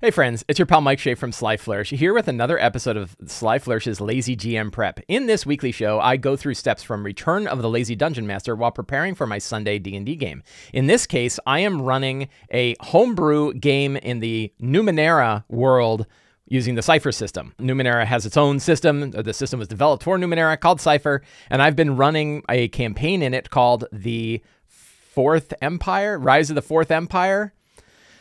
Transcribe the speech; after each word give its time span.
Hey 0.00 0.12
friends, 0.12 0.44
it's 0.46 0.60
your 0.60 0.66
pal 0.66 0.80
Mike 0.80 1.00
Shea 1.00 1.16
from 1.16 1.32
Sly 1.32 1.56
Flourish 1.56 1.90
here 1.90 2.14
with 2.14 2.28
another 2.28 2.56
episode 2.56 2.96
of 2.96 3.16
Sly 3.26 3.58
Flourish's 3.58 4.00
Lazy 4.00 4.36
GM 4.36 4.70
Prep. 4.70 5.00
In 5.08 5.26
this 5.26 5.44
weekly 5.44 5.72
show, 5.72 5.98
I 5.98 6.16
go 6.16 6.36
through 6.36 6.54
steps 6.54 6.84
from 6.84 7.02
Return 7.02 7.48
of 7.48 7.62
the 7.62 7.68
Lazy 7.68 7.96
Dungeon 7.96 8.24
Master 8.24 8.54
while 8.54 8.70
preparing 8.70 9.16
for 9.16 9.26
my 9.26 9.38
Sunday 9.38 9.80
D&D 9.80 10.14
game. 10.14 10.44
In 10.72 10.86
this 10.86 11.04
case, 11.04 11.40
I 11.48 11.58
am 11.58 11.82
running 11.82 12.28
a 12.52 12.76
homebrew 12.78 13.54
game 13.54 13.96
in 13.96 14.20
the 14.20 14.52
Numenera 14.62 15.42
world 15.48 16.06
using 16.46 16.76
the 16.76 16.82
Cypher 16.82 17.10
system. 17.10 17.52
Numenera 17.58 18.06
has 18.06 18.24
its 18.24 18.36
own 18.36 18.60
system. 18.60 19.10
The 19.10 19.34
system 19.34 19.58
was 19.58 19.66
developed 19.66 20.04
for 20.04 20.16
Numenera 20.16 20.60
called 20.60 20.80
Cypher, 20.80 21.22
and 21.50 21.60
I've 21.60 21.74
been 21.74 21.96
running 21.96 22.44
a 22.48 22.68
campaign 22.68 23.20
in 23.20 23.34
it 23.34 23.50
called 23.50 23.84
the 23.90 24.44
Fourth 24.68 25.52
Empire, 25.60 26.20
Rise 26.20 26.50
of 26.50 26.54
the 26.54 26.62
Fourth 26.62 26.92
Empire, 26.92 27.52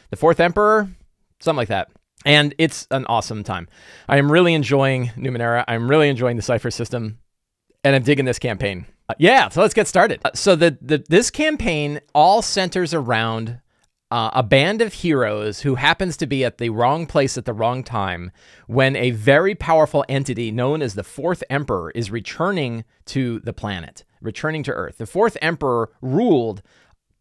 the 0.09 0.17
Fourth 0.17 0.39
Emperor 0.39 0.89
something 1.39 1.57
like 1.57 1.69
that. 1.69 1.89
And 2.25 2.53
it's 2.57 2.87
an 2.91 3.05
awesome 3.05 3.43
time. 3.43 3.67
I 4.09 4.17
am 4.17 4.31
really 4.31 4.53
enjoying 4.53 5.07
Numenera. 5.15 5.63
I'm 5.67 5.89
really 5.89 6.09
enjoying 6.09 6.35
the 6.35 6.41
Cypher 6.41 6.71
system, 6.71 7.19
and 7.83 7.95
I'm 7.95 8.03
digging 8.03 8.25
this 8.25 8.39
campaign. 8.39 8.85
Uh, 9.09 9.13
yeah, 9.19 9.47
so 9.49 9.61
let's 9.61 9.73
get 9.73 9.87
started. 9.87 10.19
Uh, 10.25 10.31
so 10.33 10.55
the, 10.55 10.77
the 10.81 11.05
this 11.07 11.29
campaign 11.29 12.01
all 12.13 12.41
centers 12.41 12.93
around 12.93 13.61
uh, 14.09 14.31
a 14.33 14.43
band 14.43 14.81
of 14.81 14.93
heroes 14.93 15.61
who 15.61 15.75
happens 15.75 16.17
to 16.17 16.25
be 16.25 16.43
at 16.43 16.57
the 16.57 16.69
wrong 16.69 17.05
place 17.05 17.37
at 17.37 17.45
the 17.45 17.53
wrong 17.53 17.83
time 17.83 18.31
when 18.67 18.95
a 18.95 19.11
very 19.11 19.53
powerful 19.53 20.05
entity 20.07 20.51
known 20.51 20.81
as 20.81 20.95
the 20.95 21.03
Fourth 21.03 21.43
Emperor 21.49 21.91
is 21.91 22.09
returning 22.09 22.85
to 23.05 23.39
the 23.41 23.53
planet, 23.53 24.03
returning 24.21 24.63
to 24.63 24.71
Earth. 24.71 24.97
The 24.97 25.05
Fourth 25.05 25.37
Emperor 25.41 25.91
ruled 26.01 26.61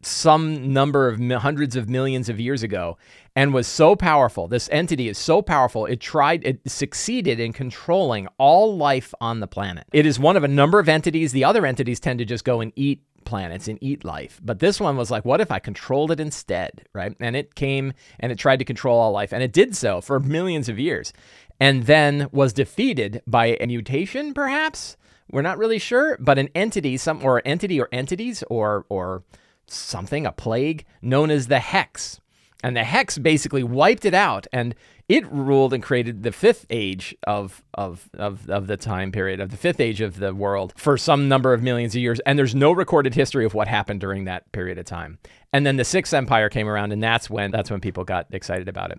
some 0.06 0.72
number 0.72 1.08
of 1.08 1.20
hundreds 1.42 1.76
of 1.76 1.88
millions 1.88 2.28
of 2.28 2.40
years 2.40 2.62
ago 2.62 2.96
and 3.34 3.52
was 3.52 3.66
so 3.66 3.94
powerful. 3.94 4.48
This 4.48 4.68
entity 4.72 5.08
is 5.08 5.18
so 5.18 5.42
powerful, 5.42 5.86
it 5.86 6.00
tried, 6.00 6.44
it 6.44 6.60
succeeded 6.66 7.38
in 7.38 7.52
controlling 7.52 8.28
all 8.38 8.76
life 8.76 9.12
on 9.20 9.40
the 9.40 9.46
planet. 9.46 9.86
It 9.92 10.06
is 10.06 10.18
one 10.18 10.36
of 10.36 10.44
a 10.44 10.48
number 10.48 10.78
of 10.78 10.88
entities. 10.88 11.32
The 11.32 11.44
other 11.44 11.66
entities 11.66 12.00
tend 12.00 12.18
to 12.20 12.24
just 12.24 12.44
go 12.44 12.60
and 12.60 12.72
eat 12.76 13.02
planets 13.24 13.68
and 13.68 13.78
eat 13.82 14.04
life. 14.04 14.40
But 14.42 14.60
this 14.60 14.80
one 14.80 14.96
was 14.96 15.10
like, 15.10 15.24
what 15.24 15.40
if 15.40 15.50
I 15.50 15.58
controlled 15.58 16.10
it 16.10 16.20
instead? 16.20 16.86
Right. 16.94 17.14
And 17.20 17.36
it 17.36 17.54
came 17.54 17.92
and 18.18 18.32
it 18.32 18.38
tried 18.38 18.60
to 18.60 18.64
control 18.64 18.98
all 18.98 19.12
life. 19.12 19.32
And 19.32 19.42
it 19.42 19.52
did 19.52 19.76
so 19.76 20.00
for 20.00 20.18
millions 20.18 20.68
of 20.68 20.78
years 20.78 21.12
and 21.60 21.84
then 21.84 22.28
was 22.32 22.52
defeated 22.52 23.22
by 23.26 23.56
a 23.60 23.66
mutation, 23.66 24.32
perhaps. 24.32 24.96
We're 25.30 25.42
not 25.42 25.58
really 25.58 25.80
sure, 25.80 26.16
but 26.20 26.38
an 26.38 26.48
entity, 26.54 26.96
some 26.96 27.22
or 27.24 27.42
entity 27.44 27.80
or 27.80 27.88
entities 27.90 28.44
or 28.48 28.86
or 28.88 29.24
something, 29.68 30.26
a 30.26 30.32
plague 30.32 30.84
known 31.02 31.30
as 31.30 31.48
the 31.48 31.60
Hex. 31.60 32.20
And 32.64 32.76
the 32.76 32.84
Hex 32.84 33.18
basically 33.18 33.62
wiped 33.62 34.04
it 34.04 34.14
out 34.14 34.46
and 34.52 34.74
it 35.08 35.30
ruled 35.30 35.72
and 35.72 35.82
created 35.82 36.24
the 36.24 36.32
fifth 36.32 36.66
age 36.68 37.14
of, 37.26 37.62
of, 37.74 38.10
of, 38.14 38.50
of 38.50 38.66
the 38.66 38.76
time 38.76 39.12
period, 39.12 39.40
of 39.40 39.50
the 39.50 39.56
fifth 39.56 39.78
age 39.78 40.00
of 40.00 40.18
the 40.18 40.34
world 40.34 40.72
for 40.76 40.98
some 40.98 41.28
number 41.28 41.52
of 41.52 41.62
millions 41.62 41.94
of 41.94 42.00
years. 42.00 42.18
And 42.26 42.38
there's 42.38 42.54
no 42.54 42.72
recorded 42.72 43.14
history 43.14 43.44
of 43.44 43.54
what 43.54 43.68
happened 43.68 44.00
during 44.00 44.24
that 44.24 44.50
period 44.50 44.78
of 44.78 44.84
time. 44.84 45.18
And 45.52 45.64
then 45.64 45.76
the 45.76 45.84
sixth 45.84 46.12
empire 46.12 46.48
came 46.48 46.68
around, 46.68 46.92
and 46.92 47.02
that's 47.02 47.30
when 47.30 47.52
that's 47.52 47.70
when 47.70 47.80
people 47.80 48.04
got 48.04 48.26
excited 48.32 48.68
about 48.68 48.90
it. 48.90 48.98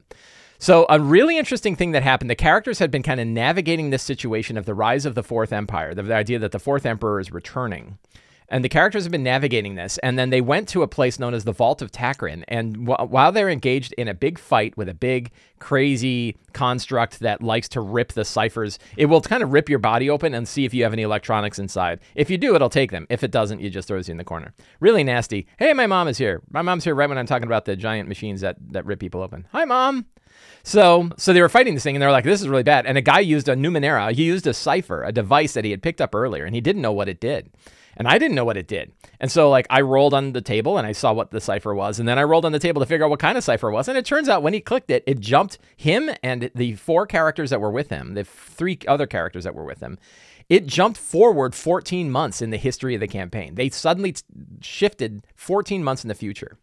So, 0.60 0.88
a 0.90 1.00
really 1.00 1.38
interesting 1.38 1.76
thing 1.76 1.92
that 1.92 2.02
happened 2.04 2.32
the 2.32 2.36
characters 2.36 2.80
had 2.80 2.90
been 2.90 3.04
kind 3.04 3.20
of 3.20 3.28
navigating 3.28 3.90
this 3.90 4.02
situation 4.02 4.58
of 4.58 4.66
the 4.66 4.74
rise 4.74 5.06
of 5.06 5.14
the 5.14 5.24
Fourth 5.24 5.54
Empire, 5.54 5.94
the, 5.94 6.04
the 6.04 6.16
idea 6.16 6.40
that 6.40 6.52
the 6.52 6.60
Fourth 6.60 6.86
Emperor 6.86 7.20
is 7.20 7.32
returning. 7.32 8.00
And 8.50 8.64
the 8.64 8.70
characters 8.70 9.04
have 9.04 9.12
been 9.12 9.24
navigating 9.24 9.76
this. 9.76 9.98
And 10.00 10.18
then 10.18 10.30
they 10.30 10.40
went 10.40 10.70
to 10.70 10.82
a 10.82 10.88
place 10.88 11.20
known 11.20 11.34
as 11.34 11.44
the 11.44 11.52
Vault 11.52 11.82
of 11.82 11.92
Takrin. 11.92 12.44
And 12.48 12.88
wh- 12.88 13.12
while 13.12 13.32
they're 13.32 13.50
engaged 13.50 13.94
in 13.98 14.08
a 14.08 14.14
big 14.14 14.40
fight 14.40 14.78
with 14.78 14.88
a 14.88 14.94
big, 14.94 15.32
crazy 15.60 16.38
construct 16.54 17.20
that 17.20 17.42
likes 17.42 17.68
to 17.70 17.82
rip 17.82 18.14
the 18.14 18.24
ciphers, 18.24 18.80
it 18.96 19.08
will 19.08 19.20
kind 19.20 19.44
of 19.44 19.52
rip 19.52 19.68
your 19.68 19.80
body 19.80 20.10
open 20.10 20.34
and 20.34 20.48
see 20.48 20.64
if 20.64 20.74
you 20.74 20.84
have 20.84 20.94
any 20.94 21.02
electronics 21.02 21.60
inside. 21.60 22.00
If 22.16 22.30
you 22.30 22.38
do, 22.38 22.56
it'll 22.56 22.70
take 22.70 22.92
them. 22.92 23.06
If 23.10 23.22
it 23.22 23.32
doesn't, 23.32 23.60
it 23.60 23.72
just 23.72 23.90
throws 23.90 24.08
you 24.08 24.14
in 24.14 24.18
the 24.18 24.24
corner. 24.24 24.54
Really 24.80 25.04
nasty. 25.04 25.48
Hey, 25.60 25.74
my 25.74 25.88
mom 25.88 26.08
is 26.08 26.18
here. 26.18 26.42
My 26.50 26.62
mom's 26.62 26.86
here 26.86 26.96
right 26.96 27.10
when 27.10 27.18
I'm 27.18 27.26
talking 27.26 27.48
about 27.48 27.66
the 27.66 27.76
giant 27.76 28.08
machines 28.08 28.42
that, 28.42 28.56
that 28.72 28.86
rip 28.86 29.00
people 29.00 29.22
open. 29.22 29.46
Hi, 29.52 29.66
mom. 29.66 30.06
So, 30.64 31.10
so 31.18 31.34
they 31.34 31.42
were 31.42 31.50
fighting 31.50 31.74
this 31.74 31.84
thing, 31.84 31.96
and 31.96 32.02
they're 32.02 32.12
like, 32.12 32.26
"This 32.26 32.42
is 32.42 32.48
really 32.48 32.64
bad." 32.64 32.86
And 32.86 32.98
a 32.98 33.02
guy 33.02 33.20
used 33.22 33.48
a 33.48 33.56
Numenera. 33.56 34.12
He 34.12 34.26
used 34.26 34.46
a 34.46 34.54
cipher, 34.54 35.04
a 35.04 35.12
device 35.12 35.54
that 35.54 35.64
he 35.64 35.72
had 35.72 35.82
picked 35.82 36.02
up 36.02 36.14
earlier, 36.14 36.46
and 36.46 36.54
he 36.54 36.62
didn't 36.62 36.82
know 36.82 36.92
what 36.92 37.10
it 37.10 37.20
did 37.20 37.50
and 37.98 38.08
I 38.08 38.18
didn't 38.18 38.36
know 38.36 38.46
what 38.46 38.58
it 38.58 38.68
did. 38.68 38.94
And 39.20 39.32
so 39.32 39.50
like 39.50 39.68
I 39.70 39.82
rolled 39.82 40.14
on 40.14 40.32
the 40.34 40.42
table 40.42 40.78
and 40.78 40.88
I 40.88 40.94
saw 40.94 41.12
what 41.12 41.32
the 41.32 41.42
cipher 41.42 41.76
was, 41.76 42.00
and 42.00 42.08
then 42.08 42.18
I 42.18 42.24
rolled 42.24 42.46
on 42.46 42.52
the 42.54 42.60
table 42.60 42.80
to 42.80 42.86
figure 42.86 43.06
out 43.06 43.10
what 43.10 43.20
kind 43.20 43.38
of 43.38 43.44
cipher 43.44 43.70
it 43.70 43.74
was. 43.74 43.88
And 43.88 43.98
it 43.98 44.06
turns 44.06 44.30
out 44.30 44.44
when 44.44 44.54
he 44.54 44.62
clicked 44.62 44.90
it, 44.90 45.04
it 45.06 45.20
jumped 45.20 45.58
him 45.76 46.10
and 46.24 46.50
the 46.56 46.76
four 46.76 47.06
characters 47.06 47.50
that 47.50 47.60
were 47.60 47.72
with 47.72 47.90
him, 47.90 48.14
the 48.14 48.24
three 48.24 48.80
other 48.88 49.08
characters 49.08 49.44
that 49.44 49.56
were 49.56 49.66
with 49.66 49.82
him. 49.82 49.98
It 50.48 50.66
jumped 50.66 50.98
forward 50.98 51.54
14 51.54 52.10
months 52.10 52.42
in 52.42 52.52
the 52.52 52.58
history 52.58 52.96
of 52.96 53.02
the 53.02 53.08
campaign. 53.08 53.56
They 53.56 53.70
suddenly 53.70 54.14
t- 54.14 54.24
shifted 54.62 55.26
14 55.36 55.84
months 55.84 56.06
in 56.06 56.08
the 56.08 56.16
future. 56.16 56.58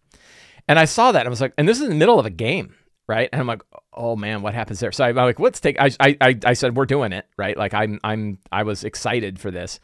And 0.67 0.79
I 0.79 0.87
saw 0.87 1.13
that 1.13 1.21
and 1.21 1.29
I 1.29 1.31
was 1.31 1.43
like, 1.43 1.53
and 1.59 1.69
this 1.69 1.77
is 1.77 1.85
in 1.85 1.91
the 1.91 1.97
middle 1.97 2.19
of 2.19 2.25
a 2.25 2.31
game 2.31 2.75
right? 3.07 3.29
And 3.33 3.41
I'm 3.41 3.47
like, 3.47 3.63
oh 3.93 4.17
man, 4.17 4.43
what 4.43 4.55
happens 4.55 4.81
there? 4.81 4.93
So 4.93 5.05
I'm 5.05 5.15
like, 5.15 5.41
let's 5.41 5.61
take. 5.61 5.77
I, 5.79 5.91
I 6.01 6.39
I 6.45 6.53
said 6.55 6.77
we're 6.77 6.87
doing 6.87 7.13
it, 7.13 7.27
right? 7.37 7.57
Like 7.57 7.75
I'm 7.75 8.01
I'm 8.03 8.39
I 8.51 8.63
was 8.63 8.85
excited 8.85 9.39
for 9.39 9.51
this, 9.51 9.81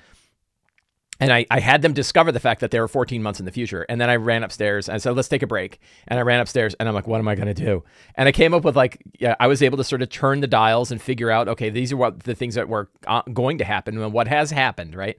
and 1.21 1.33
I, 1.33 1.47
I 1.51 1.61
had 1.61 1.83
them 1.83 1.93
discover 1.93 2.33
the 2.33 2.41
fact 2.41 2.61
that 2.61 2.71
they 2.71 2.81
were 2.81 2.89
14 2.89 3.23
months 3.23 3.41
in 3.41 3.47
the 3.47 3.53
future. 3.53 3.85
And 3.89 4.01
then 4.01 4.09
I 4.09 4.17
ran 4.17 4.43
upstairs 4.43 4.89
and 4.89 5.01
said, 5.01 5.15
let's 5.15 5.29
take 5.29 5.43
a 5.43 5.47
break. 5.47 5.79
And 6.09 6.19
I 6.19 6.23
ran 6.23 6.41
upstairs 6.41 6.75
and 6.81 6.89
I'm 6.89 6.95
like, 6.95 7.07
what 7.07 7.19
am 7.19 7.29
I 7.29 7.35
going 7.35 7.47
to 7.47 7.55
do? 7.55 7.85
And 8.15 8.27
I 8.27 8.33
came 8.33 8.55
up 8.55 8.65
with 8.65 8.75
like, 8.75 9.03
yeah, 9.19 9.37
I 9.39 9.47
was 9.47 9.63
able 9.63 9.77
to 9.77 9.85
sort 9.85 10.01
of 10.01 10.09
turn 10.09 10.41
the 10.41 10.47
dials 10.47 10.91
and 10.91 11.01
figure 11.01 11.31
out, 11.31 11.47
okay, 11.49 11.69
these 11.69 11.93
are 11.93 11.97
what 11.97 12.21
the 12.21 12.35
things 12.35 12.55
that 12.55 12.69
were 12.69 12.89
uh, 13.07 13.23
going 13.33 13.59
to 13.59 13.65
happen 13.65 13.99
and 13.99 14.13
what 14.13 14.29
has 14.29 14.51
happened, 14.51 14.95
right? 14.95 15.19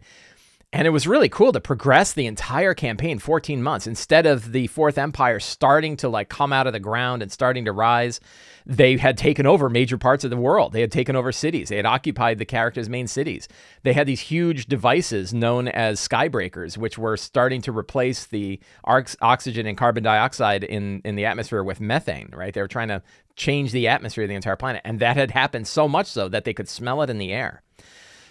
And 0.74 0.88
it 0.88 0.92
was 0.92 1.06
really 1.06 1.28
cool 1.28 1.52
to 1.52 1.59
progress 1.59 2.14
the 2.14 2.28
entire 2.28 2.74
campaign 2.74 3.20
14 3.20 3.62
months 3.62 3.88
instead 3.88 4.26
of 4.26 4.54
the 4.54 4.68
Fourth 4.68 4.98
Empire 4.98 5.38
starting 5.42 5.98
to 5.98 6.08
like 6.08 6.30
come 6.30 6.54
out 6.54 6.66
of 6.66 6.72
the 6.72 6.80
ground 6.80 7.22
and 7.22 7.30
starting 7.30 7.66
to 7.66 7.74
rise. 7.74 8.22
They 8.66 8.96
had 8.96 9.18
taken 9.18 9.46
over 9.46 9.70
major 9.70 9.98
parts 9.98 10.24
of 10.24 10.30
the 10.30 10.38
world. 10.38 10.72
They 10.72 10.80
had 10.80 10.92
taken 10.92 11.18
over 11.18 11.34
cities. 11.34 11.68
They 11.68 11.76
had 11.76 11.86
occupied 11.86 12.38
the 12.38 12.46
characters' 12.46 12.88
main 12.88 13.08
cities. 13.08 13.50
They 13.84 13.92
had 13.92 14.08
these 14.08 14.22
huge 14.22 14.68
devices 14.68 15.34
known 15.34 15.68
as 15.68 16.00
skybreakers, 16.00 16.78
which 16.78 16.98
were 16.98 17.18
starting 17.18 17.62
to 17.64 17.78
replace 17.78 18.26
the 18.28 18.58
oxygen 18.86 19.66
and 19.66 19.78
carbon 19.78 20.03
dioxide 20.03 20.64
in, 20.64 21.02
in 21.03 21.16
the 21.16 21.26
atmosphere 21.26 21.66
with 21.66 21.82
methane, 21.82 22.30
right? 22.32 22.53
They 22.53 22.62
were 22.62 22.70
trying 22.70 22.90
to 22.90 23.02
change 23.36 23.74
the 23.74 23.90
atmosphere 23.90 24.24
of 24.24 24.30
the 24.30 24.36
entire 24.36 24.56
planet. 24.56 24.84
And 24.86 25.00
that 25.00 25.18
had 25.18 25.32
happened 25.32 25.68
so 25.68 25.90
much 25.90 26.08
so 26.08 26.30
that 26.30 26.46
they 26.46 26.53
could 26.53 26.70
smell 26.70 27.02
it 27.02 27.09
in 27.09 27.18
the 27.18 27.34
air. 27.34 27.62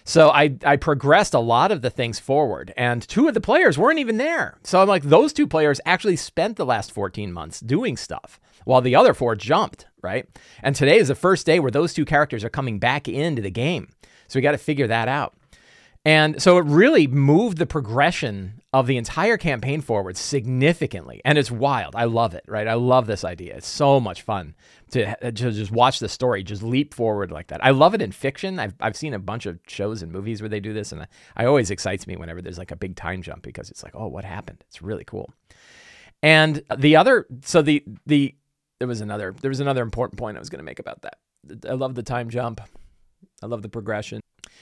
So 0.04 0.30
I, 0.30 0.56
I 0.64 0.76
progressed 0.76 1.34
a 1.34 1.40
lot 1.40 1.70
of 1.70 1.82
the 1.82 1.90
things 1.90 2.18
forward, 2.18 2.72
and 2.76 3.06
two 3.06 3.28
of 3.28 3.34
the 3.34 3.40
players 3.40 3.78
weren't 3.78 3.98
even 3.98 4.16
there. 4.16 4.58
So 4.62 4.80
I'm 4.80 4.88
like, 4.88 5.04
those 5.04 5.32
two 5.32 5.46
players 5.46 5.80
actually 5.84 6.16
spent 6.16 6.56
the 6.56 6.66
last 6.66 6.92
14 6.92 7.32
months 7.32 7.60
doing 7.60 7.96
stuff 7.96 8.40
while 8.64 8.80
the 8.80 8.94
other 8.96 9.14
four 9.14 9.34
jumped, 9.34 9.86
right? 10.02 10.26
And 10.62 10.74
today 10.74 10.98
is 10.98 11.08
the 11.08 11.14
first 11.14 11.46
day 11.46 11.60
where 11.60 11.70
those 11.70 11.94
two 11.94 12.04
characters 12.04 12.44
are 12.44 12.50
coming 12.50 12.78
back 12.78 13.08
into 13.08 13.42
the 13.42 13.50
game. 13.50 13.88
So 14.28 14.38
we 14.38 14.42
got 14.42 14.52
to 14.52 14.58
figure 14.58 14.86
that 14.86 15.08
out. 15.08 15.34
And 16.04 16.40
so 16.40 16.56
it 16.56 16.64
really 16.64 17.06
moved 17.06 17.58
the 17.58 17.66
progression 17.66 18.62
of 18.72 18.86
the 18.86 18.96
entire 18.96 19.36
campaign 19.36 19.82
forward 19.82 20.16
significantly. 20.16 21.20
And 21.26 21.36
it's 21.36 21.50
wild. 21.50 21.94
I 21.94 22.04
love 22.04 22.34
it, 22.34 22.44
right? 22.48 22.66
I 22.66 22.74
love 22.74 23.06
this 23.06 23.22
idea. 23.22 23.56
It's 23.56 23.66
so 23.66 24.00
much 24.00 24.22
fun 24.22 24.54
to, 24.92 25.14
to 25.16 25.32
just 25.32 25.70
watch 25.70 25.98
the 25.98 26.08
story 26.08 26.42
just 26.42 26.62
leap 26.62 26.94
forward 26.94 27.30
like 27.30 27.48
that. 27.48 27.62
I 27.62 27.70
love 27.70 27.92
it 27.94 28.00
in 28.00 28.12
fiction. 28.12 28.58
I've, 28.58 28.74
I've 28.80 28.96
seen 28.96 29.12
a 29.12 29.18
bunch 29.18 29.44
of 29.44 29.58
shows 29.66 30.02
and 30.02 30.10
movies 30.10 30.40
where 30.40 30.48
they 30.48 30.60
do 30.60 30.72
this. 30.72 30.92
And 30.92 31.06
I, 31.36 31.44
always 31.44 31.70
excites 31.70 32.06
me 32.06 32.16
whenever 32.16 32.40
there's 32.40 32.58
like 32.58 32.70
a 32.70 32.76
big 32.76 32.96
time 32.96 33.20
jump 33.20 33.42
because 33.42 33.70
it's 33.70 33.82
like, 33.82 33.94
oh, 33.94 34.06
what 34.06 34.24
happened? 34.24 34.64
It's 34.68 34.80
really 34.80 35.04
cool. 35.04 35.30
And 36.22 36.62
the 36.74 36.96
other, 36.96 37.26
so 37.42 37.60
the, 37.60 37.84
the, 38.06 38.34
there 38.78 38.88
was 38.88 39.02
another, 39.02 39.34
there 39.42 39.50
was 39.50 39.60
another 39.60 39.82
important 39.82 40.18
point 40.18 40.38
I 40.38 40.40
was 40.40 40.48
going 40.48 40.60
to 40.60 40.64
make 40.64 40.78
about 40.78 41.02
that. 41.02 41.18
I 41.68 41.74
love 41.74 41.94
the 41.94 42.02
time 42.02 42.30
jump. 42.30 42.62
I 43.42 43.46
love 43.46 43.62
the 43.62 43.68
progression. 43.68 44.20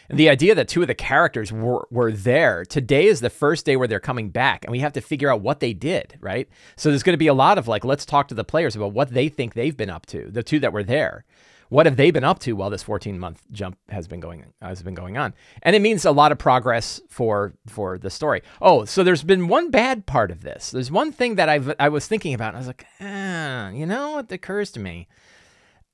And 0.09 0.19
the 0.19 0.29
idea 0.29 0.55
that 0.55 0.69
two 0.69 0.81
of 0.81 0.89
the 0.89 0.95
characters 0.95 1.53
were, 1.53 1.87
were 1.91 2.13
there 2.13 2.65
today 2.65 3.07
is 3.07 3.21
the 3.21 3.31
first 3.31 3.67
day 3.67 3.77
where 3.77 3.89
they're 3.89 4.01
coming 4.01 4.31
back, 4.31 4.65
and 4.65 4.73
we 4.73 4.81
have 4.81 4.93
to 4.95 5.01
figure 5.01 5.31
out 5.31 5.43
what 5.43 5.61
they 5.61 5.73
did, 5.73 6.17
right? 6.21 6.49
So 6.77 6.89
there's 6.89 7.03
going 7.03 7.15
to 7.15 7.19
be 7.19 7.27
a 7.27 7.35
lot 7.35 7.59
of 7.59 7.69
like, 7.69 7.85
let's 7.85 8.07
talk 8.07 8.29
to 8.29 8.35
the 8.35 8.45
players 8.45 8.75
about 8.75 8.93
what 8.93 9.11
they 9.13 9.29
think 9.29 9.55
they've 9.55 9.77
been 9.77 9.91
up 9.91 10.07
to, 10.07 10.31
the 10.31 10.43
two 10.43 10.61
that 10.61 10.73
were 10.73 10.85
there. 10.85 11.25
What 11.69 11.85
have 11.85 11.97
they 11.97 12.11
been 12.11 12.25
up 12.25 12.39
to 12.41 12.55
while 12.55 12.71
this 12.71 12.83
14 12.83 13.19
month 13.19 13.43
jump 13.53 13.77
has 13.91 14.09
been 14.09 14.21
going 14.21 14.47
has 14.63 14.83
been 14.83 14.95
going 14.95 15.19
on? 15.19 15.35
And 15.63 15.77
it 15.77 15.83
means 15.83 16.07
a 16.07 16.13
lot 16.13 16.33
of 16.33 16.39
progress 16.39 16.99
for 17.11 17.53
for 17.67 17.99
the 17.99 18.09
story. 18.09 18.41
Oh, 18.63 18.87
so 18.87 19.05
there's 19.05 19.23
been 19.23 19.49
one 19.49 19.71
bad 19.71 20.07
part 20.07 20.31
of 20.31 20.41
this. 20.41 20.71
There's 20.71 20.91
one 20.91 21.13
thing 21.13 21.35
that 21.35 21.51
I've 21.51 21.75
I 21.79 21.91
was 21.91 22.07
thinking 22.07 22.33
about. 22.33 22.55
I 22.55 22.59
was 22.59 22.69
like, 22.69 22.87
ah, 23.03 23.69
you 23.69 23.85
know, 23.85 24.13
what 24.13 24.33
occurs 24.33 24.71
to 24.73 24.81
me 24.81 25.09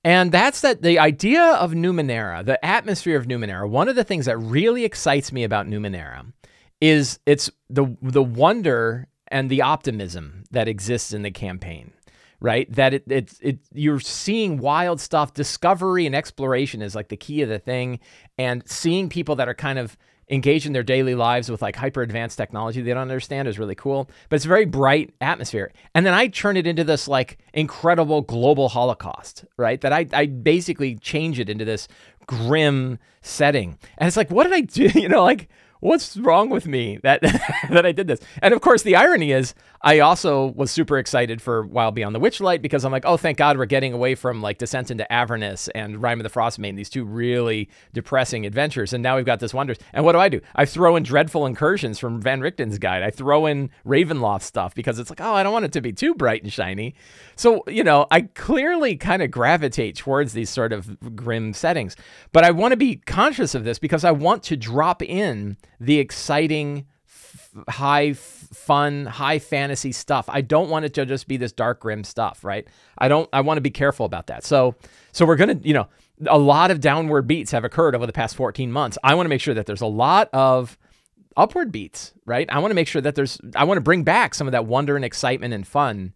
and 0.05 0.31
that's 0.31 0.61
that 0.61 0.83
the 0.83 0.99
idea 0.99 1.43
of 1.43 1.73
Numenera, 1.73 2.45
the 2.45 2.63
atmosphere 2.65 3.17
of 3.17 3.27
Numenera, 3.27 3.69
one 3.69 3.89
of 3.89 3.97
the 3.97 4.05
things 4.05 4.27
that 4.27 4.37
really 4.39 4.85
excites 4.85 5.33
me 5.33 5.45
about 5.45 5.67
Numenera 5.67 6.33
is 6.81 7.19
it's 7.27 7.51
the 7.71 7.97
the 8.03 8.23
wonder 8.23 9.09
and 9.29 9.51
the 9.51 9.63
optimism 9.63 10.45
that 10.51 10.69
exists 10.69 11.13
in 11.13 11.23
the 11.23 11.31
campaign. 11.31 11.93
right? 12.41 12.71
That 12.73 12.95
it, 12.95 13.05
it's 13.09 13.41
it 13.41 13.59
you're 13.73 14.01
seeing 14.01 14.59
wild 14.59 15.01
stuff. 15.01 15.33
Discovery 15.33 16.07
and 16.07 16.15
exploration 16.15 16.83
is 16.83 16.95
like 16.95 17.09
the 17.09 17.17
key 17.17 17.43
of 17.43 17.49
the 17.49 17.59
thing, 17.59 18.01
and 18.39 18.63
seeing 18.69 19.09
people 19.09 19.37
that 19.37 19.49
are 19.49 19.55
kind 19.55 19.79
of 19.79 19.97
engaged 20.31 20.67
in 20.67 20.73
their 20.73 20.83
daily 20.83 21.15
lives 21.15 21.51
with 21.51 21.63
like 21.63 21.77
hyper 21.77 22.03
advanced 22.03 22.37
technology 22.37 22.81
they 22.81 22.93
don't 22.93 23.03
understand 23.03 23.49
is 23.49 23.59
really 23.59 23.75
cool. 23.75 24.09
But 24.29 24.37
it's 24.37 24.45
a 24.45 24.49
very 24.49 24.65
bright 24.65 25.15
atmosphere. 25.21 25.73
And 25.95 26.05
then 26.07 26.15
I 26.15 26.29
turn 26.29 26.57
it 26.57 26.67
into 26.67 26.85
this 26.85 27.09
like 27.09 27.39
incredible 27.53 28.23
global 28.23 28.69
holocaust, 28.69 29.45
right? 29.57 29.81
That 29.81 29.93
I 29.93 30.07
I 30.13 30.27
basically 30.27 30.97
change 30.97 31.39
it 31.39 31.49
into 31.49 31.65
this 31.65 31.89
grim 32.27 32.99
setting. 33.23 33.79
And 33.99 34.07
it's 34.07 34.17
like, 34.17 34.31
what 34.31 34.45
did 34.45 34.53
I 34.53 34.61
do? 34.61 34.91
You 35.05 35.09
know, 35.09 35.23
like 35.25 35.49
what's 35.81 36.17
wrong 36.17 36.51
with 36.51 36.67
me 36.67 36.99
that 37.03 37.21
that 37.71 37.87
I 37.87 37.93
did 37.93 38.07
this? 38.07 38.21
And 38.43 38.55
of 38.55 38.61
course, 38.61 38.83
the 38.83 38.97
irony 38.97 39.33
is, 39.33 39.55
I 39.83 39.99
also 39.99 40.47
was 40.57 40.71
super 40.71 40.97
excited 40.97 41.43
for 41.43 41.67
Wild 41.67 41.95
Beyond 41.95 42.15
the 42.15 42.21
Witchlight 42.21 42.63
because 42.63 42.87
I'm 42.87 42.93
like, 42.93 43.05
oh, 43.05 43.19
thank 43.19 43.37
God 43.37 43.59
we're 43.59 43.67
getting 43.67 43.93
away 43.93 44.15
from 44.15 44.41
like 44.41 44.57
Descent 44.57 44.91
into 44.91 45.11
Avernus 45.13 45.69
and 45.75 46.01
Rime 46.01 46.21
of 46.21 46.25
the 46.25 46.31
Frostmaiden, 46.31 46.77
these 46.77 46.89
two 46.89 47.05
really 47.05 47.69
depressing 47.93 48.47
adventures, 48.47 48.95
and 48.95 49.03
now 49.03 49.17
we've 49.17 49.27
got 49.27 49.41
this 49.41 49.53
Wonders. 49.53 49.77
And 49.93 50.05
what 50.05 50.13
do 50.13 50.19
I 50.19 50.31
do? 50.31 50.41
I 50.55 50.65
throw 50.65 50.97
in 50.97 51.03
Dreadful 51.03 51.45
Incursions 51.45 51.99
from 51.99 52.21
Van 52.21 52.41
Richten's 52.41 52.79
guide. 52.79 53.03
I 53.03 53.11
throw 53.11 53.45
in 53.45 53.69
Ravenloft 53.87 54.43
stuff 54.43 54.75
because 54.75 54.99
it's 54.99 55.11
like, 55.11 55.21
oh, 55.21 55.35
I 55.35 55.43
don't 55.43 55.53
want 55.53 55.67
it 55.67 55.73
to 55.73 55.83
be 55.83 55.93
too 55.93 56.15
bright 56.15 56.43
and 56.43 56.53
shiny. 56.53 56.95
So 57.37 57.63
you 57.69 57.85
know, 57.85 58.07
I 58.11 58.23
clearly 58.23 58.97
kind 58.97 59.23
of 59.23 59.31
gravitate 59.31 59.97
towards 59.97 60.33
these 60.33 60.49
sort 60.49 60.73
of 60.73 61.15
grim 61.15 61.53
settings, 61.53 61.95
but 62.33 62.43
I 62.43 62.53
want 62.53 62.73
to 62.73 62.77
be 62.79 62.97
conscious 62.97 63.55
of 63.55 63.65
this 63.65 63.79
because 63.79 64.03
I 64.03 64.13
want 64.13 64.43
to 64.45 64.57
drop 64.57 65.03
in 65.03 65.59
the 65.81 65.99
exciting, 65.99 66.87
f- 67.07 67.51
high 67.69 68.09
f- 68.09 68.19
fun, 68.53 69.07
high 69.07 69.39
fantasy 69.39 69.93
stuff. 69.93 70.27
I 70.29 70.41
don't 70.41 70.71
want 70.71 70.85
it 70.85 70.95
to 70.95 71.07
just 71.07 71.29
be 71.29 71.37
this 71.37 71.53
dark, 71.53 71.81
grim 71.81 72.05
stuff, 72.05 72.45
right? 72.45 72.67
I 72.99 73.09
don't. 73.09 73.29
I 73.33 73.41
want 73.41 73.59
to 73.59 73.63
be 73.63 73.71
careful 73.71 74.07
about 74.07 74.29
that. 74.29 74.45
So, 74.45 74.75
so 75.13 75.27
we're 75.27 75.37
gonna, 75.37 75.59
you 75.63 75.75
know, 75.75 75.89
a 76.27 76.39
lot 76.39 76.71
of 76.71 76.81
downward 76.81 77.27
beats 77.27 77.51
have 77.53 77.65
occurred 77.65 77.95
over 77.95 78.07
the 78.07 78.13
past 78.13 78.37
14 78.37 78.71
months. 78.71 78.99
I 79.03 79.15
want 79.15 79.27
to 79.27 79.31
make 79.31 79.41
sure 79.41 79.55
that 79.55 79.67
there's 79.67 79.81
a 79.81 79.87
lot 79.87 80.29
of 80.33 80.79
upward 81.37 81.73
beats, 81.73 82.13
right? 82.25 82.49
I 82.51 82.59
want 82.59 82.71
to 82.71 82.77
make 82.77 82.89
sure 82.89 83.03
that 83.03 83.15
there's. 83.15 83.41
I 83.57 83.65
want 83.65 83.79
to 83.79 83.83
bring 83.83 84.05
back 84.05 84.35
some 84.35 84.47
of 84.47 84.53
that 84.53 84.67
wonder 84.67 84.97
and 84.97 85.05
excitement 85.05 85.55
and 85.55 85.67
fun. 85.67 86.13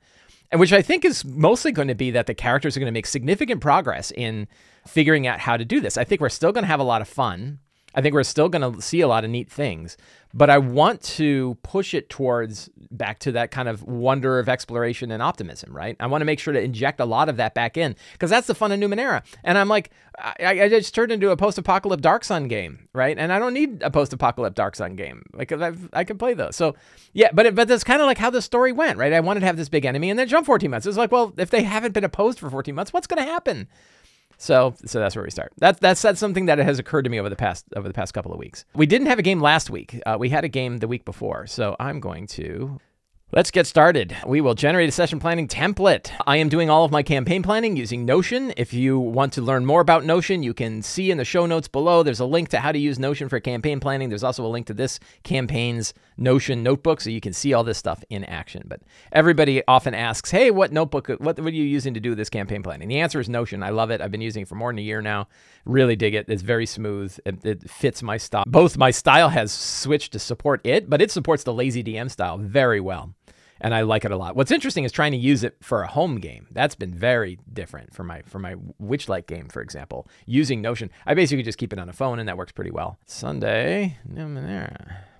And 0.50 0.60
which 0.60 0.72
I 0.72 0.80
think 0.80 1.04
is 1.04 1.24
mostly 1.26 1.72
going 1.72 1.88
to 1.88 1.94
be 1.94 2.10
that 2.12 2.26
the 2.26 2.34
characters 2.34 2.74
are 2.76 2.80
going 2.80 2.86
to 2.86 2.92
make 2.92 3.06
significant 3.06 3.60
progress 3.60 4.10
in 4.12 4.48
figuring 4.86 5.26
out 5.26 5.40
how 5.40 5.58
to 5.58 5.64
do 5.64 5.80
this. 5.80 5.98
I 5.98 6.04
think 6.04 6.22
we're 6.22 6.30
still 6.30 6.52
going 6.52 6.62
to 6.62 6.68
have 6.68 6.80
a 6.80 6.84
lot 6.84 7.02
of 7.02 7.08
fun. 7.08 7.58
I 7.98 8.00
think 8.00 8.14
we're 8.14 8.22
still 8.22 8.48
going 8.48 8.74
to 8.74 8.80
see 8.80 9.00
a 9.00 9.08
lot 9.08 9.24
of 9.24 9.30
neat 9.30 9.50
things, 9.50 9.96
but 10.32 10.48
I 10.48 10.58
want 10.58 11.02
to 11.02 11.58
push 11.64 11.94
it 11.94 12.08
towards 12.08 12.70
back 12.92 13.18
to 13.20 13.32
that 13.32 13.50
kind 13.50 13.68
of 13.68 13.82
wonder 13.82 14.38
of 14.38 14.48
exploration 14.48 15.10
and 15.10 15.20
optimism, 15.20 15.76
right? 15.76 15.96
I 15.98 16.06
want 16.06 16.20
to 16.20 16.24
make 16.24 16.38
sure 16.38 16.54
to 16.54 16.62
inject 16.62 17.00
a 17.00 17.04
lot 17.04 17.28
of 17.28 17.38
that 17.38 17.54
back 17.54 17.76
in 17.76 17.96
because 18.12 18.30
that's 18.30 18.46
the 18.46 18.54
fun 18.54 18.70
of 18.70 18.78
Numenera. 18.78 19.24
And 19.42 19.58
I'm 19.58 19.66
like, 19.66 19.90
I, 20.16 20.62
I 20.62 20.68
just 20.68 20.94
turned 20.94 21.10
into 21.10 21.30
a 21.30 21.36
post 21.36 21.58
apocalypse 21.58 22.00
Dark 22.00 22.22
Sun 22.22 22.46
game, 22.46 22.88
right? 22.92 23.18
And 23.18 23.32
I 23.32 23.40
don't 23.40 23.52
need 23.52 23.82
a 23.82 23.90
post 23.90 24.12
apocalypse 24.12 24.54
Dark 24.54 24.76
Sun 24.76 24.94
game. 24.94 25.24
Like 25.32 25.50
I've, 25.50 25.88
i 25.92 26.04
can 26.04 26.18
play 26.18 26.34
those. 26.34 26.54
So 26.54 26.76
yeah, 27.14 27.30
but 27.32 27.46
it, 27.46 27.56
but 27.56 27.66
that's 27.66 27.82
kind 27.82 28.00
of 28.00 28.06
like 28.06 28.18
how 28.18 28.30
the 28.30 28.40
story 28.40 28.70
went, 28.70 28.96
right? 28.96 29.12
I 29.12 29.18
wanted 29.18 29.40
to 29.40 29.46
have 29.46 29.56
this 29.56 29.68
big 29.68 29.84
enemy, 29.84 30.08
and 30.08 30.16
then 30.16 30.28
jump 30.28 30.46
14 30.46 30.70
months. 30.70 30.86
It's 30.86 30.96
like, 30.96 31.10
well, 31.10 31.34
if 31.36 31.50
they 31.50 31.64
haven't 31.64 31.94
been 31.94 32.04
opposed 32.04 32.38
for 32.38 32.48
14 32.48 32.76
months, 32.76 32.92
what's 32.92 33.08
going 33.08 33.24
to 33.24 33.28
happen? 33.28 33.66
So, 34.38 34.74
so 34.86 35.00
that's 35.00 35.16
where 35.16 35.24
we 35.24 35.30
start. 35.30 35.52
That's 35.58 35.78
that's 35.80 36.00
that's 36.00 36.20
something 36.20 36.46
that 36.46 36.58
has 36.58 36.78
occurred 36.78 37.02
to 37.02 37.10
me 37.10 37.18
over 37.18 37.28
the 37.28 37.36
past 37.36 37.66
over 37.76 37.86
the 37.88 37.94
past 37.94 38.14
couple 38.14 38.32
of 38.32 38.38
weeks. 38.38 38.64
We 38.74 38.86
didn't 38.86 39.08
have 39.08 39.18
a 39.18 39.22
game 39.22 39.40
last 39.40 39.68
week. 39.68 40.00
Uh, 40.06 40.16
we 40.18 40.30
had 40.30 40.44
a 40.44 40.48
game 40.48 40.78
the 40.78 40.88
week 40.88 41.04
before. 41.04 41.46
So 41.46 41.76
I'm 41.80 42.00
going 42.00 42.26
to 42.28 42.80
Let's 43.30 43.50
get 43.50 43.66
started. 43.66 44.16
We 44.26 44.40
will 44.40 44.54
generate 44.54 44.88
a 44.88 44.92
session 44.92 45.20
planning 45.20 45.48
template. 45.48 46.10
I 46.26 46.38
am 46.38 46.48
doing 46.48 46.70
all 46.70 46.86
of 46.86 46.90
my 46.90 47.02
campaign 47.02 47.42
planning 47.42 47.76
using 47.76 48.06
Notion. 48.06 48.54
If 48.56 48.72
you 48.72 48.98
want 48.98 49.34
to 49.34 49.42
learn 49.42 49.66
more 49.66 49.82
about 49.82 50.06
Notion, 50.06 50.42
you 50.42 50.54
can 50.54 50.80
see 50.80 51.10
in 51.10 51.18
the 51.18 51.26
show 51.26 51.44
notes 51.44 51.68
below. 51.68 52.02
There's 52.02 52.20
a 52.20 52.24
link 52.24 52.48
to 52.48 52.60
how 52.60 52.72
to 52.72 52.78
use 52.78 52.98
Notion 52.98 53.28
for 53.28 53.38
campaign 53.38 53.80
planning. 53.80 54.08
There's 54.08 54.24
also 54.24 54.46
a 54.46 54.48
link 54.48 54.66
to 54.68 54.72
this 54.72 54.98
campaign's 55.24 55.92
Notion 56.16 56.62
notebook 56.62 57.02
so 57.02 57.10
you 57.10 57.20
can 57.20 57.34
see 57.34 57.52
all 57.52 57.64
this 57.64 57.76
stuff 57.76 58.02
in 58.08 58.24
action. 58.24 58.62
But 58.66 58.80
everybody 59.12 59.62
often 59.68 59.92
asks, 59.92 60.30
"Hey, 60.30 60.50
what 60.50 60.72
notebook 60.72 61.08
what, 61.08 61.20
what 61.20 61.38
are 61.38 61.50
you 61.50 61.64
using 61.64 61.92
to 61.92 62.00
do 62.00 62.14
this 62.14 62.30
campaign 62.30 62.62
planning?" 62.62 62.88
The 62.88 63.00
answer 63.00 63.20
is 63.20 63.28
Notion. 63.28 63.62
I 63.62 63.68
love 63.68 63.90
it. 63.90 64.00
I've 64.00 64.10
been 64.10 64.22
using 64.22 64.44
it 64.44 64.48
for 64.48 64.54
more 64.54 64.72
than 64.72 64.78
a 64.78 64.82
year 64.82 65.02
now. 65.02 65.28
Really 65.66 65.96
dig 65.96 66.14
it. 66.14 66.30
It's 66.30 66.40
very 66.40 66.64
smooth. 66.64 67.18
It, 67.26 67.44
it 67.44 67.70
fits 67.70 68.02
my 68.02 68.16
style. 68.16 68.44
Both 68.46 68.78
my 68.78 68.90
style 68.90 69.28
has 69.28 69.52
switched 69.52 70.14
to 70.14 70.18
support 70.18 70.62
it, 70.64 70.88
but 70.88 71.02
it 71.02 71.10
supports 71.10 71.44
the 71.44 71.52
lazy 71.52 71.84
DM 71.84 72.10
style 72.10 72.38
very 72.38 72.80
well 72.80 73.14
and 73.60 73.74
I 73.74 73.82
like 73.82 74.04
it 74.04 74.10
a 74.10 74.16
lot. 74.16 74.36
What's 74.36 74.50
interesting 74.50 74.84
is 74.84 74.92
trying 74.92 75.12
to 75.12 75.18
use 75.18 75.44
it 75.44 75.56
for 75.60 75.82
a 75.82 75.86
home 75.86 76.20
game. 76.20 76.46
That's 76.50 76.74
been 76.74 76.94
very 76.94 77.38
different 77.52 77.94
for 77.94 78.04
my 78.04 78.22
for 78.22 78.38
my 78.38 78.54
Witchlight 78.82 79.26
game, 79.26 79.48
for 79.48 79.60
example. 79.60 80.06
Using 80.26 80.60
Notion, 80.60 80.90
I 81.06 81.14
basically 81.14 81.42
just 81.42 81.58
keep 81.58 81.72
it 81.72 81.78
on 81.78 81.88
a 81.88 81.92
phone, 81.92 82.18
and 82.18 82.28
that 82.28 82.36
works 82.36 82.52
pretty 82.52 82.70
well. 82.70 82.98
Sunday, 83.06 83.98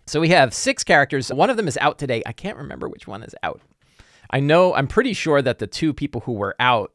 so 0.06 0.20
we 0.20 0.29
have 0.31 0.55
six 0.55 0.82
characters. 0.85 1.32
One 1.32 1.50
of 1.50 1.56
them 1.56 1.69
is 1.69 1.76
out 1.79 1.99
today. 1.99 2.23
I 2.25 2.32
can't 2.32 2.56
remember 2.56 2.88
which 2.88 3.06
one 3.06 3.23
is 3.23 3.35
out. 3.43 3.61
I 4.31 4.41
know 4.41 4.75
I'm 4.75 4.87
pretty 4.87 5.12
sure 5.12 5.41
that 5.43 5.58
the 5.58 5.67
two 5.67 5.93
people 5.93 6.23
who 6.23 6.32
were 6.32 6.55
out 6.61 6.93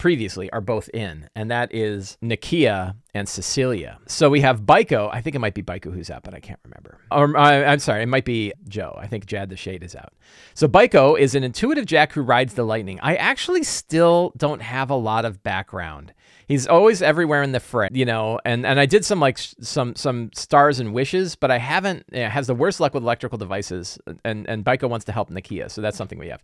previously 0.00 0.50
are 0.50 0.62
both 0.62 0.88
in, 0.94 1.28
and 1.36 1.50
that 1.50 1.72
is 1.74 2.16
Nakia 2.22 2.96
and 3.14 3.28
Cecilia. 3.28 3.98
So 4.06 4.30
we 4.30 4.40
have 4.40 4.62
Byko. 4.62 5.10
I 5.12 5.20
think 5.20 5.36
it 5.36 5.40
might 5.40 5.52
be 5.52 5.62
Byko 5.62 5.92
who's 5.92 6.10
out, 6.10 6.22
but 6.22 6.32
I 6.32 6.40
can't 6.40 6.58
remember. 6.64 6.98
Or 7.12 7.36
uh, 7.36 7.40
I, 7.40 7.72
am 7.72 7.78
sorry, 7.80 8.02
it 8.02 8.06
might 8.06 8.24
be 8.24 8.54
Joe. 8.66 8.96
I 8.98 9.06
think 9.06 9.26
Jad 9.26 9.50
the 9.50 9.56
Shade 9.56 9.82
is 9.82 9.94
out. 9.94 10.14
So 10.54 10.66
Byko 10.66 11.18
is 11.18 11.34
an 11.34 11.44
intuitive 11.44 11.84
jack 11.84 12.14
who 12.14 12.22
rides 12.22 12.54
the 12.54 12.64
lightning. 12.64 12.98
I 13.02 13.16
actually 13.16 13.62
still 13.62 14.32
don't 14.38 14.62
have 14.62 14.88
a 14.88 14.94
lot 14.94 15.26
of 15.26 15.42
background. 15.42 16.14
He's 16.48 16.66
always 16.66 17.02
everywhere 17.02 17.42
in 17.42 17.52
the 17.52 17.60
fray, 17.60 17.90
you 17.92 18.06
know. 18.06 18.40
And 18.44 18.64
and 18.64 18.80
I 18.80 18.86
did 18.86 19.04
some 19.04 19.20
like 19.20 19.36
some 19.38 19.94
some 19.96 20.30
stars 20.34 20.80
and 20.80 20.94
wishes, 20.94 21.36
but 21.36 21.50
I 21.50 21.58
haven't. 21.58 22.06
You 22.10 22.22
know, 22.22 22.28
has 22.30 22.46
the 22.46 22.54
worst 22.54 22.80
luck 22.80 22.94
with 22.94 23.02
electrical 23.02 23.36
devices, 23.36 23.98
and 24.24 24.48
and 24.48 24.64
Byko 24.64 24.88
wants 24.88 25.04
to 25.04 25.12
help 25.12 25.30
Nakia, 25.30 25.70
so 25.70 25.82
that's 25.82 25.98
something 25.98 26.18
we 26.18 26.28
have. 26.28 26.42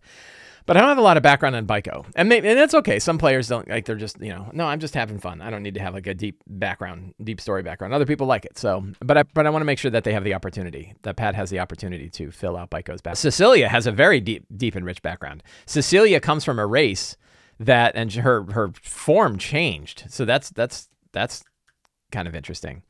But 0.67 0.75
I 0.75 0.81
don't 0.81 0.89
have 0.89 0.97
a 0.97 1.01
lot 1.01 1.15
of 1.15 1.23
background 1.23 1.55
on 1.55 1.65
Byko, 1.65 2.05
and 2.13 2.27
maybe, 2.27 2.49
and 2.49 2.59
that's 2.59 2.73
okay. 2.73 2.99
Some 2.99 3.17
players 3.17 3.47
don't 3.47 3.67
like; 3.69 3.85
they're 3.85 3.95
just 3.95 4.21
you 4.21 4.33
know, 4.33 4.49
no, 4.51 4.65
I'm 4.65 4.79
just 4.79 4.93
having 4.93 5.17
fun. 5.17 5.41
I 5.41 5.49
don't 5.49 5.63
need 5.63 5.75
to 5.75 5.79
have 5.79 5.93
like 5.93 6.07
a 6.07 6.13
deep 6.13 6.43
background, 6.45 7.13
deep 7.23 7.39
story 7.39 7.63
background. 7.63 7.93
Other 7.93 8.05
people 8.05 8.27
like 8.27 8.43
it, 8.43 8.57
so 8.57 8.85
but 8.99 9.17
I 9.17 9.23
but 9.23 9.47
I 9.47 9.49
want 9.49 9.61
to 9.61 9.65
make 9.65 9.79
sure 9.79 9.89
that 9.91 10.03
they 10.03 10.11
have 10.11 10.25
the 10.25 10.33
opportunity. 10.33 10.93
That 11.03 11.15
Pat 11.15 11.35
has 11.35 11.49
the 11.49 11.59
opportunity 11.59 12.09
to 12.09 12.31
fill 12.31 12.57
out 12.57 12.69
Byko's 12.69 13.01
background. 13.01 13.17
Cecilia 13.17 13.69
has 13.69 13.87
a 13.87 13.93
very 13.93 14.19
deep, 14.19 14.45
deep 14.55 14.75
and 14.75 14.85
rich 14.85 15.01
background. 15.01 15.41
Cecilia 15.65 16.19
comes 16.19 16.43
from 16.43 16.59
a 16.59 16.67
race 16.67 17.15
that, 17.59 17.95
and 17.95 18.11
her 18.11 18.43
her 18.51 18.73
form 18.83 19.37
changed, 19.37 20.03
so 20.09 20.25
that's 20.25 20.49
that's 20.49 20.89
that's 21.13 21.45
kind 22.11 22.27
of 22.27 22.35
interesting. 22.35 22.83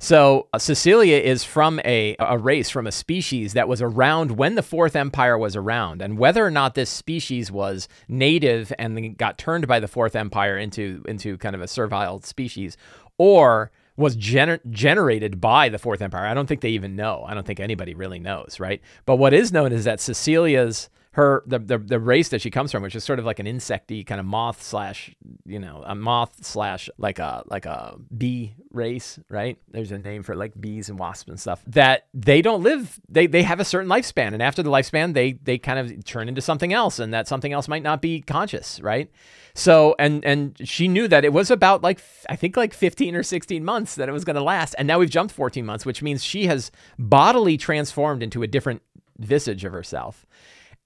So 0.00 0.46
uh, 0.52 0.58
Cecilia 0.58 1.16
is 1.16 1.42
from 1.42 1.80
a, 1.84 2.14
a 2.20 2.38
race, 2.38 2.70
from 2.70 2.86
a 2.86 2.92
species 2.92 3.54
that 3.54 3.66
was 3.66 3.82
around 3.82 4.32
when 4.32 4.54
the 4.54 4.62
Fourth 4.62 4.94
Empire 4.94 5.36
was 5.36 5.56
around. 5.56 6.00
And 6.00 6.18
whether 6.18 6.46
or 6.46 6.52
not 6.52 6.74
this 6.74 6.88
species 6.88 7.50
was 7.50 7.88
native 8.06 8.72
and 8.78 9.18
got 9.18 9.38
turned 9.38 9.66
by 9.66 9.80
the 9.80 9.88
Fourth 9.88 10.14
Empire 10.14 10.56
into, 10.56 11.02
into 11.08 11.36
kind 11.38 11.56
of 11.56 11.60
a 11.60 11.68
servile 11.68 12.20
species, 12.22 12.76
or 13.18 13.72
was 13.96 14.16
gener- 14.16 14.60
generated 14.70 15.40
by 15.40 15.68
the 15.68 15.78
Fourth 15.78 16.00
Empire, 16.00 16.26
I 16.26 16.34
don't 16.34 16.46
think 16.46 16.60
they 16.60 16.70
even 16.70 16.94
know. 16.94 17.24
I 17.26 17.34
don't 17.34 17.44
think 17.44 17.58
anybody 17.58 17.94
really 17.94 18.20
knows, 18.20 18.60
right? 18.60 18.80
But 19.04 19.16
what 19.16 19.34
is 19.34 19.52
known 19.52 19.72
is 19.72 19.82
that 19.84 20.00
Cecilia's 20.00 20.88
her 21.18 21.42
the, 21.46 21.58
the 21.58 21.78
the 21.78 21.98
race 21.98 22.28
that 22.28 22.40
she 22.40 22.48
comes 22.48 22.70
from, 22.70 22.80
which 22.80 22.94
is 22.94 23.02
sort 23.02 23.18
of 23.18 23.24
like 23.24 23.40
an 23.40 23.46
insecty 23.46 24.06
kind 24.06 24.20
of 24.20 24.24
moth 24.24 24.62
slash 24.62 25.14
you 25.44 25.58
know 25.58 25.82
a 25.84 25.94
moth 25.94 26.44
slash 26.44 26.88
like 26.96 27.18
a 27.18 27.42
like 27.46 27.66
a 27.66 27.96
bee 28.16 28.54
race, 28.70 29.18
right? 29.28 29.58
There's 29.68 29.90
a 29.90 29.98
name 29.98 30.22
for 30.22 30.36
like 30.36 30.58
bees 30.60 30.88
and 30.88 30.96
wasps 30.96 31.28
and 31.28 31.40
stuff 31.40 31.60
that 31.66 32.06
they 32.14 32.40
don't 32.40 32.62
live. 32.62 33.00
They 33.08 33.26
they 33.26 33.42
have 33.42 33.58
a 33.58 33.64
certain 33.64 33.90
lifespan, 33.90 34.32
and 34.32 34.40
after 34.40 34.62
the 34.62 34.70
lifespan, 34.70 35.12
they 35.12 35.32
they 35.32 35.58
kind 35.58 35.80
of 35.80 36.04
turn 36.04 36.28
into 36.28 36.40
something 36.40 36.72
else, 36.72 37.00
and 37.00 37.12
that 37.12 37.26
something 37.26 37.52
else 37.52 37.66
might 37.66 37.82
not 37.82 38.00
be 38.00 38.20
conscious, 38.20 38.80
right? 38.80 39.10
So 39.54 39.96
and 39.98 40.24
and 40.24 40.56
she 40.62 40.86
knew 40.86 41.08
that 41.08 41.24
it 41.24 41.32
was 41.32 41.50
about 41.50 41.82
like 41.82 42.00
I 42.28 42.36
think 42.36 42.56
like 42.56 42.72
15 42.72 43.16
or 43.16 43.24
16 43.24 43.64
months 43.64 43.96
that 43.96 44.08
it 44.08 44.12
was 44.12 44.24
going 44.24 44.36
to 44.36 44.42
last, 44.42 44.76
and 44.78 44.86
now 44.86 45.00
we've 45.00 45.10
jumped 45.10 45.34
14 45.34 45.66
months, 45.66 45.84
which 45.84 46.00
means 46.00 46.22
she 46.22 46.46
has 46.46 46.70
bodily 46.96 47.56
transformed 47.56 48.22
into 48.22 48.44
a 48.44 48.46
different 48.46 48.82
visage 49.18 49.64
of 49.64 49.72
herself 49.72 50.24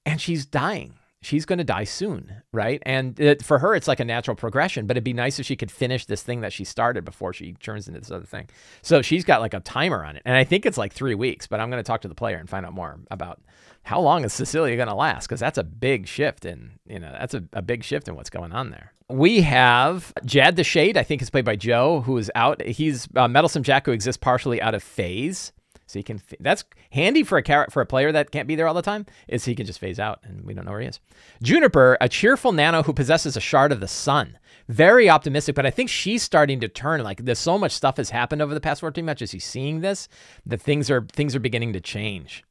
and 0.04 0.20
she's 0.20 0.46
dying. 0.46 0.94
She's 1.24 1.46
going 1.46 1.58
to 1.58 1.64
die 1.64 1.84
soon, 1.84 2.42
right? 2.52 2.82
And 2.84 3.18
it, 3.20 3.44
for 3.44 3.60
her, 3.60 3.76
it's 3.76 3.86
like 3.86 4.00
a 4.00 4.04
natural 4.04 4.34
progression, 4.34 4.88
but 4.88 4.96
it'd 4.96 5.04
be 5.04 5.12
nice 5.12 5.38
if 5.38 5.46
she 5.46 5.54
could 5.54 5.70
finish 5.70 6.04
this 6.04 6.20
thing 6.20 6.40
that 6.40 6.52
she 6.52 6.64
started 6.64 7.04
before 7.04 7.32
she 7.32 7.52
turns 7.52 7.86
into 7.86 8.00
this 8.00 8.10
other 8.10 8.26
thing. 8.26 8.48
So 8.82 9.02
she's 9.02 9.24
got 9.24 9.40
like 9.40 9.54
a 9.54 9.60
timer 9.60 10.04
on 10.04 10.16
it. 10.16 10.22
And 10.24 10.36
I 10.36 10.42
think 10.42 10.66
it's 10.66 10.76
like 10.76 10.92
three 10.92 11.14
weeks, 11.14 11.46
but 11.46 11.60
I'm 11.60 11.70
going 11.70 11.82
to 11.82 11.86
talk 11.86 12.00
to 12.00 12.08
the 12.08 12.14
player 12.16 12.38
and 12.38 12.50
find 12.50 12.66
out 12.66 12.72
more 12.72 12.98
about 13.08 13.40
how 13.84 14.00
long 14.00 14.24
is 14.24 14.32
Cecilia 14.32 14.74
going 14.74 14.88
to 14.88 14.94
last? 14.94 15.28
Because 15.28 15.38
that's 15.38 15.58
a 15.58 15.64
big 15.64 16.08
shift 16.08 16.44
in, 16.44 16.72
you 16.86 16.98
know, 16.98 17.12
that's 17.12 17.34
a, 17.34 17.44
a 17.52 17.62
big 17.62 17.84
shift 17.84 18.08
in 18.08 18.16
what's 18.16 18.30
going 18.30 18.52
on 18.52 18.70
there. 18.70 18.92
We 19.08 19.42
have 19.42 20.12
Jad 20.24 20.56
the 20.56 20.64
Shade, 20.64 20.96
I 20.96 21.04
think 21.04 21.22
is 21.22 21.30
played 21.30 21.44
by 21.44 21.54
Joe, 21.54 22.00
who 22.00 22.18
is 22.18 22.32
out. 22.34 22.60
He's 22.62 23.06
a 23.14 23.28
meddlesome 23.28 23.62
Jack 23.62 23.86
who 23.86 23.92
exists 23.92 24.18
partially 24.20 24.60
out 24.60 24.74
of 24.74 24.82
phase. 24.82 25.52
So 25.92 25.98
he 25.98 26.02
can. 26.02 26.22
That's 26.40 26.64
handy 26.90 27.22
for 27.22 27.36
a 27.36 27.42
car- 27.42 27.68
for 27.70 27.82
a 27.82 27.86
player 27.86 28.10
that 28.12 28.30
can't 28.30 28.48
be 28.48 28.54
there 28.54 28.66
all 28.66 28.72
the 28.72 28.80
time. 28.80 29.04
Is 29.28 29.44
he 29.44 29.54
can 29.54 29.66
just 29.66 29.78
phase 29.78 30.00
out, 30.00 30.20
and 30.22 30.42
we 30.42 30.54
don't 30.54 30.64
know 30.64 30.70
where 30.70 30.80
he 30.80 30.86
is. 30.86 31.00
Juniper, 31.42 31.98
a 32.00 32.08
cheerful 32.08 32.52
nano 32.52 32.82
who 32.82 32.94
possesses 32.94 33.36
a 33.36 33.40
shard 33.40 33.72
of 33.72 33.80
the 33.80 33.88
sun. 33.88 34.38
Very 34.68 35.10
optimistic, 35.10 35.54
but 35.54 35.66
I 35.66 35.70
think 35.70 35.90
she's 35.90 36.22
starting 36.22 36.60
to 36.60 36.68
turn. 36.68 37.02
Like 37.02 37.26
there's 37.26 37.38
so 37.38 37.58
much 37.58 37.72
stuff 37.72 37.98
has 37.98 38.08
happened 38.08 38.40
over 38.40 38.54
the 38.54 38.60
past 38.60 38.80
14 38.80 39.04
matches. 39.04 39.32
He's 39.32 39.44
seeing 39.44 39.82
this. 39.82 40.08
The 40.46 40.56
things 40.56 40.90
are 40.90 41.06
things 41.12 41.36
are 41.36 41.40
beginning 41.40 41.74
to 41.74 41.80
change, 41.80 42.42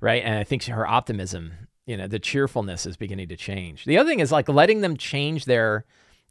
right? 0.00 0.22
And 0.24 0.36
I 0.36 0.42
think 0.42 0.64
her 0.64 0.86
optimism, 0.86 1.52
you 1.86 1.96
know, 1.96 2.08
the 2.08 2.18
cheerfulness 2.18 2.84
is 2.84 2.96
beginning 2.96 3.28
to 3.28 3.36
change. 3.36 3.84
The 3.84 3.96
other 3.96 4.10
thing 4.10 4.18
is 4.18 4.32
like 4.32 4.48
letting 4.48 4.80
them 4.80 4.96
change 4.96 5.44
their 5.44 5.84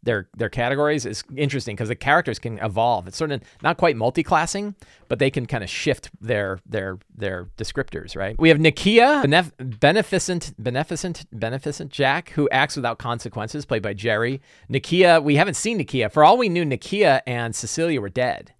their 0.03 0.29
their 0.35 0.49
categories 0.49 1.05
is 1.05 1.23
interesting 1.35 1.75
because 1.75 1.89
the 1.89 1.95
characters 1.95 2.39
can 2.39 2.57
evolve. 2.59 3.07
It's 3.07 3.17
sort 3.17 3.31
of 3.31 3.41
not 3.61 3.77
quite 3.77 3.95
multi-classing, 3.95 4.75
but 5.07 5.19
they 5.19 5.29
can 5.29 5.45
kind 5.45 5.63
of 5.63 5.69
shift 5.69 6.09
their 6.21 6.59
their 6.65 6.97
their 7.15 7.45
descriptors, 7.57 8.15
right? 8.15 8.37
We 8.39 8.49
have 8.49 8.57
Nakia, 8.57 9.23
benef- 9.23 9.79
beneficent 9.79 10.53
beneficent 10.57 11.25
beneficent 11.31 11.91
Jack, 11.91 12.29
who 12.31 12.47
acts 12.49 12.75
without 12.75 12.99
consequences, 12.99 13.65
played 13.65 13.83
by 13.83 13.93
Jerry. 13.93 14.41
Nakia, 14.71 15.21
we 15.21 15.35
haven't 15.35 15.55
seen 15.55 15.79
Nakia. 15.79 16.11
For 16.11 16.23
all 16.23 16.37
we 16.37 16.49
knew, 16.49 16.63
Nakia 16.63 17.21
and 17.27 17.55
Cecilia 17.55 17.99
were 17.99 18.09
dead. 18.09 18.53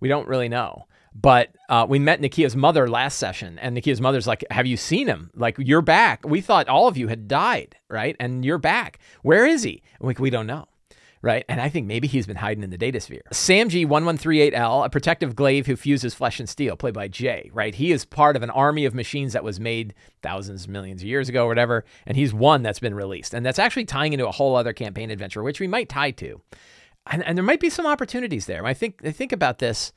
We 0.00 0.08
don't 0.08 0.28
really 0.28 0.48
know. 0.48 0.86
But 1.18 1.48
uh, 1.70 1.86
we 1.88 1.98
met 1.98 2.20
Nakia's 2.20 2.54
mother 2.54 2.90
last 2.90 3.16
session, 3.16 3.58
and 3.58 3.74
Nakia's 3.74 4.02
mother's 4.02 4.26
like, 4.26 4.44
Have 4.50 4.66
you 4.66 4.76
seen 4.76 5.06
him? 5.06 5.30
Like, 5.34 5.56
you're 5.58 5.80
back. 5.80 6.26
We 6.26 6.42
thought 6.42 6.68
all 6.68 6.88
of 6.88 6.98
you 6.98 7.08
had 7.08 7.26
died, 7.26 7.76
right? 7.88 8.14
And 8.20 8.44
you're 8.44 8.58
back. 8.58 8.98
Where 9.22 9.46
is 9.46 9.62
he? 9.62 9.82
Like, 9.98 10.18
we 10.18 10.28
don't 10.28 10.46
know 10.46 10.68
right? 11.22 11.44
And 11.48 11.60
I 11.60 11.68
think 11.68 11.86
maybe 11.86 12.08
he's 12.08 12.26
been 12.26 12.36
hiding 12.36 12.62
in 12.62 12.70
the 12.70 12.78
data 12.78 13.00
sphere. 13.00 13.22
SAMG1138L, 13.32 14.84
a 14.84 14.90
protective 14.90 15.34
glaive 15.34 15.66
who 15.66 15.76
fuses 15.76 16.14
flesh 16.14 16.38
and 16.38 16.48
steel, 16.48 16.76
played 16.76 16.94
by 16.94 17.08
Jay, 17.08 17.50
right? 17.52 17.74
He 17.74 17.92
is 17.92 18.04
part 18.04 18.36
of 18.36 18.42
an 18.42 18.50
army 18.50 18.84
of 18.84 18.94
machines 18.94 19.32
that 19.32 19.44
was 19.44 19.58
made 19.58 19.94
thousands, 20.22 20.68
millions 20.68 21.02
of 21.02 21.08
years 21.08 21.28
ago, 21.28 21.44
or 21.44 21.48
whatever, 21.48 21.84
and 22.06 22.16
he's 22.16 22.32
one 22.32 22.62
that's 22.62 22.78
been 22.78 22.94
released. 22.94 23.34
And 23.34 23.44
that's 23.44 23.58
actually 23.58 23.86
tying 23.86 24.12
into 24.12 24.28
a 24.28 24.32
whole 24.32 24.56
other 24.56 24.72
campaign 24.72 25.10
adventure, 25.10 25.42
which 25.42 25.60
we 25.60 25.66
might 25.66 25.88
tie 25.88 26.10
to. 26.12 26.40
And, 27.06 27.24
and 27.24 27.38
there 27.38 27.44
might 27.44 27.60
be 27.60 27.70
some 27.70 27.86
opportunities 27.86 28.46
there. 28.46 28.64
I 28.66 28.74
think 28.74 29.00
I 29.04 29.12
think 29.12 29.32
about 29.32 29.58
this. 29.58 29.92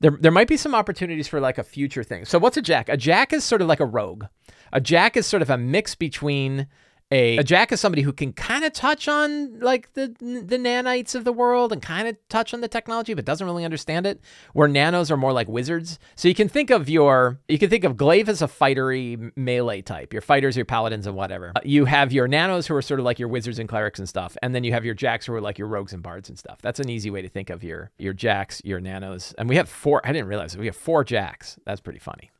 There, 0.00 0.16
there 0.20 0.32
might 0.32 0.48
be 0.48 0.56
some 0.56 0.74
opportunities 0.74 1.28
for 1.28 1.40
like 1.40 1.58
a 1.58 1.62
future 1.62 2.02
thing. 2.02 2.24
So 2.24 2.38
what's 2.38 2.56
a 2.56 2.62
jack? 2.62 2.88
A 2.88 2.96
jack 2.96 3.32
is 3.32 3.44
sort 3.44 3.62
of 3.62 3.68
like 3.68 3.80
a 3.80 3.86
rogue. 3.86 4.24
A 4.72 4.80
jack 4.80 5.16
is 5.16 5.26
sort 5.26 5.42
of 5.42 5.50
a 5.50 5.56
mix 5.56 5.94
between 5.94 6.66
a, 7.10 7.36
a 7.36 7.44
jack 7.44 7.70
is 7.70 7.80
somebody 7.80 8.02
who 8.02 8.12
can 8.12 8.32
kind 8.32 8.64
of 8.64 8.72
touch 8.72 9.08
on 9.08 9.60
like 9.60 9.92
the 9.92 10.08
the 10.18 10.56
nanites 10.56 11.14
of 11.14 11.24
the 11.24 11.32
world 11.32 11.70
and 11.72 11.82
kind 11.82 12.08
of 12.08 12.16
touch 12.28 12.54
on 12.54 12.60
the 12.60 12.68
technology 12.68 13.12
but 13.12 13.24
doesn't 13.24 13.46
really 13.46 13.64
understand 13.64 14.06
it 14.06 14.20
where 14.54 14.68
nanos 14.68 15.10
are 15.10 15.16
more 15.16 15.32
like 15.32 15.46
wizards. 15.46 15.98
So 16.16 16.28
you 16.28 16.34
can 16.34 16.48
think 16.48 16.70
of 16.70 16.88
your 16.88 17.38
you 17.48 17.58
can 17.58 17.68
think 17.68 17.84
of 17.84 17.96
glaive 17.96 18.28
as 18.28 18.40
a 18.40 18.46
fightery 18.48 19.32
melee 19.36 19.82
type. 19.82 20.12
Your 20.12 20.22
fighters 20.22 20.56
your 20.56 20.64
paladins 20.64 21.06
and 21.06 21.14
whatever. 21.14 21.52
Uh, 21.54 21.60
you 21.62 21.84
have 21.84 22.10
your 22.12 22.26
nanos 22.26 22.66
who 22.66 22.74
are 22.74 22.82
sort 22.82 23.00
of 23.00 23.04
like 23.04 23.18
your 23.18 23.28
wizards 23.28 23.58
and 23.58 23.68
clerics 23.68 23.98
and 23.98 24.08
stuff 24.08 24.36
and 24.42 24.54
then 24.54 24.64
you 24.64 24.72
have 24.72 24.84
your 24.84 24.94
jacks 24.94 25.26
who 25.26 25.34
are 25.34 25.40
like 25.42 25.58
your 25.58 25.68
rogues 25.68 25.92
and 25.92 26.02
bards 26.02 26.30
and 26.30 26.38
stuff. 26.38 26.58
That's 26.62 26.80
an 26.80 26.88
easy 26.88 27.10
way 27.10 27.20
to 27.20 27.28
think 27.28 27.50
of 27.50 27.62
your 27.62 27.90
your 27.98 28.14
jacks 28.14 28.62
your 28.64 28.80
nanos. 28.80 29.34
And 29.36 29.48
we 29.48 29.56
have 29.56 29.68
four 29.68 30.00
i 30.04 30.12
didn't 30.12 30.28
realize 30.28 30.56
we 30.56 30.66
have 30.66 30.76
four 30.76 31.04
jacks. 31.04 31.58
That's 31.66 31.82
pretty 31.82 31.98
funny. 31.98 32.30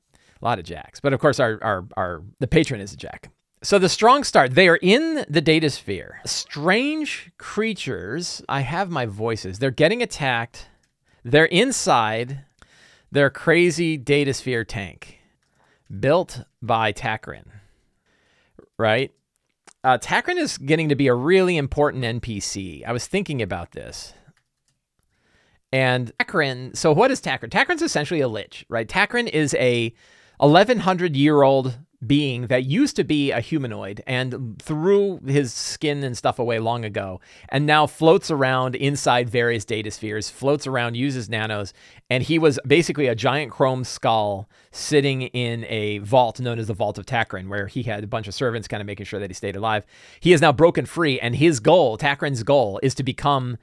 A 0.40 0.44
lot 0.44 0.58
of 0.58 0.64
jacks. 0.64 1.00
But 1.00 1.12
of 1.12 1.20
course 1.20 1.38
our 1.38 1.58
our, 1.62 1.84
our 1.98 2.22
the 2.40 2.48
patron 2.48 2.80
is 2.80 2.94
a 2.94 2.96
jack 2.96 3.30
so 3.64 3.78
the 3.78 3.88
strong 3.88 4.24
start, 4.24 4.54
they 4.54 4.68
are 4.68 4.78
in 4.82 5.24
the 5.26 5.40
data 5.40 5.70
sphere. 5.70 6.20
Strange 6.26 7.32
creatures, 7.38 8.42
I 8.46 8.60
have 8.60 8.90
my 8.90 9.06
voices. 9.06 9.58
They're 9.58 9.70
getting 9.70 10.02
attacked. 10.02 10.68
They're 11.24 11.46
inside 11.46 12.44
their 13.10 13.30
crazy 13.30 13.96
data 13.96 14.34
sphere 14.34 14.64
tank 14.64 15.18
built 15.98 16.44
by 16.60 16.92
Takrin. 16.92 17.46
Right? 18.78 19.12
Uh, 19.82 19.96
Takrin 19.96 20.36
is 20.36 20.58
getting 20.58 20.90
to 20.90 20.94
be 20.94 21.06
a 21.06 21.14
really 21.14 21.56
important 21.56 22.04
NPC. 22.04 22.84
I 22.86 22.92
was 22.92 23.06
thinking 23.06 23.40
about 23.40 23.72
this. 23.72 24.12
And 25.72 26.12
Takrin, 26.18 26.76
so 26.76 26.92
what 26.92 27.10
is 27.10 27.22
Takrin? 27.22 27.48
Takrin's 27.48 27.82
essentially 27.82 28.20
a 28.20 28.28
lich, 28.28 28.66
right? 28.68 28.86
Takrin 28.86 29.26
is 29.26 29.54
a 29.54 29.94
1100 30.36 31.16
year 31.16 31.42
old 31.42 31.78
being 32.06 32.48
that 32.48 32.64
used 32.64 32.96
to 32.96 33.04
be 33.04 33.30
a 33.30 33.40
humanoid 33.40 34.02
and 34.06 34.60
threw 34.60 35.20
his 35.26 35.52
skin 35.52 36.02
and 36.02 36.16
stuff 36.16 36.38
away 36.38 36.58
long 36.58 36.84
ago 36.84 37.20
and 37.48 37.66
now 37.66 37.86
floats 37.86 38.30
around 38.30 38.74
inside 38.74 39.28
various 39.30 39.64
data 39.64 39.90
spheres, 39.90 40.30
floats 40.30 40.66
around, 40.66 40.96
uses 40.96 41.28
nanos, 41.28 41.72
and 42.10 42.22
he 42.22 42.38
was 42.38 42.58
basically 42.66 43.06
a 43.06 43.14
giant 43.14 43.50
chrome 43.50 43.84
skull 43.84 44.48
sitting 44.70 45.22
in 45.22 45.64
a 45.68 45.98
vault 45.98 46.40
known 46.40 46.58
as 46.58 46.66
the 46.66 46.74
Vault 46.74 46.98
of 46.98 47.06
Takrin, 47.06 47.48
where 47.48 47.66
he 47.66 47.84
had 47.84 48.04
a 48.04 48.08
bunch 48.08 48.28
of 48.28 48.34
servants 48.34 48.68
kind 48.68 48.80
of 48.80 48.86
making 48.86 49.06
sure 49.06 49.20
that 49.20 49.30
he 49.30 49.34
stayed 49.34 49.56
alive. 49.56 49.86
He 50.20 50.32
is 50.32 50.40
now 50.40 50.52
broken 50.52 50.86
free, 50.86 51.18
and 51.20 51.36
his 51.36 51.60
goal, 51.60 51.96
Takrin's 51.96 52.42
goal, 52.42 52.80
is 52.82 52.94
to 52.96 53.02
become 53.02 53.56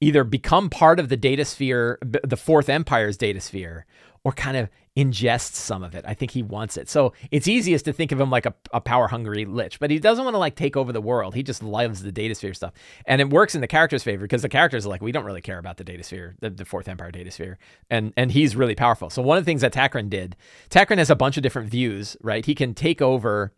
either 0.00 0.24
become 0.24 0.68
part 0.68 1.00
of 1.00 1.08
the 1.08 1.16
data 1.16 1.44
sphere, 1.44 1.98
the 2.02 2.36
Fourth 2.36 2.68
Empire's 2.68 3.16
data 3.16 3.40
sphere, 3.40 3.86
or 4.26 4.32
kind 4.32 4.56
of 4.56 4.68
ingests 4.96 5.54
some 5.54 5.84
of 5.84 5.94
it. 5.94 6.04
I 6.04 6.12
think 6.12 6.32
he 6.32 6.42
wants 6.42 6.76
it. 6.76 6.88
So 6.88 7.12
it's 7.30 7.46
easiest 7.46 7.84
to 7.84 7.92
think 7.92 8.10
of 8.10 8.20
him 8.20 8.28
like 8.28 8.44
a, 8.44 8.52
a 8.72 8.80
power 8.80 9.06
hungry 9.06 9.44
lich, 9.44 9.78
but 9.78 9.88
he 9.88 10.00
doesn't 10.00 10.24
want 10.24 10.34
to 10.34 10.38
like 10.38 10.56
take 10.56 10.76
over 10.76 10.92
the 10.92 11.00
world. 11.00 11.36
He 11.36 11.44
just 11.44 11.62
loves 11.62 12.02
the 12.02 12.10
data 12.10 12.34
sphere 12.34 12.52
stuff. 12.52 12.72
And 13.04 13.20
it 13.20 13.30
works 13.30 13.54
in 13.54 13.60
the 13.60 13.68
character's 13.68 14.02
favor 14.02 14.22
because 14.22 14.42
the 14.42 14.48
characters 14.48 14.84
are 14.84 14.88
like, 14.88 15.00
we 15.00 15.12
don't 15.12 15.24
really 15.24 15.42
care 15.42 15.60
about 15.60 15.76
the 15.76 15.84
data 15.84 16.02
sphere, 16.02 16.34
the, 16.40 16.50
the 16.50 16.64
fourth 16.64 16.88
empire 16.88 17.12
data 17.12 17.30
sphere. 17.30 17.56
And 17.88 18.12
and 18.16 18.32
he's 18.32 18.56
really 18.56 18.74
powerful. 18.74 19.10
So 19.10 19.22
one 19.22 19.38
of 19.38 19.44
the 19.44 19.48
things 19.48 19.60
that 19.60 19.72
Takrin 19.72 20.10
did, 20.10 20.34
Takrin 20.70 20.98
has 20.98 21.08
a 21.08 21.14
bunch 21.14 21.36
of 21.36 21.44
different 21.44 21.70
views, 21.70 22.16
right? 22.20 22.44
He 22.44 22.56
can 22.56 22.74
take 22.74 23.00
over 23.00 23.52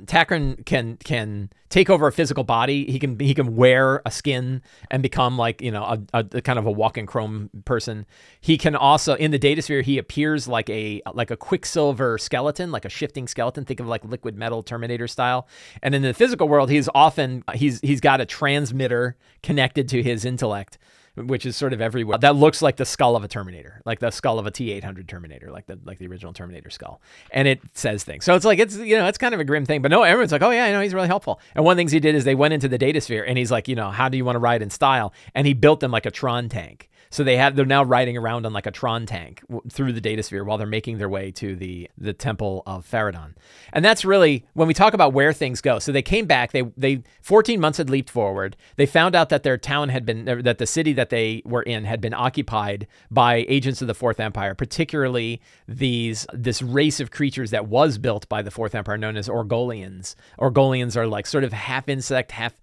Takrin 0.00 0.64
can 0.64 0.96
can 1.04 1.50
take 1.68 1.90
over 1.90 2.06
a 2.06 2.12
physical 2.12 2.44
body. 2.44 2.90
He 2.90 2.98
can 2.98 3.18
he 3.18 3.34
can 3.34 3.56
wear 3.56 4.00
a 4.06 4.10
skin 4.10 4.62
and 4.90 5.02
become 5.02 5.36
like 5.36 5.60
you 5.60 5.70
know 5.70 5.82
a, 5.82 5.98
a, 6.14 6.26
a, 6.32 6.40
kind 6.40 6.58
of 6.58 6.64
a 6.64 6.70
walking 6.70 7.04
chrome 7.04 7.50
person. 7.66 8.06
He 8.40 8.56
can 8.56 8.74
also 8.74 9.14
in 9.14 9.30
the 9.32 9.38
data 9.38 9.60
sphere 9.60 9.82
he 9.82 9.98
appears 9.98 10.48
like 10.48 10.70
a 10.70 11.02
like 11.12 11.30
a 11.30 11.36
quicksilver 11.36 12.16
skeleton, 12.16 12.72
like 12.72 12.86
a 12.86 12.88
shifting 12.88 13.28
skeleton. 13.28 13.66
Think 13.66 13.80
of 13.80 13.86
like 13.86 14.02
liquid 14.04 14.34
metal 14.34 14.62
Terminator 14.62 15.06
style. 15.06 15.46
And 15.82 15.94
in 15.94 16.02
the 16.02 16.14
physical 16.14 16.48
world, 16.48 16.70
he's 16.70 16.88
often 16.94 17.44
he's 17.54 17.78
he's 17.80 18.00
got 18.00 18.20
a 18.20 18.26
transmitter 18.26 19.16
connected 19.42 19.88
to 19.90 20.02
his 20.02 20.24
intellect 20.24 20.78
which 21.14 21.44
is 21.44 21.56
sort 21.56 21.72
of 21.72 21.80
everywhere. 21.80 22.18
That 22.18 22.36
looks 22.36 22.62
like 22.62 22.76
the 22.76 22.84
skull 22.84 23.16
of 23.16 23.24
a 23.24 23.28
Terminator, 23.28 23.82
like 23.84 23.98
the 23.98 24.10
skull 24.10 24.38
of 24.38 24.46
a 24.46 24.50
T800 24.50 25.06
Terminator, 25.06 25.50
like 25.50 25.66
the 25.66 25.78
like 25.84 25.98
the 25.98 26.06
original 26.06 26.32
Terminator 26.32 26.70
skull, 26.70 27.00
and 27.30 27.46
it 27.46 27.60
says 27.74 28.04
things. 28.04 28.24
So 28.24 28.34
it's 28.34 28.44
like 28.44 28.58
it's 28.58 28.76
you 28.76 28.96
know 28.96 29.06
it's 29.06 29.18
kind 29.18 29.34
of 29.34 29.40
a 29.40 29.44
grim 29.44 29.66
thing, 29.66 29.82
but 29.82 29.90
no, 29.90 30.02
everyone's 30.02 30.32
like, 30.32 30.42
oh 30.42 30.50
yeah, 30.50 30.64
I 30.64 30.72
know 30.72 30.80
he's 30.80 30.94
really 30.94 31.08
helpful. 31.08 31.40
And 31.54 31.64
one 31.64 31.72
of 31.72 31.76
the 31.76 31.80
things 31.80 31.92
he 31.92 32.00
did 32.00 32.14
is 32.14 32.24
they 32.24 32.34
went 32.34 32.54
into 32.54 32.68
the 32.68 32.78
data 32.78 33.00
sphere, 33.00 33.24
and 33.24 33.36
he's 33.36 33.50
like, 33.50 33.68
you 33.68 33.74
know, 33.74 33.90
how 33.90 34.08
do 34.08 34.16
you 34.16 34.24
want 34.24 34.36
to 34.36 34.40
ride 34.40 34.62
in 34.62 34.70
style? 34.70 35.12
And 35.34 35.46
he 35.46 35.54
built 35.54 35.80
them 35.80 35.90
like 35.90 36.06
a 36.06 36.10
Tron 36.10 36.48
tank. 36.48 36.88
So 37.12 37.24
they 37.24 37.36
have 37.36 37.54
they're 37.54 37.66
now 37.66 37.84
riding 37.84 38.16
around 38.16 38.46
on 38.46 38.54
like 38.54 38.66
a 38.66 38.70
Tron 38.70 39.04
tank 39.04 39.42
through 39.70 39.92
the 39.92 40.00
data 40.00 40.22
sphere 40.22 40.44
while 40.44 40.56
they're 40.56 40.66
making 40.66 40.96
their 40.96 41.10
way 41.10 41.30
to 41.32 41.54
the 41.54 41.90
the 41.98 42.14
temple 42.14 42.62
of 42.66 42.88
Faradon. 42.90 43.34
And 43.74 43.84
that's 43.84 44.02
really 44.02 44.46
when 44.54 44.66
we 44.66 44.72
talk 44.72 44.94
about 44.94 45.12
where 45.12 45.34
things 45.34 45.60
go. 45.60 45.78
So 45.78 45.92
they 45.92 46.00
came 46.00 46.24
back, 46.24 46.52
they 46.52 46.62
they 46.74 47.02
14 47.20 47.60
months 47.60 47.76
had 47.76 47.90
leaped 47.90 48.08
forward. 48.08 48.56
They 48.76 48.86
found 48.86 49.14
out 49.14 49.28
that 49.28 49.42
their 49.42 49.58
town 49.58 49.90
had 49.90 50.06
been 50.06 50.24
that 50.24 50.56
the 50.56 50.66
city 50.66 50.94
that 50.94 51.10
they 51.10 51.42
were 51.44 51.62
in 51.62 51.84
had 51.84 52.00
been 52.00 52.14
occupied 52.14 52.86
by 53.10 53.44
agents 53.46 53.82
of 53.82 53.88
the 53.88 53.94
Fourth 53.94 54.18
Empire, 54.18 54.54
particularly 54.54 55.42
these 55.68 56.26
this 56.32 56.62
race 56.62 56.98
of 56.98 57.10
creatures 57.10 57.50
that 57.50 57.66
was 57.66 57.98
built 57.98 58.26
by 58.30 58.40
the 58.40 58.50
Fourth 58.50 58.74
Empire 58.74 58.96
known 58.96 59.18
as 59.18 59.28
Orgolians. 59.28 60.14
Orgolians 60.38 60.96
are 60.96 61.06
like 61.06 61.26
sort 61.26 61.44
of 61.44 61.52
half 61.52 61.90
insect, 61.90 62.32
half 62.32 62.54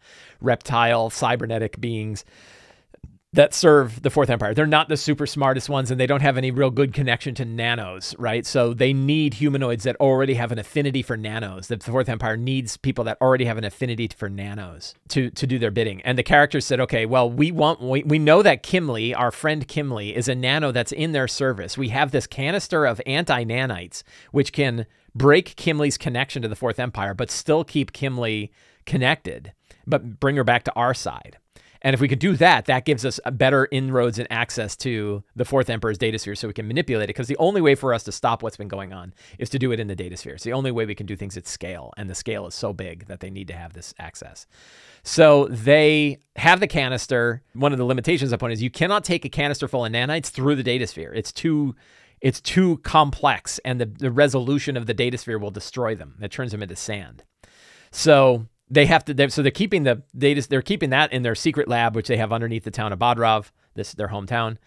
reptile, 0.41 1.11
cybernetic 1.11 1.79
beings 1.79 2.25
that 3.33 3.53
serve 3.53 4.01
the 4.01 4.09
Fourth 4.09 4.29
Empire. 4.29 4.55
They're 4.55 4.65
not 4.65 4.89
the 4.89 4.97
super 4.97 5.27
smartest 5.27 5.69
ones 5.69 5.91
and 5.91 5.99
they 5.99 6.07
don't 6.07 6.21
have 6.21 6.37
any 6.37 6.49
real 6.49 6.71
good 6.71 6.93
connection 6.93 7.35
to 7.35 7.45
nanos, 7.45 8.15
right? 8.17 8.43
So 8.43 8.73
they 8.73 8.91
need 8.91 9.35
humanoids 9.35 9.83
that 9.83 9.95
already 9.97 10.33
have 10.33 10.51
an 10.51 10.57
affinity 10.57 11.03
for 11.03 11.15
nanos. 11.15 11.67
The 11.67 11.77
Fourth 11.77 12.09
Empire 12.09 12.37
needs 12.37 12.75
people 12.75 13.03
that 13.03 13.19
already 13.21 13.45
have 13.45 13.59
an 13.59 13.63
affinity 13.63 14.07
for 14.07 14.29
nanos 14.29 14.95
to, 15.09 15.29
to 15.29 15.45
do 15.45 15.59
their 15.59 15.69
bidding. 15.69 16.01
And 16.01 16.17
the 16.17 16.23
characters 16.23 16.65
said, 16.65 16.79
okay, 16.79 17.05
well, 17.05 17.29
we 17.29 17.51
want, 17.51 17.81
we, 17.81 18.01
we 18.01 18.17
know 18.17 18.41
that 18.41 18.63
Kimley, 18.63 19.15
our 19.15 19.31
friend 19.31 19.67
Kimley, 19.67 20.11
is 20.13 20.27
a 20.27 20.33
nano 20.33 20.71
that's 20.71 20.91
in 20.91 21.11
their 21.11 21.27
service. 21.27 21.77
We 21.77 21.89
have 21.89 22.09
this 22.09 22.25
canister 22.25 22.85
of 22.85 22.99
anti 23.05 23.43
nanites, 23.43 24.01
which 24.31 24.51
can 24.53 24.87
break 25.13 25.55
Kimley's 25.55 25.99
connection 25.99 26.41
to 26.41 26.47
the 26.47 26.55
Fourth 26.55 26.79
Empire, 26.79 27.13
but 27.13 27.29
still 27.29 27.63
keep 27.63 27.91
Kimley 27.91 28.49
connected, 28.87 29.53
but 29.85 30.19
bring 30.19 30.35
her 30.35 30.43
back 30.43 30.63
to 30.63 30.73
our 30.73 30.95
side. 30.95 31.37
And 31.81 31.93
if 31.93 32.01
we 32.01 32.07
could 32.07 32.19
do 32.19 32.35
that, 32.37 32.65
that 32.65 32.85
gives 32.85 33.05
us 33.05 33.19
better 33.31 33.67
inroads 33.71 34.19
and 34.19 34.27
access 34.31 34.75
to 34.77 35.23
the 35.35 35.45
fourth 35.45 35.69
emperor's 35.69 35.97
data 35.97 36.19
sphere 36.19 36.35
so 36.35 36.47
we 36.47 36.53
can 36.53 36.67
manipulate 36.67 37.05
it. 37.05 37.15
Because 37.15 37.27
the 37.27 37.37
only 37.37 37.61
way 37.61 37.75
for 37.75 37.93
us 37.93 38.03
to 38.03 38.11
stop 38.11 38.43
what's 38.43 38.57
been 38.57 38.67
going 38.67 38.91
on 38.91 39.13
is 39.37 39.49
to 39.51 39.59
do 39.59 39.71
it 39.71 39.79
in 39.79 39.87
the 39.87 39.95
data 39.95 40.17
sphere. 40.17 40.35
It's 40.35 40.43
the 40.43 40.53
only 40.53 40.71
way 40.71 40.85
we 40.85 40.95
can 40.95 41.05
do 41.05 41.15
things 41.15 41.37
at 41.37 41.47
scale. 41.47 41.93
And 41.97 42.09
the 42.09 42.15
scale 42.15 42.47
is 42.47 42.55
so 42.55 42.73
big 42.73 43.07
that 43.07 43.21
they 43.21 43.29
need 43.29 43.47
to 43.47 43.55
have 43.55 43.73
this 43.73 43.93
access. 43.97 44.45
So 45.03 45.47
they 45.47 46.19
have 46.35 46.59
the 46.59 46.67
canister. 46.67 47.43
One 47.53 47.71
of 47.71 47.77
the 47.77 47.85
limitations 47.85 48.31
upon 48.31 48.51
is 48.51 48.61
you 48.61 48.69
cannot 48.69 49.03
take 49.03 49.23
a 49.23 49.29
canister 49.29 49.67
full 49.67 49.85
of 49.85 49.91
nanites 49.91 50.27
through 50.27 50.55
the 50.55 50.63
data 50.63 50.87
sphere. 50.87 51.13
It's 51.13 51.31
too 51.31 51.75
it's 52.21 52.41
too 52.41 52.79
complex 52.79 53.59
and 53.63 53.79
the, 53.79 53.85
the 53.85 54.11
resolution 54.11 54.75
of 54.75 54.87
the 54.87 54.93
data 54.93 55.17
sphere 55.17 55.39
will 55.39 55.51
destroy 55.51 55.95
them. 55.95 56.17
It 56.21 56.31
turns 56.31 56.51
them 56.51 56.61
into 56.61 56.75
sand. 56.75 57.23
So 57.91 58.47
they 58.69 58.85
have 58.85 59.05
to. 59.05 59.13
They're, 59.13 59.29
so 59.29 59.41
they're 59.41 59.51
keeping 59.51 59.83
the 59.83 60.03
data. 60.17 60.47
They're 60.47 60.61
keeping 60.61 60.91
that 60.91 61.11
in 61.11 61.23
their 61.23 61.35
secret 61.35 61.67
lab, 61.67 61.95
which 61.95 62.07
they 62.07 62.17
have 62.17 62.31
underneath 62.31 62.63
the 62.63 62.71
town 62.71 62.93
of 62.93 62.99
Bodrov. 62.99 63.51
This 63.75 63.89
is 63.89 63.95
their 63.95 64.09
hometown. 64.09 64.57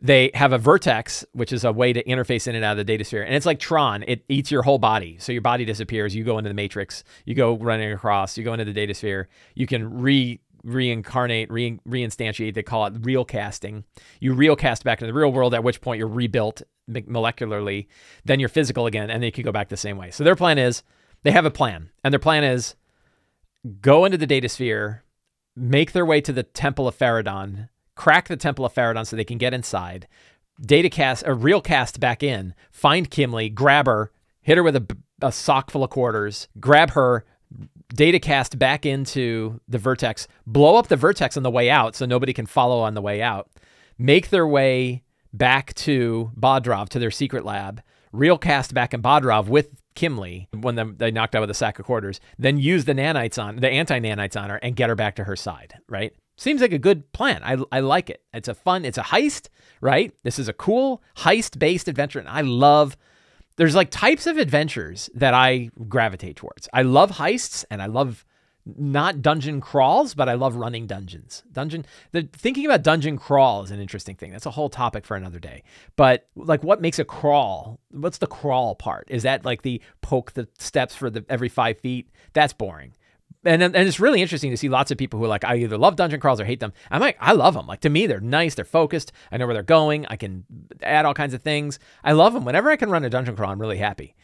They 0.00 0.32
have 0.34 0.52
a 0.52 0.58
vertex, 0.58 1.24
which 1.32 1.52
is 1.52 1.62
a 1.62 1.72
way 1.72 1.92
to 1.92 2.02
interface 2.02 2.48
in 2.48 2.56
and 2.56 2.64
out 2.64 2.72
of 2.72 2.78
the 2.78 2.84
data 2.84 3.04
sphere, 3.04 3.22
and 3.22 3.34
it's 3.34 3.46
like 3.46 3.60
Tron. 3.60 4.02
It 4.08 4.24
eats 4.28 4.50
your 4.50 4.62
whole 4.62 4.78
body, 4.78 5.16
so 5.20 5.30
your 5.30 5.42
body 5.42 5.64
disappears. 5.64 6.14
You 6.14 6.24
go 6.24 6.38
into 6.38 6.50
the 6.50 6.54
matrix. 6.54 7.04
You 7.24 7.36
go 7.36 7.56
running 7.56 7.92
across. 7.92 8.36
You 8.36 8.42
go 8.42 8.52
into 8.52 8.64
the 8.64 8.72
data 8.72 8.94
sphere. 8.94 9.28
You 9.54 9.66
can 9.66 10.00
re 10.00 10.40
reincarnate, 10.64 11.50
re- 11.50 11.80
reinstantiate. 11.88 12.54
They 12.54 12.62
call 12.62 12.86
it 12.86 12.94
real 13.00 13.24
casting. 13.24 13.84
You 14.20 14.32
real 14.34 14.56
cast 14.56 14.84
back 14.84 15.00
into 15.00 15.12
the 15.12 15.18
real 15.18 15.32
world, 15.32 15.54
at 15.54 15.64
which 15.64 15.80
point 15.80 15.98
you're 15.98 16.08
rebuilt 16.08 16.62
molecularly. 16.90 17.86
Then 18.24 18.40
you're 18.40 18.48
physical 18.48 18.86
again, 18.86 19.10
and 19.10 19.22
they 19.22 19.30
can 19.30 19.44
go 19.44 19.52
back 19.52 19.68
the 19.68 19.76
same 19.76 19.96
way. 19.96 20.10
So 20.10 20.24
their 20.24 20.36
plan 20.36 20.58
is 20.58 20.82
they 21.22 21.30
have 21.30 21.46
a 21.46 21.50
plan, 21.50 21.90
and 22.02 22.12
their 22.12 22.18
plan 22.18 22.44
is 22.44 22.74
go 23.80 24.04
into 24.04 24.18
the 24.18 24.26
data 24.26 24.48
sphere, 24.48 25.04
make 25.56 25.92
their 25.92 26.06
way 26.06 26.20
to 26.20 26.32
the 26.32 26.42
Temple 26.42 26.88
of 26.88 26.96
Faradon, 26.96 27.68
crack 27.94 28.28
the 28.28 28.36
Temple 28.36 28.64
of 28.64 28.74
Faradon 28.74 29.06
so 29.06 29.16
they 29.16 29.24
can 29.24 29.38
get 29.38 29.54
inside, 29.54 30.08
data 30.60 30.90
cast, 30.90 31.24
a 31.26 31.34
real 31.34 31.60
cast 31.60 32.00
back 32.00 32.22
in, 32.22 32.54
find 32.70 33.10
Kimley, 33.10 33.52
grab 33.52 33.86
her, 33.86 34.10
hit 34.40 34.56
her 34.56 34.62
with 34.62 34.76
a, 34.76 34.96
a 35.20 35.32
sock 35.32 35.70
full 35.70 35.84
of 35.84 35.90
quarters, 35.90 36.48
grab 36.58 36.90
her, 36.90 37.24
data 37.94 38.18
cast 38.18 38.58
back 38.58 38.86
into 38.86 39.60
the 39.68 39.78
vertex, 39.78 40.26
blow 40.46 40.76
up 40.76 40.88
the 40.88 40.96
vertex 40.96 41.36
on 41.36 41.42
the 41.42 41.50
way 41.50 41.70
out 41.70 41.94
so 41.94 42.06
nobody 42.06 42.32
can 42.32 42.46
follow 42.46 42.80
on 42.80 42.94
the 42.94 43.02
way 43.02 43.20
out, 43.22 43.50
make 43.98 44.30
their 44.30 44.46
way 44.46 45.02
back 45.32 45.74
to 45.74 46.30
Bodrov 46.38 46.88
to 46.90 46.98
their 46.98 47.10
secret 47.10 47.44
lab, 47.44 47.82
real 48.12 48.38
cast 48.38 48.74
back 48.74 48.94
in 48.94 49.02
Bodrov 49.02 49.48
with 49.48 49.81
Kimli 49.94 50.48
when 50.52 50.74
the, 50.74 50.84
they 50.96 51.10
knocked 51.10 51.34
out 51.34 51.40
with 51.40 51.50
a 51.50 51.54
sack 51.54 51.78
of 51.78 51.86
quarters, 51.86 52.20
then 52.38 52.58
use 52.58 52.84
the 52.84 52.94
nanites 52.94 53.42
on 53.42 53.56
the 53.56 53.68
anti 53.68 53.98
nanites 54.00 54.40
on 54.40 54.50
her 54.50 54.56
and 54.56 54.76
get 54.76 54.88
her 54.88 54.94
back 54.94 55.16
to 55.16 55.24
her 55.24 55.36
side, 55.36 55.74
right? 55.88 56.14
Seems 56.36 56.60
like 56.60 56.72
a 56.72 56.78
good 56.78 57.12
plan. 57.12 57.42
I, 57.44 57.58
I 57.70 57.80
like 57.80 58.10
it. 58.10 58.22
It's 58.32 58.48
a 58.48 58.54
fun, 58.54 58.84
it's 58.84 58.98
a 58.98 59.02
heist, 59.02 59.48
right? 59.80 60.12
This 60.22 60.38
is 60.38 60.48
a 60.48 60.52
cool 60.52 61.02
heist 61.18 61.58
based 61.58 61.88
adventure. 61.88 62.18
And 62.18 62.28
I 62.28 62.40
love, 62.40 62.96
there's 63.56 63.74
like 63.74 63.90
types 63.90 64.26
of 64.26 64.38
adventures 64.38 65.10
that 65.14 65.34
I 65.34 65.70
gravitate 65.88 66.36
towards. 66.36 66.68
I 66.72 66.82
love 66.82 67.12
heists 67.12 67.64
and 67.70 67.82
I 67.82 67.86
love 67.86 68.24
not 68.64 69.22
dungeon 69.22 69.60
crawls, 69.60 70.14
but 70.14 70.28
I 70.28 70.34
love 70.34 70.54
running 70.54 70.86
dungeons. 70.86 71.42
Dungeon 71.50 71.84
the 72.12 72.28
thinking 72.32 72.64
about 72.64 72.82
dungeon 72.82 73.18
crawl 73.18 73.62
is 73.62 73.70
an 73.70 73.80
interesting 73.80 74.14
thing. 74.14 74.30
That's 74.30 74.46
a 74.46 74.52
whole 74.52 74.68
topic 74.68 75.04
for 75.04 75.16
another 75.16 75.40
day. 75.40 75.64
But 75.96 76.28
like 76.36 76.62
what 76.62 76.80
makes 76.80 76.98
a 76.98 77.04
crawl? 77.04 77.80
What's 77.90 78.18
the 78.18 78.26
crawl 78.26 78.74
part? 78.74 79.08
Is 79.10 79.24
that 79.24 79.44
like 79.44 79.62
the 79.62 79.82
poke 80.00 80.32
the 80.32 80.48
steps 80.58 80.94
for 80.94 81.10
the 81.10 81.24
every 81.28 81.48
five 81.48 81.80
feet? 81.80 82.08
That's 82.32 82.52
boring. 82.52 82.94
And, 83.44 83.60
and 83.60 83.74
it's 83.74 83.98
really 83.98 84.22
interesting 84.22 84.52
to 84.52 84.56
see 84.56 84.68
lots 84.68 84.92
of 84.92 84.98
people 84.98 85.18
who 85.18 85.24
are 85.24 85.28
like, 85.28 85.44
I 85.44 85.56
either 85.56 85.76
love 85.76 85.96
dungeon 85.96 86.20
crawls 86.20 86.40
or 86.40 86.44
hate 86.44 86.60
them. 86.60 86.72
I'm 86.92 87.00
like, 87.00 87.16
I 87.18 87.32
love 87.32 87.54
them. 87.54 87.66
Like 87.66 87.80
to 87.80 87.90
me, 87.90 88.06
they're 88.06 88.20
nice, 88.20 88.54
they're 88.54 88.64
focused. 88.64 89.10
I 89.32 89.36
know 89.36 89.46
where 89.46 89.54
they're 89.54 89.64
going. 89.64 90.06
I 90.06 90.14
can 90.14 90.44
add 90.80 91.04
all 91.06 91.14
kinds 91.14 91.34
of 91.34 91.42
things. 91.42 91.80
I 92.04 92.12
love 92.12 92.34
them. 92.34 92.44
Whenever 92.44 92.70
I 92.70 92.76
can 92.76 92.90
run 92.90 93.04
a 93.04 93.10
dungeon 93.10 93.34
crawl, 93.34 93.50
I'm 93.50 93.60
really 93.60 93.78
happy. 93.78 94.14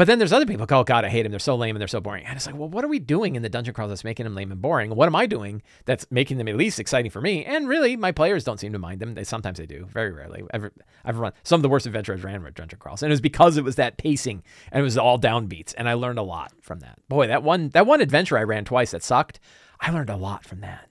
But 0.00 0.06
then 0.06 0.18
there's 0.18 0.32
other 0.32 0.46
people 0.46 0.66
oh 0.70 0.82
God, 0.82 1.04
I 1.04 1.10
hate 1.10 1.24
them. 1.24 1.30
They're 1.30 1.38
so 1.38 1.56
lame 1.56 1.76
and 1.76 1.80
they're 1.80 1.86
so 1.86 2.00
boring. 2.00 2.24
And 2.24 2.34
it's 2.34 2.46
like, 2.46 2.56
well, 2.56 2.70
what 2.70 2.86
are 2.86 2.88
we 2.88 2.98
doing 2.98 3.36
in 3.36 3.42
the 3.42 3.50
dungeon 3.50 3.74
crawls 3.74 3.90
that's 3.90 4.02
making 4.02 4.24
them 4.24 4.34
lame 4.34 4.50
and 4.50 4.58
boring? 4.62 4.94
What 4.94 5.04
am 5.04 5.14
I 5.14 5.26
doing 5.26 5.60
that's 5.84 6.06
making 6.10 6.38
them 6.38 6.48
at 6.48 6.56
least 6.56 6.80
exciting 6.80 7.10
for 7.10 7.20
me? 7.20 7.44
And 7.44 7.68
really, 7.68 7.98
my 7.98 8.10
players 8.10 8.42
don't 8.42 8.58
seem 8.58 8.72
to 8.72 8.78
mind 8.78 9.00
them. 9.00 9.12
They 9.12 9.24
sometimes 9.24 9.58
they 9.58 9.66
do, 9.66 9.84
very 9.92 10.10
rarely. 10.10 10.42
I've, 10.54 10.70
I've 11.04 11.18
run 11.18 11.34
some 11.42 11.58
of 11.58 11.62
the 11.62 11.68
worst 11.68 11.84
adventures 11.84 12.24
ran 12.24 12.42
with 12.42 12.54
dungeon 12.54 12.78
crawls, 12.78 13.02
and 13.02 13.10
it 13.10 13.12
was 13.12 13.20
because 13.20 13.58
it 13.58 13.62
was 13.62 13.76
that 13.76 13.98
pacing 13.98 14.42
and 14.72 14.80
it 14.80 14.84
was 14.84 14.96
all 14.96 15.18
downbeats, 15.18 15.74
and 15.76 15.86
I 15.86 15.92
learned 15.92 16.18
a 16.18 16.22
lot 16.22 16.54
from 16.62 16.80
that. 16.80 16.98
Boy, 17.10 17.26
that 17.26 17.42
one 17.42 17.68
that 17.74 17.84
one 17.84 18.00
adventure 18.00 18.38
I 18.38 18.44
ran 18.44 18.64
twice 18.64 18.92
that 18.92 19.02
sucked. 19.02 19.38
I 19.82 19.90
learned 19.90 20.08
a 20.08 20.16
lot 20.16 20.46
from 20.46 20.62
that. 20.62 20.88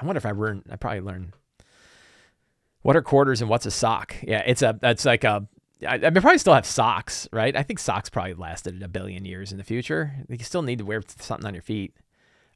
I 0.00 0.06
wonder 0.06 0.16
if 0.16 0.24
I 0.24 0.30
learned. 0.30 0.62
I 0.70 0.76
probably 0.76 1.00
learned 1.00 1.34
what 2.80 2.96
are 2.96 3.02
quarters 3.02 3.42
and 3.42 3.50
what's 3.50 3.66
a 3.66 3.70
sock. 3.70 4.16
Yeah, 4.22 4.42
it's 4.46 4.62
a 4.62 4.78
it's 4.82 5.04
like 5.04 5.24
a 5.24 5.46
I, 5.86 5.94
I 5.94 5.98
mean, 5.98 6.22
probably 6.22 6.38
still 6.38 6.54
have 6.54 6.66
socks, 6.66 7.28
right? 7.32 7.54
I 7.56 7.62
think 7.62 7.78
socks 7.78 8.08
probably 8.08 8.34
lasted 8.34 8.82
a 8.82 8.88
billion 8.88 9.24
years 9.24 9.52
in 9.52 9.58
the 9.58 9.64
future. 9.64 10.12
You 10.28 10.38
still 10.38 10.62
need 10.62 10.78
to 10.78 10.84
wear 10.84 11.02
something 11.18 11.46
on 11.46 11.54
your 11.54 11.62
feet. 11.62 11.94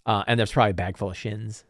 Uh, 0.07 0.25
and 0.27 0.39
there's 0.39 0.53
probably 0.53 0.71
a 0.71 0.75
bag 0.75 0.97
full 0.97 1.11
of 1.11 1.17
shins, 1.17 1.65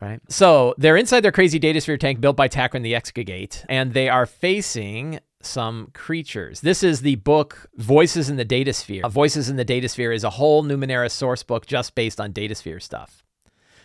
right? 0.00 0.20
So 0.28 0.74
they're 0.78 0.96
inside 0.96 1.20
their 1.20 1.32
crazy 1.32 1.58
data 1.58 1.80
sphere 1.80 1.96
tank 1.96 2.20
built 2.20 2.36
by 2.36 2.48
Takran 2.48 2.82
the 2.82 2.94
Excogate, 2.94 3.64
and 3.68 3.92
they 3.92 4.08
are 4.08 4.26
facing 4.26 5.18
some 5.40 5.90
creatures. 5.92 6.60
This 6.60 6.84
is 6.84 7.00
the 7.00 7.16
book 7.16 7.68
Voices 7.76 8.30
in 8.30 8.36
the 8.36 8.44
Data 8.44 8.72
Sphere. 8.72 9.08
Voices 9.08 9.48
in 9.48 9.56
the 9.56 9.64
Data 9.64 9.88
Sphere 9.88 10.12
is 10.12 10.22
a 10.22 10.30
whole 10.30 10.62
Numenera 10.62 11.10
source 11.10 11.42
book 11.42 11.66
just 11.66 11.96
based 11.96 12.20
on 12.20 12.30
data 12.30 12.54
sphere 12.54 12.78
stuff. 12.78 13.24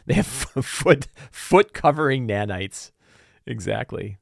They 0.05 0.13
have 0.13 0.27
foot 0.27 1.07
foot 1.31 1.73
covering 1.73 2.27
nanites. 2.27 2.91
Exactly. 3.45 4.17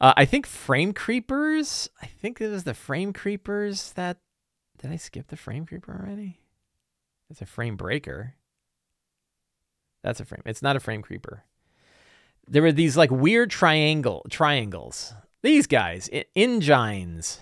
Uh, 0.00 0.12
I 0.16 0.24
think 0.24 0.46
Frame 0.46 0.92
Creepers. 0.92 1.88
I 2.02 2.06
think 2.06 2.40
it 2.40 2.48
was 2.48 2.64
the 2.64 2.74
Frame 2.74 3.12
Creepers 3.12 3.92
that. 3.92 4.18
Did 4.78 4.92
I 4.92 4.96
skip 4.96 5.28
the 5.28 5.36
Frame 5.36 5.64
Creeper 5.64 5.98
already? 5.98 6.40
It's 7.30 7.40
a 7.40 7.46
Frame 7.46 7.76
Breaker. 7.76 8.34
That's 10.02 10.20
a 10.20 10.24
frame. 10.24 10.42
It's 10.44 10.62
not 10.62 10.76
a 10.76 10.80
Frame 10.80 11.02
Creeper. 11.02 11.44
There 12.46 12.62
were 12.62 12.72
these 12.72 12.96
like 12.96 13.10
weird 13.10 13.50
triangle 13.50 14.24
triangles. 14.30 15.14
These 15.42 15.66
guys, 15.66 16.08
Ingines, 16.36 17.38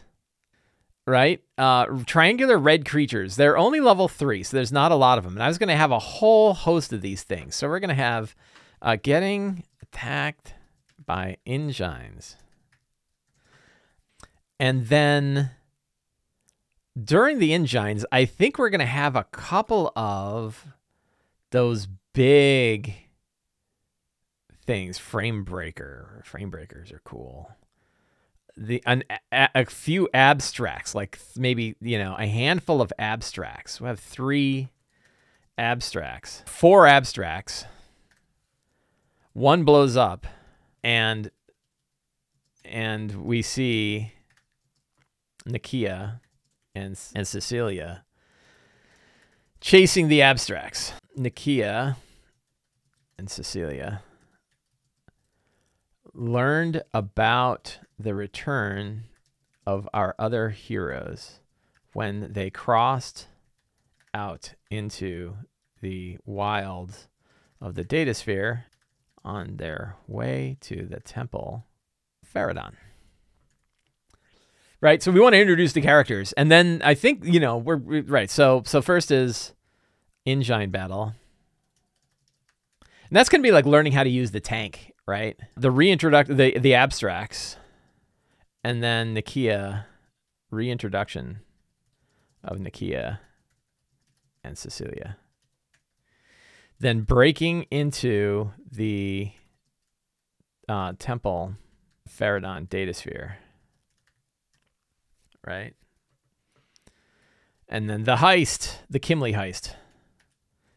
right? 1.07 1.43
Uh, 1.59 1.87
triangular 2.07 2.57
red 2.57 2.87
creatures. 2.87 3.37
They're 3.37 3.59
only 3.59 3.81
level 3.81 4.09
three, 4.09 4.43
so 4.43 4.57
there's 4.57 4.73
not 4.73 4.93
a 4.93 4.97
lot 4.97 5.19
of 5.19 5.25
them. 5.25 5.35
And 5.35 5.43
I 5.43 5.49
was 5.49 5.59
going 5.59 5.69
to 5.69 5.77
have 5.77 5.91
a 5.91 5.99
whole 5.99 6.55
host 6.55 6.93
of 6.93 7.03
these 7.03 7.23
things. 7.23 7.55
So 7.55 7.69
we're 7.69 7.81
going 7.81 7.89
to 7.89 7.95
have 7.95 8.35
uh, 8.81 8.97
getting 9.03 9.65
attacked 9.83 10.55
by 11.05 11.37
Ingines. 11.47 12.37
And 14.59 14.87
then 14.87 15.51
during 17.03 17.39
the 17.39 17.53
engines, 17.53 18.05
I 18.13 18.25
think 18.25 18.59
we're 18.59 18.71
going 18.71 18.81
to 18.81 18.87
have 18.87 19.17
a 19.17 19.25
couple 19.25 19.93
of 19.97 20.67
those 21.51 21.89
big 22.13 22.95
things. 24.65 24.99
Frame 24.99 25.45
breaker, 25.45 26.23
frame 26.25 26.51
breakers 26.51 26.93
are 26.93 27.01
cool. 27.05 27.51
The 28.57 28.81
an, 28.87 29.03
a, 29.33 29.49
a 29.55 29.65
few 29.65 30.09
abstracts, 30.15 30.95
like 30.95 31.19
maybe 31.37 31.75
you 31.81 31.99
know 31.99 32.15
a 32.17 32.27
handful 32.27 32.81
of 32.81 32.93
abstracts. 33.01 33.81
We 33.81 33.89
have 33.89 33.99
three 33.99 34.69
abstracts, 35.59 36.45
four 36.47 36.87
abstracts. 36.87 37.65
One 39.33 39.65
blows 39.65 39.97
up, 39.97 40.29
and 40.85 41.33
and 42.65 43.25
we 43.25 43.43
see 43.43 44.13
Nakia 45.49 46.21
and, 46.75 46.99
and 47.15 47.27
Cecilia 47.27 48.05
chasing 49.61 50.09
the 50.09 50.23
abstracts. 50.23 50.93
Nakia 51.19 51.97
and 53.17 53.31
Cecilia 53.31 54.03
learned 56.13 56.83
about 56.93 57.79
the 57.99 58.15
return 58.15 59.05
of 59.67 59.89
our 59.95 60.15
other 60.19 60.51
heroes 60.51 61.41
when 61.93 62.33
they 62.33 62.51
crossed 62.51 63.29
out 64.13 64.55
into 64.71 65.37
the 65.81 66.19
wilds 66.25 67.09
of 67.61 67.75
the 67.75 67.85
data 67.85 68.15
sphere 68.15 68.67
on 69.25 69.57
their 69.57 69.97
way 70.07 70.57
to 70.61 70.85
the 70.87 71.01
temple 71.01 71.65
Faradon 72.25 72.75
right? 74.85 75.03
So 75.03 75.11
we 75.11 75.19
want 75.19 75.33
to 75.33 75.41
introduce 75.41 75.73
the 75.73 75.81
characters, 75.81 76.35
and 76.35 76.53
then 76.53 76.83
I 76.85 76.93
think 76.93 77.25
you 77.25 77.41
know 77.41 77.57
we're, 77.57 77.79
we're 77.79 78.03
right. 78.03 78.31
So 78.31 78.63
so 78.67 78.83
first 78.83 79.11
is 79.11 79.55
Ingine 80.27 80.71
battle, 80.71 81.15
and 82.83 83.17
that's 83.17 83.31
gonna 83.31 83.43
be 83.43 83.51
like 83.51 83.65
learning 83.65 83.95
how 83.95 84.05
to 84.05 84.11
use 84.11 84.31
the 84.31 84.41
tank, 84.41 84.93
right? 85.07 85.41
The 85.57 85.71
reintroduction, 85.71 86.37
the 86.37 86.59
the 86.59 86.75
abstracts, 86.75 87.57
and 88.63 88.83
then 88.83 89.15
Nakia 89.15 89.87
reintroduction 90.51 91.41
of 92.45 92.59
Nakia 92.59 93.21
and 94.45 94.59
Cecilia. 94.59 95.17
Then 96.79 97.01
breaking 97.01 97.63
into 97.71 98.53
the 98.71 99.33
uh, 100.69 100.93
temple 100.99 101.55
Faradon 102.07 102.69
data 102.69 102.93
sphere 102.93 103.39
right? 105.47 105.75
And 107.69 107.89
then 107.89 108.05
the 108.05 108.17
heist, 108.17 108.77
the 108.91 109.01
Kimli 109.01 109.35
heist. 109.35 109.75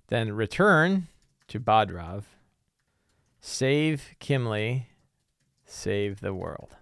Then 0.08 0.32
return 0.34 1.08
to 1.50 1.60
Bodrov, 1.60 2.24
save 3.42 4.16
Kimli, 4.20 4.86
save 5.66 6.22
the 6.22 6.34
world. 6.34 6.76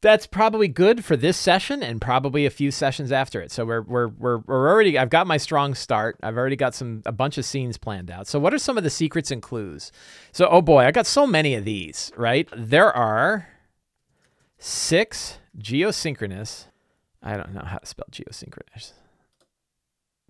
that's 0.00 0.26
probably 0.26 0.68
good 0.68 1.04
for 1.04 1.16
this 1.16 1.36
session 1.36 1.82
and 1.82 2.00
probably 2.00 2.46
a 2.46 2.50
few 2.50 2.70
sessions 2.70 3.10
after 3.10 3.40
it. 3.40 3.50
So 3.50 3.64
we're 3.64 3.82
we're 3.82 4.08
we're 4.08 4.38
we're 4.38 4.68
already 4.70 4.96
I've 4.96 5.10
got 5.10 5.26
my 5.26 5.36
strong 5.36 5.74
start. 5.74 6.16
I've 6.22 6.36
already 6.36 6.56
got 6.56 6.74
some 6.74 7.02
a 7.04 7.12
bunch 7.12 7.36
of 7.36 7.44
scenes 7.44 7.78
planned 7.78 8.10
out. 8.10 8.28
So 8.28 8.38
what 8.38 8.54
are 8.54 8.58
some 8.58 8.78
of 8.78 8.84
the 8.84 8.90
secrets 8.90 9.30
and 9.30 9.42
clues? 9.42 9.90
So 10.32 10.46
oh 10.48 10.62
boy, 10.62 10.84
I 10.84 10.92
got 10.92 11.06
so 11.06 11.26
many 11.26 11.54
of 11.54 11.64
these, 11.64 12.12
right? 12.16 12.48
There 12.56 12.92
are 12.94 13.48
six 14.58 15.38
geosynchronous. 15.58 16.66
I 17.22 17.36
don't 17.36 17.52
know 17.52 17.64
how 17.64 17.78
to 17.78 17.86
spell 17.86 18.06
geosynchronous. 18.10 18.92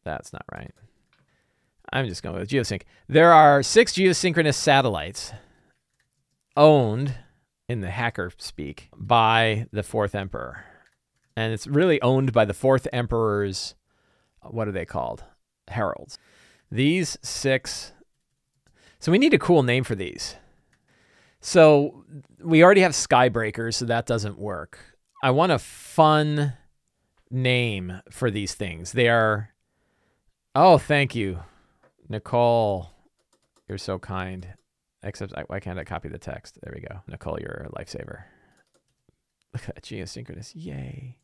That's 0.05 0.33
not 0.33 0.45
right. 0.53 0.73
I'm 1.93 2.07
just 2.07 2.23
going 2.23 2.39
with 2.39 2.49
geosync. 2.49 2.83
There 3.09 3.33
are 3.33 3.63
six 3.63 3.93
geosynchronous 3.93 4.55
satellites 4.55 5.33
owned 6.57 7.15
in 7.69 7.81
the 7.81 7.91
hacker 7.91 8.33
speak 8.39 8.89
by 8.97 9.67
the 9.73 9.83
fourth 9.83 10.15
emperor. 10.15 10.65
And 11.37 11.53
it's 11.53 11.67
really 11.67 12.01
owned 12.03 12.33
by 12.33 12.45
the 12.45 12.55
fourth 12.55 12.89
emperor's, 12.93 13.75
what 14.43 14.67
are 14.69 14.73
they 14.73 14.85
called? 14.85 15.25
Heralds. 15.69 16.19
These 16.71 17.17
six. 17.23 17.93
So 18.99 19.13
we 19.13 19.19
need 19.19 19.35
a 19.35 19.39
cool 19.39 19.63
name 19.63 19.85
for 19.85 19.95
these. 19.95 20.37
So 21.41 22.05
we 22.43 22.65
already 22.65 22.81
have 22.81 22.93
Skybreakers, 22.93 23.75
so 23.75 23.85
that 23.85 24.07
doesn't 24.07 24.39
work. 24.39 24.79
I 25.23 25.31
want 25.31 25.53
a 25.53 25.59
fun 25.59 26.55
name 27.31 28.01
for 28.11 28.31
these 28.31 28.55
things. 28.55 28.93
They 28.93 29.09
are. 29.09 29.51
Oh, 30.55 30.79
thank 30.79 31.15
you, 31.15 31.41
Nicole. 32.09 32.91
You're 33.69 33.79
so 33.79 33.99
kind. 33.99 34.55
Except, 35.03 35.33
why 35.47 35.61
can't 35.61 35.79
I 35.79 35.85
copy 35.85 36.09
the 36.09 36.19
text? 36.19 36.59
There 36.63 36.73
we 36.75 36.81
go. 36.81 37.01
Nicole, 37.07 37.39
you're 37.41 37.69
a 37.69 37.79
lifesaver. 37.79 38.25
Look 39.53 39.69
at 39.69 39.75
that 39.77 39.83
geosynchronous. 39.83 40.53
Yay. 40.55 41.17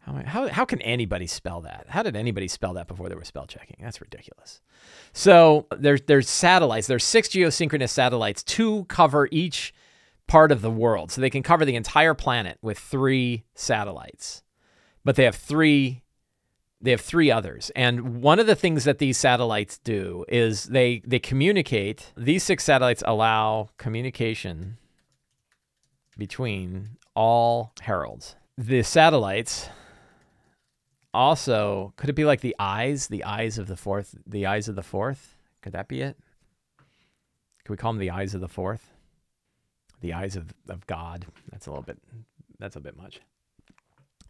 How, 0.00 0.22
how, 0.26 0.48
how 0.48 0.64
can 0.66 0.82
anybody 0.82 1.26
spell 1.26 1.62
that? 1.62 1.86
How 1.88 2.02
did 2.02 2.14
anybody 2.14 2.46
spell 2.48 2.74
that 2.74 2.88
before 2.88 3.08
there 3.08 3.18
was 3.18 3.28
spell 3.28 3.46
checking? 3.46 3.78
That's 3.80 4.00
ridiculous. 4.00 4.60
So 5.14 5.66
there's 5.74 6.02
there's 6.02 6.28
satellites. 6.28 6.86
There's 6.86 7.04
six 7.04 7.28
geosynchronous 7.28 7.88
satellites 7.88 8.42
to 8.42 8.84
cover 8.84 9.28
each 9.30 9.72
part 10.26 10.52
of 10.52 10.60
the 10.60 10.70
world. 10.70 11.10
So 11.10 11.20
they 11.20 11.30
can 11.30 11.42
cover 11.42 11.64
the 11.64 11.76
entire 11.76 12.14
planet 12.14 12.58
with 12.60 12.78
three 12.78 13.44
satellites. 13.54 14.42
But 15.04 15.16
they 15.16 15.24
have 15.24 15.36
three 15.36 16.02
they 16.80 16.90
have 16.90 17.00
three 17.00 17.30
others. 17.30 17.70
And 17.74 18.20
one 18.20 18.38
of 18.38 18.46
the 18.46 18.54
things 18.54 18.84
that 18.84 18.98
these 18.98 19.16
satellites 19.16 19.78
do 19.78 20.24
is 20.28 20.64
they 20.64 21.00
they 21.06 21.18
communicate. 21.18 22.12
These 22.16 22.44
six 22.44 22.64
satellites 22.64 23.02
allow 23.06 23.70
communication 23.78 24.76
between 26.18 26.98
all 27.16 27.72
heralds. 27.80 28.36
The 28.58 28.82
satellites 28.82 29.68
also 31.14 31.94
could 31.96 32.10
it 32.10 32.14
be 32.14 32.24
like 32.24 32.40
the 32.40 32.56
eyes, 32.58 33.06
the 33.06 33.24
eyes 33.24 33.56
of 33.56 33.66
the 33.66 33.76
fourth, 33.76 34.16
the 34.26 34.46
eyes 34.46 34.68
of 34.68 34.74
the 34.76 34.82
fourth? 34.82 35.36
Could 35.62 35.72
that 35.72 35.88
be 35.88 36.02
it? 36.02 36.18
Could 37.64 37.72
we 37.72 37.76
call 37.78 37.92
them 37.92 38.00
the 38.00 38.10
eyes 38.10 38.34
of 38.34 38.42
the 38.42 38.48
fourth? 38.48 38.90
The 40.02 40.12
eyes 40.12 40.36
of, 40.36 40.52
of 40.68 40.86
God. 40.86 41.24
That's 41.50 41.66
a 41.66 41.70
little 41.70 41.82
bit 41.82 41.98
that's 42.58 42.76
a 42.76 42.80
bit 42.80 42.96
much. 42.96 43.20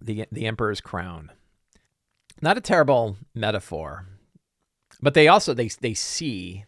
The 0.01 0.27
the 0.31 0.47
emperor's 0.47 0.81
crown. 0.81 1.31
Not 2.41 2.59
a 2.59 2.61
terrible 2.61 3.17
metaphor, 3.35 4.07
but 5.01 5.15
they 5.15 5.29
also 5.29 5.55
they 5.55 5.69
they 5.69 5.95
see 5.95 6.65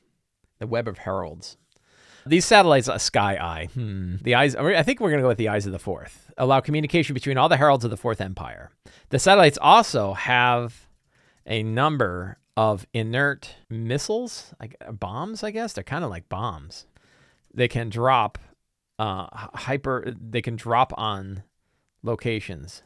the 0.58 0.66
web 0.66 0.88
of 0.88 0.98
heralds. 0.98 1.56
These 2.24 2.44
satellites, 2.44 2.88
a 2.88 2.98
sky 2.98 3.36
eye. 3.36 3.68
Hmm. 3.72 4.16
The 4.22 4.34
eyes. 4.34 4.56
I 4.56 4.82
think 4.82 5.00
we're 5.00 5.10
going 5.10 5.18
to 5.18 5.24
go 5.24 5.28
with 5.28 5.38
the 5.38 5.48
eyes 5.48 5.66
of 5.66 5.72
the 5.72 5.78
fourth. 5.78 6.30
Allow 6.36 6.60
communication 6.60 7.14
between 7.14 7.38
all 7.38 7.48
the 7.48 7.56
heralds 7.56 7.84
of 7.84 7.90
the 7.90 7.96
fourth 7.96 8.20
empire. 8.20 8.70
The 9.10 9.18
satellites 9.18 9.58
also 9.60 10.14
have 10.14 10.88
a 11.46 11.62
number 11.62 12.38
of 12.56 12.86
inert 12.92 13.54
missiles, 13.70 14.54
like 14.58 14.76
bombs. 14.90 15.44
I 15.44 15.52
guess 15.52 15.72
they're 15.72 15.84
kind 15.84 16.04
of 16.04 16.10
like 16.10 16.28
bombs. 16.28 16.86
They 17.54 17.68
can 17.68 17.90
drop 17.90 18.38
uh, 18.98 19.28
hyper. 19.54 20.12
They 20.20 20.42
can 20.42 20.56
drop 20.56 20.92
on 20.96 21.44
locations 22.02 22.82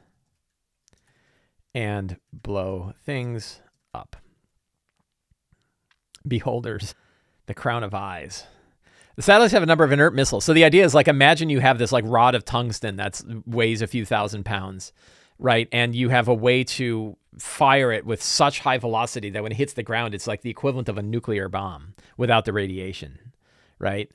and 1.75 2.17
blow 2.33 2.93
things 3.05 3.61
up. 3.95 4.17
Beholders, 6.27 6.95
the 7.47 7.55
crown 7.55 7.83
of 7.83 7.95
eyes. 7.95 8.45
The 9.17 9.23
satellites 9.23 9.53
have 9.53 9.63
a 9.63 9.67
number 9.67 9.85
of 9.85 9.93
inert 9.93 10.15
missiles. 10.15 10.45
So 10.45 10.53
the 10.53 10.65
idea 10.65 10.85
is 10.85 10.95
like 10.95 11.09
imagine 11.09 11.51
you 11.51 11.61
have 11.61 11.79
this 11.79 11.93
like 11.93 12.05
rod 12.07 12.35
of 12.35 12.45
tungsten 12.45 12.97
that 12.97 13.21
weighs 13.47 13.83
a 13.83 13.87
few 13.87 14.05
thousand 14.07 14.45
pounds, 14.45 14.93
right? 15.39 15.69
And 15.73 15.95
you 15.95 16.09
have 16.09 16.29
a 16.29 16.35
way 16.35 16.65
to 16.65 17.17
fire 17.39 17.93
it 17.93 18.07
with 18.07 18.23
such 18.23 18.61
high 18.61 18.79
velocity 18.79 19.31
that 19.31 19.43
when 19.43 19.53
it 19.53 19.57
hits 19.57 19.73
the 19.75 19.83
ground, 19.83 20.15
it's 20.15 20.27
like 20.27 20.43
the 20.43 20.51
equivalent 20.51 20.89
of 20.89 20.99
a 20.99 21.03
nuclear 21.03 21.49
bomb 21.49 21.95
without 22.17 22.45
the 22.45 22.53
radiation, 22.53 23.19
right? 23.79 24.11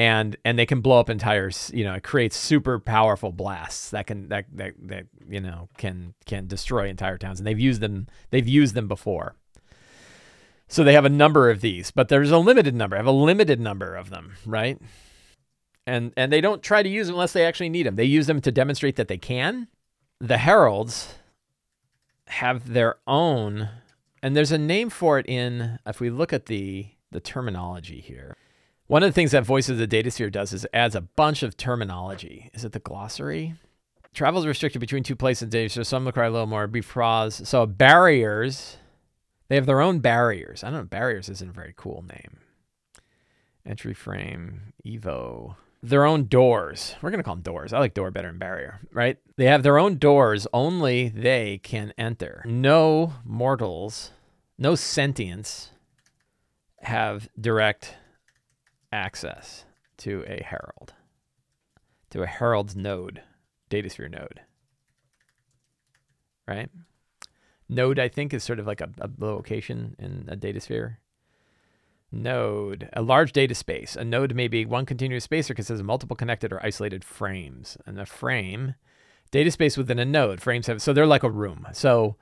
And 0.00 0.34
and 0.46 0.58
they 0.58 0.64
can 0.64 0.80
blow 0.80 0.98
up 0.98 1.10
entire 1.10 1.50
you 1.74 1.84
know 1.84 1.92
it 1.92 2.02
creates 2.02 2.34
super 2.34 2.78
powerful 2.78 3.32
blasts 3.32 3.90
that 3.90 4.06
can 4.06 4.30
that 4.30 4.46
that, 4.50 4.72
that 4.78 5.04
you 5.28 5.40
know 5.40 5.68
can 5.76 6.14
can 6.24 6.46
destroy 6.46 6.88
entire 6.88 7.18
towns. 7.18 7.38
And 7.38 7.46
they've 7.46 7.60
used 7.60 7.82
them 7.82 8.06
they've 8.30 8.48
used 8.48 8.74
them 8.74 8.88
before. 8.88 9.36
So 10.68 10.84
they 10.84 10.94
have 10.94 11.04
a 11.04 11.10
number 11.10 11.50
of 11.50 11.60
these 11.60 11.90
but 11.90 12.08
there's 12.08 12.30
a 12.30 12.38
limited 12.38 12.74
number 12.74 12.96
I 12.96 13.00
have 13.00 13.06
a 13.06 13.12
limited 13.12 13.60
number 13.60 13.94
of 13.94 14.08
them 14.08 14.32
right? 14.46 14.80
And 15.86 16.14
and 16.16 16.32
they 16.32 16.40
don't 16.40 16.62
try 16.62 16.82
to 16.82 16.88
use 16.88 17.08
them 17.08 17.16
unless 17.16 17.34
they 17.34 17.44
actually 17.44 17.68
need 17.68 17.84
them. 17.84 17.96
They 17.96 18.04
use 18.04 18.26
them 18.26 18.40
to 18.40 18.50
demonstrate 18.50 18.96
that 18.96 19.08
they 19.08 19.18
can. 19.18 19.68
The 20.18 20.38
heralds 20.38 21.14
have 22.28 22.72
their 22.72 22.96
own 23.06 23.68
and 24.22 24.34
there's 24.34 24.52
a 24.52 24.56
name 24.56 24.88
for 24.88 25.18
it 25.18 25.26
in 25.28 25.78
if 25.84 26.00
we 26.00 26.08
look 26.08 26.32
at 26.32 26.46
the 26.46 26.86
the 27.10 27.20
terminology 27.20 28.00
here 28.00 28.38
one 28.90 29.04
of 29.04 29.08
the 29.08 29.14
things 29.14 29.30
that 29.30 29.44
Voices 29.44 29.70
of 29.70 29.78
the 29.78 29.86
Datasphere 29.86 30.32
does 30.32 30.52
is 30.52 30.66
adds 30.74 30.96
a 30.96 31.00
bunch 31.00 31.44
of 31.44 31.56
terminology. 31.56 32.50
Is 32.52 32.64
it 32.64 32.72
the 32.72 32.80
glossary? 32.80 33.54
Travel 34.12 34.40
is 34.40 34.46
restricted 34.48 34.80
between 34.80 35.04
two 35.04 35.14
places 35.14 35.44
in 35.44 35.50
data, 35.50 35.68
so 35.72 35.84
some 35.84 36.04
require 36.04 36.26
a 36.26 36.30
little 36.30 36.48
more. 36.48 36.66
Befrost. 36.66 37.46
So 37.46 37.66
barriers, 37.66 38.78
they 39.46 39.54
have 39.54 39.66
their 39.66 39.80
own 39.80 40.00
barriers. 40.00 40.64
I 40.64 40.70
don't 40.70 40.80
know. 40.80 40.84
Barriers 40.86 41.28
isn't 41.28 41.50
a 41.50 41.52
very 41.52 41.72
cool 41.76 42.04
name. 42.08 42.38
Entry 43.64 43.94
frame, 43.94 44.72
Evo. 44.84 45.54
Their 45.84 46.04
own 46.04 46.24
doors. 46.24 46.96
We're 47.00 47.10
going 47.10 47.20
to 47.20 47.24
call 47.24 47.36
them 47.36 47.42
doors. 47.42 47.72
I 47.72 47.78
like 47.78 47.94
door 47.94 48.10
better 48.10 48.26
than 48.26 48.38
barrier, 48.38 48.80
right? 48.92 49.18
They 49.36 49.44
have 49.44 49.62
their 49.62 49.78
own 49.78 49.98
doors. 49.98 50.48
Only 50.52 51.10
they 51.10 51.60
can 51.62 51.94
enter. 51.96 52.42
No 52.44 53.12
mortals, 53.24 54.10
no 54.58 54.74
sentience 54.74 55.70
have 56.82 57.28
direct 57.40 57.94
access 58.92 59.64
to 59.98 60.24
a 60.26 60.42
Herald, 60.42 60.94
to 62.10 62.22
a 62.22 62.26
Herald's 62.26 62.76
node, 62.76 63.22
Datasphere 63.70 64.10
node. 64.10 64.40
Right? 66.46 66.70
Node, 67.68 68.00
I 68.00 68.08
think, 68.08 68.34
is 68.34 68.42
sort 68.42 68.58
of 68.58 68.66
like 68.66 68.80
a, 68.80 68.90
a 69.00 69.08
location 69.18 69.94
in 69.98 70.28
a 70.28 70.36
Datasphere. 70.36 70.96
Node, 72.12 72.88
a 72.92 73.02
large 73.02 73.32
data 73.32 73.54
space. 73.54 73.94
A 73.94 74.04
node 74.04 74.34
may 74.34 74.48
be 74.48 74.66
one 74.66 74.84
continuous 74.84 75.22
space 75.22 75.48
or 75.48 75.54
consists 75.54 75.78
of 75.78 75.86
multiple 75.86 76.16
connected 76.16 76.52
or 76.52 76.64
isolated 76.64 77.04
frames. 77.04 77.78
And 77.86 78.00
a 78.00 78.06
frame, 78.06 78.74
data 79.30 79.52
space 79.52 79.76
within 79.76 80.00
a 80.00 80.04
node. 80.04 80.40
Frames 80.40 80.66
have, 80.66 80.82
so 80.82 80.92
they're 80.92 81.06
like 81.06 81.22
a 81.22 81.30
room. 81.30 81.68
So 81.72 82.16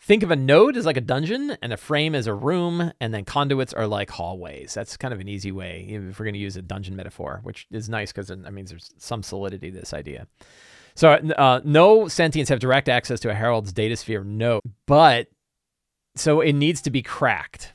Think 0.00 0.22
of 0.22 0.30
a 0.30 0.36
node 0.36 0.76
as 0.76 0.86
like 0.86 0.96
a 0.96 1.00
dungeon 1.00 1.56
and 1.62 1.72
a 1.72 1.76
frame 1.76 2.14
as 2.14 2.26
a 2.26 2.34
room, 2.34 2.92
and 3.00 3.12
then 3.12 3.24
conduits 3.24 3.72
are 3.72 3.86
like 3.86 4.10
hallways. 4.10 4.74
That's 4.74 4.96
kind 4.96 5.12
of 5.12 5.20
an 5.20 5.28
easy 5.28 5.50
way 5.50 5.86
if 5.88 6.18
we're 6.18 6.24
going 6.24 6.34
to 6.34 6.40
use 6.40 6.56
a 6.56 6.62
dungeon 6.62 6.94
metaphor, 6.96 7.40
which 7.42 7.66
is 7.70 7.88
nice 7.88 8.12
because 8.12 8.28
that 8.28 8.52
means 8.52 8.70
there's 8.70 8.92
some 8.98 9.22
solidity 9.22 9.70
to 9.70 9.78
this 9.78 9.94
idea. 9.94 10.26
So, 10.94 11.10
uh, 11.10 11.60
no 11.64 12.04
sentients 12.04 12.48
have 12.48 12.58
direct 12.58 12.88
access 12.88 13.20
to 13.20 13.30
a 13.30 13.34
Herald's 13.34 13.72
data 13.72 13.96
sphere 13.96 14.24
node, 14.24 14.62
but 14.86 15.28
so 16.14 16.40
it 16.40 16.54
needs 16.54 16.80
to 16.82 16.90
be 16.90 17.02
cracked. 17.02 17.72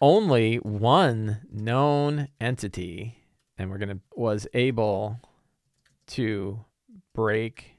Only 0.00 0.56
one 0.56 1.40
known 1.50 2.28
entity, 2.40 3.16
and 3.56 3.70
we're 3.70 3.78
gonna 3.78 4.00
was 4.14 4.46
able 4.52 5.18
to 6.08 6.64
break 7.14 7.76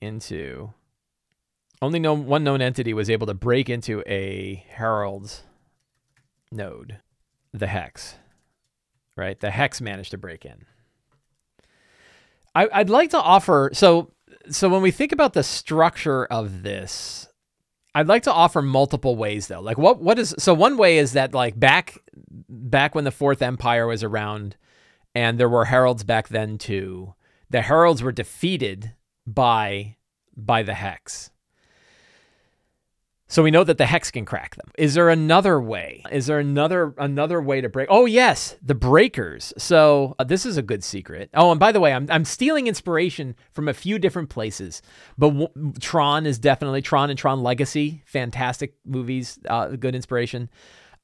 into 0.00 0.72
only 1.80 1.98
known, 1.98 2.26
one 2.26 2.44
known 2.44 2.60
entity 2.60 2.92
was 2.92 3.10
able 3.10 3.26
to 3.26 3.34
break 3.34 3.68
into 3.68 4.02
a 4.06 4.64
Herald's 4.68 5.42
node, 6.50 6.98
the 7.52 7.66
Hex. 7.66 8.16
Right? 9.16 9.38
The 9.38 9.50
Hex 9.50 9.80
managed 9.80 10.12
to 10.12 10.18
break 10.18 10.44
in. 10.44 10.64
I, 12.54 12.68
I'd 12.72 12.90
like 12.90 13.10
to 13.10 13.20
offer 13.20 13.70
so 13.72 14.12
so 14.50 14.68
when 14.68 14.82
we 14.82 14.90
think 14.90 15.12
about 15.12 15.34
the 15.34 15.42
structure 15.42 16.24
of 16.26 16.62
this, 16.62 17.28
I'd 17.94 18.06
like 18.06 18.22
to 18.24 18.32
offer 18.32 18.62
multiple 18.62 19.16
ways 19.16 19.46
though. 19.48 19.60
Like 19.60 19.78
what 19.78 20.00
what 20.00 20.18
is 20.18 20.34
so 20.38 20.54
one 20.54 20.76
way 20.76 20.98
is 20.98 21.12
that 21.12 21.34
like 21.34 21.58
back 21.58 21.98
back 22.48 22.94
when 22.94 23.04
the 23.04 23.10
Fourth 23.10 23.42
Empire 23.42 23.86
was 23.86 24.02
around 24.02 24.56
and 25.14 25.38
there 25.38 25.48
were 25.48 25.66
heralds 25.66 26.04
back 26.04 26.28
then 26.28 26.58
too, 26.58 27.14
the 27.50 27.62
heralds 27.62 28.02
were 28.02 28.12
defeated 28.12 28.94
by 29.26 29.96
by 30.36 30.62
the 30.62 30.74
hex. 30.74 31.30
So 33.30 33.42
we 33.42 33.50
know 33.50 33.62
that 33.62 33.76
the 33.76 33.84
hex 33.84 34.10
can 34.10 34.24
crack 34.24 34.56
them. 34.56 34.70
Is 34.78 34.94
there 34.94 35.10
another 35.10 35.60
way? 35.60 36.02
Is 36.10 36.26
there 36.26 36.38
another 36.38 36.94
another 36.96 37.42
way 37.42 37.60
to 37.60 37.68
break? 37.68 37.88
Oh 37.90 38.06
yes, 38.06 38.56
the 38.62 38.74
breakers. 38.74 39.52
So 39.58 40.16
uh, 40.18 40.24
this 40.24 40.46
is 40.46 40.56
a 40.56 40.62
good 40.62 40.82
secret. 40.82 41.28
Oh, 41.34 41.50
and 41.50 41.60
by 41.60 41.70
the 41.70 41.80
way, 41.80 41.92
I'm 41.92 42.06
I'm 42.10 42.24
stealing 42.24 42.66
inspiration 42.66 43.36
from 43.52 43.68
a 43.68 43.74
few 43.74 43.98
different 43.98 44.30
places. 44.30 44.80
But 45.18 45.28
w- 45.30 45.72
Tron 45.78 46.24
is 46.24 46.38
definitely 46.38 46.80
Tron 46.80 47.10
and 47.10 47.18
Tron 47.18 47.42
Legacy, 47.42 48.02
fantastic 48.06 48.74
movies, 48.86 49.38
uh, 49.46 49.68
good 49.68 49.94
inspiration. 49.94 50.48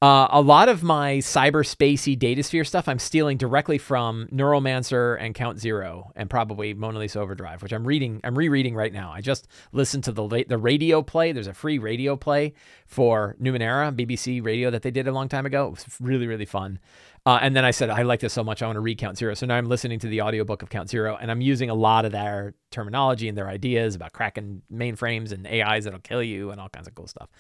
Uh, 0.04 0.28
a 0.32 0.42
lot 0.42 0.68
of 0.68 0.82
my 0.82 1.14
cyberspacey 1.14 2.14
datasphere 2.14 2.66
stuff 2.66 2.88
I'm 2.88 2.98
stealing 2.98 3.38
directly 3.38 3.78
from 3.78 4.26
Neuromancer 4.26 5.16
and 5.18 5.34
Count 5.34 5.58
Zero, 5.58 6.12
and 6.14 6.28
probably 6.28 6.74
Mona 6.74 6.98
Lisa 6.98 7.20
Overdrive, 7.20 7.62
which 7.62 7.72
I'm 7.72 7.86
reading. 7.86 8.20
I'm 8.22 8.36
rereading 8.36 8.74
right 8.74 8.92
now. 8.92 9.10
I 9.10 9.22
just 9.22 9.48
listened 9.72 10.04
to 10.04 10.12
the 10.12 10.44
the 10.46 10.58
radio 10.58 11.00
play. 11.00 11.32
There's 11.32 11.46
a 11.46 11.54
free 11.54 11.78
radio 11.78 12.16
play 12.16 12.52
for 12.86 13.34
Neuromancer, 13.40 13.96
BBC 13.96 14.44
Radio 14.44 14.70
that 14.70 14.82
they 14.82 14.90
did 14.90 15.08
a 15.08 15.12
long 15.12 15.26
time 15.26 15.46
ago. 15.46 15.68
It 15.68 15.70
was 15.70 15.86
really 16.00 16.26
really 16.26 16.44
fun. 16.44 16.80
Uh, 17.26 17.38
and 17.40 17.56
then 17.56 17.64
I 17.64 17.70
said, 17.70 17.88
I 17.88 18.02
like 18.02 18.20
this 18.20 18.34
so 18.34 18.44
much, 18.44 18.62
I 18.62 18.66
want 18.66 18.76
to 18.76 18.80
read 18.80 18.98
Count 18.98 19.16
Zero. 19.16 19.32
So 19.32 19.46
now 19.46 19.56
I'm 19.56 19.66
listening 19.66 19.98
to 20.00 20.08
the 20.08 20.20
audiobook 20.20 20.62
of 20.62 20.68
Count 20.68 20.90
Zero, 20.90 21.16
and 21.18 21.30
I'm 21.30 21.40
using 21.40 21.70
a 21.70 21.74
lot 21.74 22.04
of 22.04 22.12
their 22.12 22.54
terminology 22.70 23.28
and 23.28 23.38
their 23.38 23.48
ideas 23.48 23.94
about 23.94 24.12
cracking 24.12 24.60
mainframes 24.70 25.32
and 25.32 25.46
AIs 25.46 25.84
that'll 25.84 26.00
kill 26.00 26.22
you 26.22 26.50
and 26.50 26.60
all 26.60 26.68
kinds 26.68 26.86
of 26.86 26.94
cool 26.94 27.06
stuff. 27.06 27.30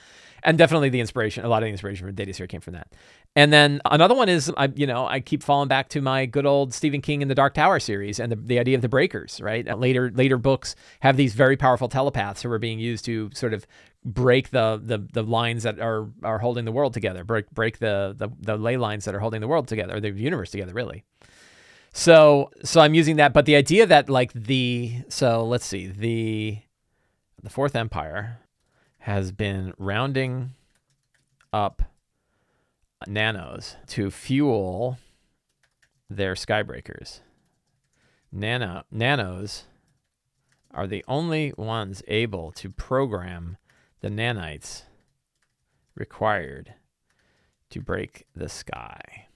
And 0.42 0.56
definitely 0.56 0.88
the 0.88 1.00
inspiration, 1.00 1.44
a 1.44 1.48
lot 1.48 1.62
of 1.62 1.66
the 1.66 1.70
inspiration 1.70 2.06
for 2.06 2.12
Datasphere 2.12 2.48
came 2.48 2.62
from 2.62 2.72
that. 2.74 2.92
And 3.36 3.52
then 3.52 3.82
another 3.84 4.14
one 4.14 4.30
is, 4.30 4.50
I, 4.56 4.72
you 4.74 4.86
know, 4.86 5.06
I 5.06 5.20
keep 5.20 5.42
falling 5.42 5.68
back 5.68 5.88
to 5.90 6.00
my 6.00 6.24
good 6.24 6.46
old 6.46 6.72
Stephen 6.72 7.02
King 7.02 7.20
and 7.20 7.30
the 7.30 7.34
Dark 7.34 7.52
Tower 7.52 7.78
series 7.78 8.18
and 8.20 8.32
the, 8.32 8.36
the 8.36 8.58
idea 8.58 8.76
of 8.76 8.82
the 8.82 8.88
breakers, 8.88 9.38
right? 9.42 9.66
Later 9.78 10.10
later 10.14 10.38
books 10.38 10.76
have 11.00 11.16
these 11.16 11.34
very 11.34 11.56
powerful 11.56 11.88
telepaths 11.88 12.42
who 12.42 12.50
are 12.50 12.58
being 12.58 12.78
used 12.78 13.04
to 13.06 13.30
sort 13.34 13.52
of 13.52 13.66
break 14.04 14.50
the 14.50 14.80
the 14.82 14.98
the 14.98 15.22
lines 15.22 15.62
that 15.62 15.80
are 15.80 16.08
are 16.22 16.38
holding 16.38 16.64
the 16.64 16.72
world 16.72 16.94
together, 16.94 17.24
break 17.24 17.50
break 17.50 17.78
the 17.78 18.14
the, 18.16 18.28
the 18.40 18.56
ley 18.56 18.76
lines 18.76 19.04
that 19.06 19.14
are 19.14 19.20
holding 19.20 19.40
the 19.40 19.48
world 19.48 19.68
together, 19.68 19.96
or 19.96 20.00
the 20.00 20.10
universe 20.10 20.50
together, 20.50 20.72
really. 20.72 21.04
So 21.92 22.50
so 22.62 22.80
I'm 22.80 22.94
using 22.94 23.16
that, 23.16 23.32
but 23.32 23.46
the 23.46 23.56
idea 23.56 23.86
that 23.86 24.10
like 24.10 24.32
the 24.32 25.04
so 25.08 25.44
let's 25.44 25.64
see 25.64 25.86
the 25.86 26.58
the 27.42 27.50
Fourth 27.50 27.76
Empire 27.76 28.40
has 28.98 29.32
been 29.32 29.72
rounding 29.78 30.52
up 31.52 31.82
nanos 33.06 33.76
to 33.86 34.10
fuel 34.10 34.98
their 36.10 36.34
skybreakers. 36.34 37.20
Nano 38.32 38.84
nanos 38.90 39.64
are 40.72 40.86
the 40.86 41.04
only 41.06 41.52
ones 41.56 42.02
able 42.08 42.50
to 42.52 42.68
program 42.70 43.56
the 44.04 44.10
nanites 44.10 44.82
required 45.94 46.74
to 47.70 47.80
break 47.80 48.26
the 48.36 48.50
sky. 48.50 49.28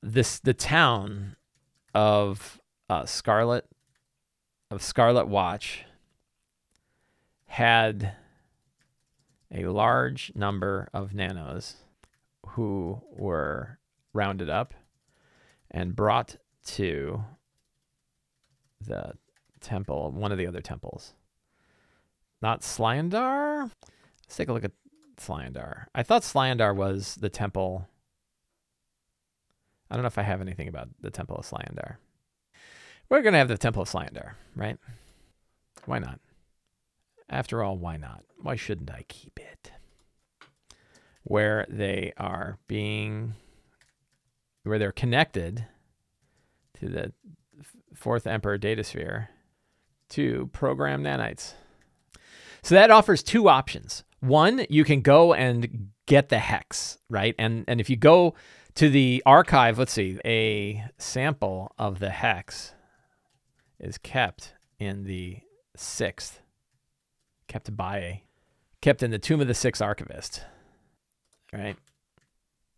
This 0.00 0.38
the 0.38 0.54
town 0.54 1.34
of 1.92 2.60
uh, 2.88 3.06
Scarlet 3.06 3.66
of 4.70 4.80
Scarlet 4.80 5.26
Watch 5.26 5.86
had 7.46 8.12
a 9.52 9.64
large 9.64 10.30
number 10.36 10.88
of 10.94 11.12
nanos 11.12 11.78
who 12.50 13.02
were 13.10 13.80
rounded 14.12 14.48
up 14.48 14.72
and 15.68 15.96
brought 15.96 16.36
to 16.64 17.24
the 18.80 19.14
temple, 19.60 20.12
one 20.12 20.30
of 20.30 20.38
the 20.38 20.46
other 20.46 20.60
temples. 20.60 21.14
Not 22.42 22.62
Slyandar? 22.62 23.70
Let's 24.24 24.36
take 24.36 24.48
a 24.48 24.52
look 24.52 24.64
at 24.64 24.72
Slyandar. 25.18 25.86
I 25.94 26.02
thought 26.02 26.22
Slyandar 26.22 26.74
was 26.74 27.16
the 27.16 27.28
temple. 27.28 27.88
I 29.90 29.96
don't 29.96 30.02
know 30.02 30.08
if 30.08 30.18
I 30.18 30.22
have 30.22 30.40
anything 30.40 30.68
about 30.68 30.88
the 31.00 31.10
Temple 31.10 31.36
of 31.36 31.44
Slyandar. 31.44 31.96
We're 33.08 33.22
going 33.22 33.32
to 33.32 33.40
have 33.40 33.48
the 33.48 33.58
Temple 33.58 33.82
of 33.82 33.88
Slyandar, 33.88 34.34
right? 34.54 34.78
Why 35.84 35.98
not? 35.98 36.20
After 37.28 37.62
all, 37.62 37.76
why 37.76 37.96
not? 37.96 38.22
Why 38.40 38.54
shouldn't 38.54 38.90
I 38.90 39.04
keep 39.08 39.40
it? 39.40 39.72
Where 41.24 41.66
they 41.68 42.12
are 42.16 42.58
being, 42.68 43.34
where 44.62 44.78
they're 44.78 44.92
connected 44.92 45.66
to 46.78 46.88
the 46.88 47.12
fourth 47.94 48.26
emperor 48.26 48.58
data 48.58 48.84
sphere 48.84 49.30
to 50.10 50.48
program 50.52 51.02
nanites. 51.02 51.54
So 52.62 52.74
that 52.74 52.90
offers 52.90 53.22
two 53.22 53.48
options. 53.48 54.04
One, 54.20 54.66
you 54.68 54.84
can 54.84 55.00
go 55.00 55.32
and 55.32 55.90
get 56.06 56.28
the 56.28 56.38
hex, 56.38 56.98
right? 57.08 57.34
And 57.38 57.64
and 57.66 57.80
if 57.80 57.88
you 57.88 57.96
go 57.96 58.34
to 58.74 58.88
the 58.88 59.22
archive, 59.26 59.78
let's 59.78 59.92
see, 59.92 60.18
a 60.24 60.84
sample 60.98 61.72
of 61.78 61.98
the 61.98 62.10
hex 62.10 62.74
is 63.78 63.98
kept 63.98 64.54
in 64.78 65.04
the 65.04 65.38
sixth, 65.76 66.40
kept 67.48 67.74
by, 67.76 67.98
a, 67.98 68.22
kept 68.80 69.02
in 69.02 69.10
the 69.10 69.18
tomb 69.18 69.40
of 69.40 69.48
the 69.48 69.54
sixth 69.54 69.82
archivist, 69.82 70.42
right? 71.52 71.76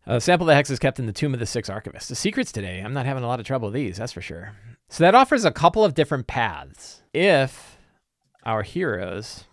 A 0.06 0.20
sample 0.20 0.46
of 0.46 0.48
the 0.48 0.54
hex 0.54 0.70
is 0.70 0.78
kept 0.78 0.98
in 0.98 1.06
the 1.06 1.12
tomb 1.12 1.34
of 1.34 1.40
the 1.40 1.46
sixth 1.46 1.70
archivist. 1.70 2.08
The 2.08 2.16
secrets 2.16 2.52
today, 2.52 2.80
I'm 2.80 2.94
not 2.94 3.06
having 3.06 3.22
a 3.22 3.28
lot 3.28 3.40
of 3.40 3.46
trouble 3.46 3.68
with 3.68 3.74
these, 3.74 3.98
that's 3.98 4.12
for 4.12 4.22
sure. 4.22 4.52
So 4.88 5.04
that 5.04 5.14
offers 5.14 5.44
a 5.44 5.52
couple 5.52 5.84
of 5.84 5.94
different 5.94 6.26
paths. 6.26 7.02
If 7.12 7.78
our 8.44 8.62
heroes 8.62 9.44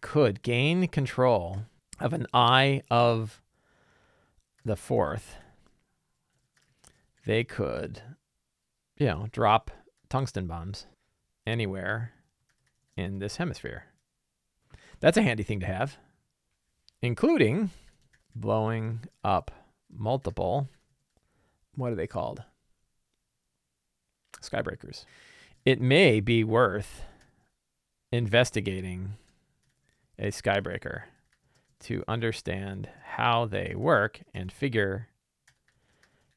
could 0.00 0.42
gain 0.42 0.86
control 0.88 1.62
of 2.00 2.12
an 2.12 2.26
eye 2.32 2.82
of 2.90 3.40
the 4.64 4.76
fourth, 4.76 5.36
they 7.24 7.44
could, 7.44 8.02
you 8.98 9.06
know, 9.06 9.26
drop 9.32 9.70
tungsten 10.08 10.46
bombs 10.46 10.86
anywhere 11.46 12.12
in 12.96 13.18
this 13.18 13.36
hemisphere. 13.36 13.84
That's 15.00 15.16
a 15.16 15.22
handy 15.22 15.42
thing 15.42 15.60
to 15.60 15.66
have, 15.66 15.98
including 17.02 17.70
blowing 18.34 19.00
up 19.24 19.50
multiple, 19.90 20.68
what 21.74 21.92
are 21.92 21.96
they 21.96 22.06
called? 22.06 22.42
Skybreakers. 24.40 25.04
It 25.64 25.80
may 25.80 26.20
be 26.20 26.44
worth 26.44 27.02
investigating 28.12 29.14
a 30.18 30.28
skybreaker 30.28 31.02
to 31.80 32.02
understand 32.08 32.88
how 33.04 33.46
they 33.46 33.74
work 33.76 34.20
and 34.34 34.50
figure 34.50 35.08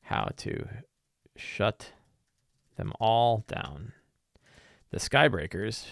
how 0.01 0.29
to 0.37 0.67
shut 1.35 1.93
them 2.77 2.91
all 2.99 3.45
down. 3.47 3.93
The 4.91 4.97
skybreakers 4.97 5.85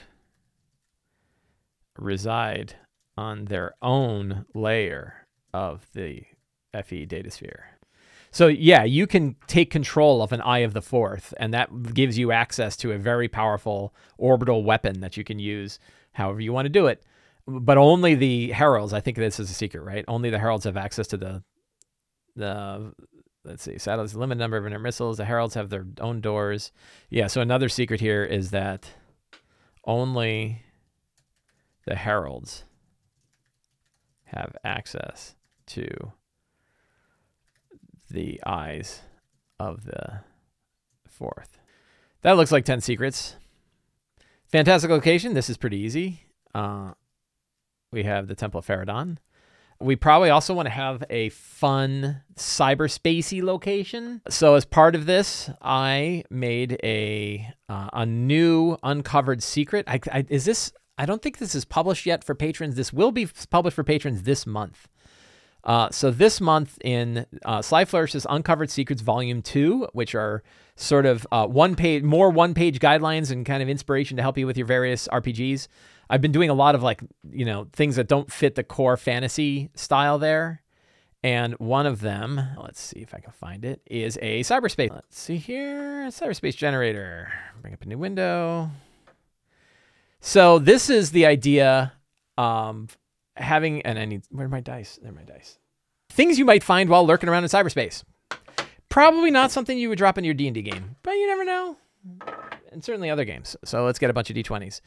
reside 1.97 2.75
on 3.15 3.45
their 3.45 3.73
own 3.81 4.45
layer 4.53 5.27
of 5.53 5.87
the 5.93 6.23
FE 6.73 7.05
datasphere. 7.05 7.61
So 8.31 8.47
yeah, 8.47 8.83
you 8.83 9.07
can 9.07 9.35
take 9.47 9.71
control 9.71 10.21
of 10.21 10.31
an 10.31 10.41
Eye 10.41 10.59
of 10.59 10.73
the 10.73 10.81
Fourth, 10.81 11.33
and 11.37 11.53
that 11.53 11.93
gives 11.93 12.17
you 12.17 12.31
access 12.31 12.75
to 12.77 12.91
a 12.91 12.97
very 12.97 13.27
powerful 13.27 13.93
orbital 14.17 14.63
weapon 14.63 14.99
that 14.99 15.17
you 15.17 15.23
can 15.23 15.39
use 15.39 15.79
however 16.11 16.41
you 16.41 16.51
want 16.51 16.65
to 16.65 16.69
do 16.69 16.87
it 16.87 17.03
but 17.47 17.77
only 17.77 18.15
the 18.15 18.51
heralds. 18.51 18.93
I 18.93 18.99
think 18.99 19.17
this 19.17 19.39
is 19.39 19.49
a 19.49 19.53
secret, 19.53 19.81
right? 19.81 20.05
Only 20.07 20.29
the 20.29 20.39
heralds 20.39 20.65
have 20.65 20.77
access 20.77 21.07
to 21.07 21.17
the 21.17 21.43
the. 22.35 22.93
Let's 23.43 23.63
see. 23.63 23.77
Satellites 23.77 24.13
limited 24.13 24.39
number 24.39 24.57
of 24.57 24.65
inner 24.67 24.79
missiles. 24.79 25.17
The 25.17 25.25
heralds 25.25 25.53
have 25.53 25.69
their 25.69 25.85
own 26.01 26.19
doors. 26.19 26.73
Yeah. 27.09 27.27
So 27.27 27.39
another 27.39 27.69
secret 27.69 28.01
here 28.01 28.25
is 28.25 28.51
that 28.51 28.89
only 29.85 30.63
the 31.85 31.95
heralds 31.95 32.65
have 34.25 34.53
access 34.65 35.35
to 35.67 36.11
the 38.09 38.41
eyes 38.45 39.01
of 39.59 39.85
the 39.85 40.21
fourth. 41.07 41.57
That 42.21 42.33
looks 42.33 42.51
like 42.51 42.65
10 42.65 42.81
secrets. 42.81 43.37
Fantastic 44.47 44.89
location. 44.89 45.33
This 45.33 45.49
is 45.49 45.57
pretty 45.57 45.77
easy. 45.77 46.23
Uh, 46.53 46.91
we 47.91 48.03
have 48.03 48.27
the 48.27 48.35
Temple 48.35 48.59
of 48.59 48.67
Faradon. 48.67 49.17
We 49.79 49.95
probably 49.95 50.31
also 50.31 50.55
want 50.55 50.65
to 50.65 50.71
have 50.71 51.03
a 51.09 51.29
fun 51.29 52.21
cyberspacey 52.35 53.43
location. 53.43 54.21
So 54.27 54.55
as 54.55 54.65
part 54.65 54.95
of 54.95 55.05
this, 55.05 55.51
I 55.61 56.23
made 56.31 56.79
a 56.83 57.47
uh, 57.69 57.89
a 57.93 58.05
new 58.05 58.77
uncovered 58.81 59.43
secret. 59.43 59.85
I, 59.87 59.99
I, 60.11 60.25
is 60.29 60.45
this? 60.45 60.73
I 60.97 61.05
don't 61.05 61.21
think 61.21 61.37
this 61.37 61.53
is 61.53 61.63
published 61.63 62.07
yet 62.07 62.23
for 62.23 62.33
patrons. 62.33 62.75
This 62.75 62.91
will 62.91 63.11
be 63.11 63.27
published 63.51 63.75
for 63.75 63.83
patrons 63.83 64.23
this 64.23 64.47
month. 64.47 64.87
Uh, 65.63 65.89
so 65.91 66.09
this 66.09 66.41
month 66.41 66.77
in 66.83 67.27
uh, 67.45 67.61
Sly 67.61 67.85
Flourish's 67.85 68.25
Uncovered 68.29 68.71
Secrets 68.71 69.01
Volume 69.03 69.43
Two, 69.43 69.87
which 69.93 70.15
are 70.15 70.41
sort 70.75 71.05
of 71.05 71.27
uh, 71.31 71.45
one 71.45 71.75
page, 71.75 72.01
more 72.01 72.31
one 72.31 72.55
page 72.55 72.79
guidelines 72.79 73.31
and 73.31 73.45
kind 73.45 73.61
of 73.61 73.69
inspiration 73.69 74.17
to 74.17 74.23
help 74.23 74.39
you 74.39 74.47
with 74.47 74.57
your 74.57 74.65
various 74.65 75.07
RPGs. 75.09 75.67
I've 76.09 76.21
been 76.21 76.31
doing 76.31 76.49
a 76.49 76.53
lot 76.53 76.75
of 76.75 76.83
like 76.83 77.01
you 77.31 77.45
know 77.45 77.67
things 77.73 77.95
that 77.97 78.07
don't 78.07 78.31
fit 78.31 78.55
the 78.55 78.63
core 78.63 78.97
fantasy 78.97 79.69
style 79.75 80.19
there. 80.19 80.61
And 81.23 81.55
one 81.55 81.87
of 81.87 81.99
them, 82.01 82.39
let's 82.61 82.79
see 82.79 82.99
if 82.99 83.13
I 83.13 83.19
can 83.19 83.33
find 83.33 83.65
it, 83.65 83.81
is 83.87 84.17
a 84.21 84.41
cyberspace. 84.41 84.91
Let's 84.91 85.19
see 85.19 85.37
here, 85.37 86.07
cyberspace 86.07 86.55
generator. 86.55 87.33
Bring 87.61 87.73
up 87.73 87.81
a 87.81 87.85
new 87.87 87.97
window. 87.97 88.69
So 90.19 90.59
this 90.59 90.89
is 90.89 91.11
the 91.11 91.25
idea 91.25 91.93
um, 92.37 92.87
having, 93.35 93.81
and 93.81 93.97
I 93.99 94.05
need, 94.05 94.23
where 94.29 94.45
are 94.45 94.49
my 94.49 94.61
dice? 94.61 94.99
There 95.01 95.11
are 95.11 95.15
my 95.15 95.23
dice. 95.23 95.57
Things 96.09 96.39
you 96.39 96.45
might 96.45 96.63
find 96.63 96.89
while 96.89 97.05
lurking 97.05 97.29
around 97.29 97.43
in 97.43 97.49
cyberspace. 97.49 98.03
Probably 98.89 99.31
not 99.31 99.51
something 99.51 99.77
you 99.77 99.89
would 99.89 99.97
drop 99.97 100.17
in 100.17 100.23
your 100.23 100.33
D&D 100.33 100.61
game, 100.61 100.95
but 101.03 101.11
you 101.11 101.27
never 101.27 101.45
know. 101.45 101.77
And 102.71 102.83
certainly 102.83 103.09
other 103.09 103.25
games. 103.25 103.55
So 103.65 103.85
let's 103.85 103.99
get 103.99 104.09
a 104.09 104.13
bunch 104.13 104.29
of 104.29 104.35
D20s. 104.35 104.81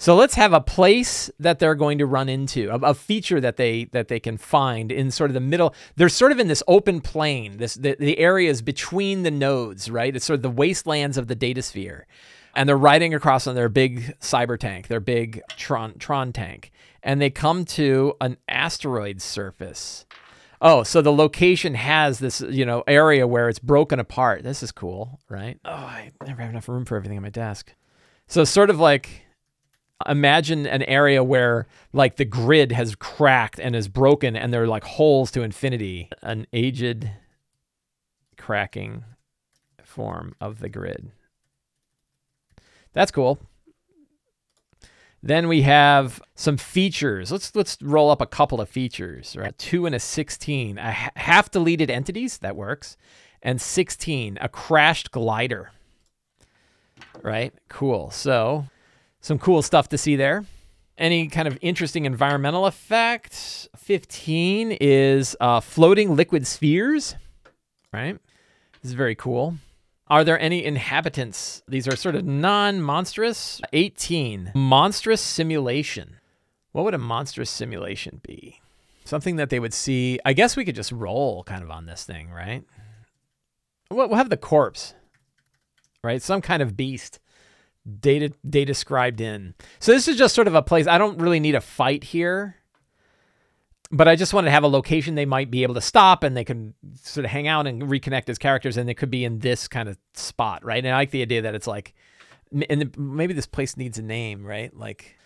So 0.00 0.16
let's 0.16 0.34
have 0.34 0.52
a 0.54 0.60
place 0.60 1.30
that 1.38 1.58
they're 1.58 1.74
going 1.74 1.98
to 1.98 2.06
run 2.06 2.28
into, 2.28 2.70
a, 2.70 2.78
a, 2.78 2.94
feature 2.94 3.40
that 3.40 3.58
they 3.58 3.84
that 3.92 4.08
they 4.08 4.18
can 4.18 4.38
find 4.38 4.90
in 4.90 5.10
sort 5.10 5.28
of 5.28 5.34
the 5.34 5.40
middle. 5.40 5.74
They're 5.96 6.08
sort 6.08 6.32
of 6.32 6.40
in 6.40 6.48
this 6.48 6.62
open 6.66 7.02
plane, 7.02 7.58
this 7.58 7.74
the, 7.74 7.96
the 8.00 8.18
areas 8.18 8.62
between 8.62 9.24
the 9.24 9.30
nodes, 9.30 9.90
right? 9.90 10.16
It's 10.16 10.24
sort 10.24 10.36
of 10.36 10.42
the 10.42 10.50
wastelands 10.50 11.18
of 11.18 11.28
the 11.28 11.34
data 11.34 11.60
sphere. 11.60 12.06
And 12.56 12.68
they're 12.68 12.76
riding 12.76 13.14
across 13.14 13.46
on 13.46 13.54
their 13.54 13.68
big 13.68 14.18
cyber 14.20 14.58
tank, 14.58 14.88
their 14.88 15.00
big 15.00 15.42
Tron 15.56 15.98
Tron 15.98 16.32
tank 16.32 16.72
and 17.02 17.20
they 17.20 17.30
come 17.30 17.64
to 17.64 18.14
an 18.20 18.36
asteroid 18.48 19.20
surface. 19.20 20.04
Oh, 20.62 20.82
so 20.82 21.00
the 21.00 21.12
location 21.12 21.74
has 21.74 22.18
this, 22.18 22.42
you 22.42 22.66
know, 22.66 22.84
area 22.86 23.26
where 23.26 23.48
it's 23.48 23.58
broken 23.58 23.98
apart. 23.98 24.42
This 24.42 24.62
is 24.62 24.72
cool, 24.72 25.20
right? 25.28 25.58
Oh, 25.64 25.70
I 25.70 26.10
never 26.26 26.42
have 26.42 26.50
enough 26.50 26.68
room 26.68 26.84
for 26.84 26.96
everything 26.96 27.16
on 27.16 27.22
my 27.22 27.30
desk. 27.30 27.74
So 28.26 28.44
sort 28.44 28.68
of 28.68 28.78
like 28.78 29.22
imagine 30.06 30.66
an 30.66 30.82
area 30.84 31.22
where 31.22 31.66
like 31.92 32.16
the 32.16 32.24
grid 32.24 32.72
has 32.72 32.94
cracked 32.94 33.58
and 33.58 33.76
is 33.76 33.88
broken 33.88 34.36
and 34.36 34.52
there 34.52 34.62
are 34.62 34.68
like 34.68 34.84
holes 34.84 35.30
to 35.32 35.42
infinity. 35.42 36.08
An 36.22 36.46
aged 36.52 37.10
cracking 38.36 39.04
form 39.82 40.34
of 40.40 40.60
the 40.60 40.68
grid. 40.68 41.10
That's 42.92 43.10
cool. 43.10 43.38
Then 45.22 45.48
we 45.48 45.62
have 45.62 46.22
some 46.34 46.56
features. 46.56 47.30
Let's 47.30 47.54
let's 47.54 47.76
roll 47.82 48.10
up 48.10 48.22
a 48.22 48.26
couple 48.26 48.60
of 48.60 48.68
features. 48.70 49.36
Right, 49.36 49.56
two 49.58 49.84
and 49.84 49.94
a 49.94 50.00
sixteen. 50.00 50.78
A 50.78 50.90
half 50.90 51.50
deleted 51.50 51.90
entities 51.90 52.38
that 52.38 52.56
works, 52.56 52.96
and 53.42 53.60
sixteen 53.60 54.38
a 54.40 54.48
crashed 54.48 55.10
glider. 55.10 55.72
Right, 57.22 57.52
cool. 57.68 58.10
So, 58.10 58.64
some 59.20 59.38
cool 59.38 59.62
stuff 59.62 59.88
to 59.90 59.98
see 59.98 60.16
there. 60.16 60.44
Any 60.98 61.28
kind 61.28 61.48
of 61.48 61.58
interesting 61.62 62.04
environmental 62.04 62.66
effect? 62.66 63.68
Fifteen 63.76 64.76
is 64.80 65.36
uh, 65.40 65.60
floating 65.60 66.14
liquid 66.14 66.46
spheres. 66.46 67.14
Right, 67.92 68.18
this 68.82 68.90
is 68.90 68.94
very 68.94 69.14
cool. 69.14 69.56
Are 70.10 70.24
there 70.24 70.40
any 70.40 70.64
inhabitants? 70.64 71.62
These 71.68 71.86
are 71.86 71.94
sort 71.94 72.16
of 72.16 72.24
non 72.24 72.82
monstrous. 72.82 73.60
18. 73.72 74.52
Monstrous 74.56 75.20
simulation. 75.20 76.16
What 76.72 76.84
would 76.84 76.94
a 76.94 76.98
monstrous 76.98 77.48
simulation 77.48 78.20
be? 78.24 78.60
Something 79.04 79.36
that 79.36 79.50
they 79.50 79.60
would 79.60 79.72
see. 79.72 80.18
I 80.24 80.32
guess 80.32 80.56
we 80.56 80.64
could 80.64 80.74
just 80.74 80.90
roll 80.90 81.44
kind 81.44 81.62
of 81.62 81.70
on 81.70 81.86
this 81.86 82.02
thing, 82.04 82.28
right? 82.30 82.64
We'll 83.88 84.14
have 84.14 84.30
the 84.30 84.36
corpse, 84.36 84.94
right? 86.02 86.20
Some 86.20 86.42
kind 86.42 86.62
of 86.62 86.76
beast 86.76 87.20
data 88.00 88.32
data 88.48 88.74
scribed 88.74 89.20
in. 89.20 89.54
So 89.78 89.92
this 89.92 90.08
is 90.08 90.16
just 90.16 90.34
sort 90.34 90.48
of 90.48 90.54
a 90.54 90.62
place. 90.62 90.86
I 90.86 90.98
don't 90.98 91.18
really 91.18 91.40
need 91.40 91.54
a 91.54 91.60
fight 91.60 92.04
here 92.04 92.56
but 93.92 94.06
I 94.06 94.16
just 94.16 94.32
wanted 94.32 94.46
to 94.46 94.52
have 94.52 94.62
a 94.62 94.68
location 94.68 95.14
they 95.14 95.26
might 95.26 95.50
be 95.50 95.62
able 95.62 95.74
to 95.74 95.80
stop 95.80 96.22
and 96.22 96.36
they 96.36 96.44
can 96.44 96.74
sort 96.94 97.24
of 97.24 97.30
hang 97.30 97.48
out 97.48 97.66
and 97.66 97.82
reconnect 97.82 98.28
as 98.28 98.38
characters, 98.38 98.76
and 98.76 98.88
they 98.88 98.94
could 98.94 99.10
be 99.10 99.24
in 99.24 99.40
this 99.40 99.66
kind 99.66 99.88
of 99.88 99.98
spot, 100.14 100.64
right? 100.64 100.84
And 100.84 100.94
I 100.94 100.98
like 100.98 101.10
the 101.10 101.22
idea 101.22 101.42
that 101.42 101.54
it's 101.54 101.66
like, 101.66 101.94
and 102.68 102.96
maybe 102.96 103.34
this 103.34 103.46
place 103.46 103.76
needs 103.76 103.98
a 103.98 104.02
name, 104.02 104.46
right? 104.46 104.74
Like, 104.74 105.16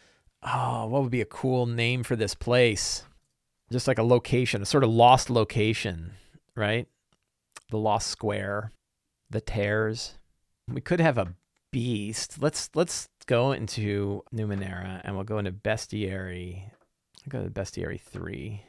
oh, 0.43 0.87
what 0.87 1.03
would 1.03 1.11
be 1.11 1.21
a 1.21 1.27
cool 1.27 1.67
name 1.67 2.03
for 2.05 2.17
this 2.17 2.35
place? 2.35 3.05
Just 3.71 3.89
like 3.89 3.99
a 3.99 4.03
location, 4.03 4.63
a 4.63 4.67
sort 4.67 4.85
of 4.85 4.91
lost 4.91 5.29
location, 5.29 6.13
right? 6.57 6.87
The 7.71 7.79
Lost 7.79 8.09
Square, 8.09 8.73
the 9.29 9.41
Tears. 9.41 10.15
We 10.69 10.81
could 10.81 11.01
have 11.01 11.19
a 11.19 11.35
beast. 11.75 12.41
Let's 12.41 12.71
let's 12.75 13.09
go 13.27 13.53
into 13.53 14.23
Numenera 14.33 15.01
and 15.05 15.15
we'll 15.15 15.25
go 15.25 15.39
into 15.39 15.53
Bestiary 15.53 16.71
I'll 17.25 17.41
go 17.41 17.45
to 17.45 17.51
Bestiary 17.51 18.01
3. 18.01 18.63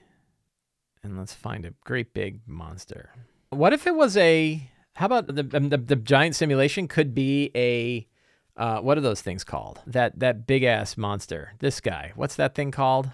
And 1.04 1.18
let's 1.18 1.34
find 1.34 1.65
a 1.65 1.74
great 1.84 2.13
big 2.13 2.41
monster. 2.48 3.12
What 3.50 3.74
if 3.74 3.86
it 3.86 3.96
was 3.96 4.18
a. 4.18 4.70
How 4.96 5.08
about 5.08 5.28
the, 5.28 5.50
um, 5.54 5.70
the, 5.70 5.78
the 5.78 5.96
giant 5.96 6.36
simulation 6.36 6.88
could 6.88 7.13
be 7.13 7.52
a. 7.56 8.08
Uh, 8.58 8.80
what 8.80 8.98
are 8.98 9.02
those 9.02 9.22
things 9.22 9.44
called? 9.44 9.82
That 9.86 10.20
that 10.20 10.48
big 10.48 10.63
ass 10.63 10.98
monster. 10.98 11.54
This 11.60 11.80
guy. 11.80 12.13
What's 12.15 12.36
that 12.36 12.56
thing 12.56 12.72
called? 12.72 13.12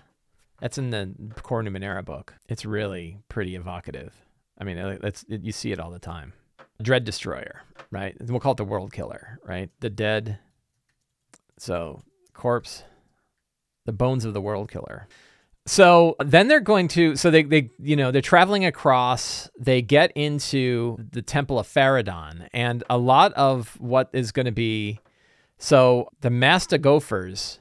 That's 0.62 0.78
in 0.78 0.92
the 0.92 1.14
Core 1.42 1.64
Numenera 1.64 2.06
book. 2.06 2.36
It's 2.48 2.66
really 2.66 3.18
pretty 3.28 3.56
evocative. 3.56 4.14
I 4.58 4.64
mean, 4.64 4.78
it's 4.78 5.26
it, 5.28 5.42
you 5.42 5.52
see 5.52 5.72
it 5.72 5.80
all 5.80 5.92
the 5.92 6.00
time. 6.00 6.34
Dread 6.82 7.06
Destroyer, 7.06 7.62
right? 7.90 8.16
We'll 8.20 8.40
call 8.40 8.54
it 8.54 8.58
the 8.58 8.64
World 8.66 8.92
Killer, 8.92 9.40
right? 9.46 9.70
The 9.80 9.90
dead. 9.90 10.40
So 11.58 12.02
corpse, 12.34 12.84
the 13.86 13.94
bones 13.94 14.26
of 14.26 14.34
the 14.34 14.42
World 14.42 14.72
Killer. 14.72 15.08
So 15.68 16.16
then 16.20 16.48
they're 16.48 16.60
going 16.60 16.88
to, 16.90 17.16
so 17.16 17.30
they, 17.30 17.44
they, 17.44 17.70
you 17.78 17.96
know, 17.96 18.10
they're 18.10 18.22
traveling 18.22 18.66
across, 18.66 19.48
they 19.60 19.84
get 19.84 20.12
into 20.16 20.98
the 21.12 21.22
Temple 21.22 21.60
of 21.60 21.68
Faradon, 21.68 22.48
and 22.52 22.84
a 22.90 22.98
lot 22.98 23.32
of 23.34 23.80
what 23.80 24.10
is 24.12 24.32
going 24.32 24.48
to 24.48 24.52
be, 24.52 25.00
so 25.60 26.10
the 26.22 26.32
Master 26.32 26.80
Gophers 26.80 27.60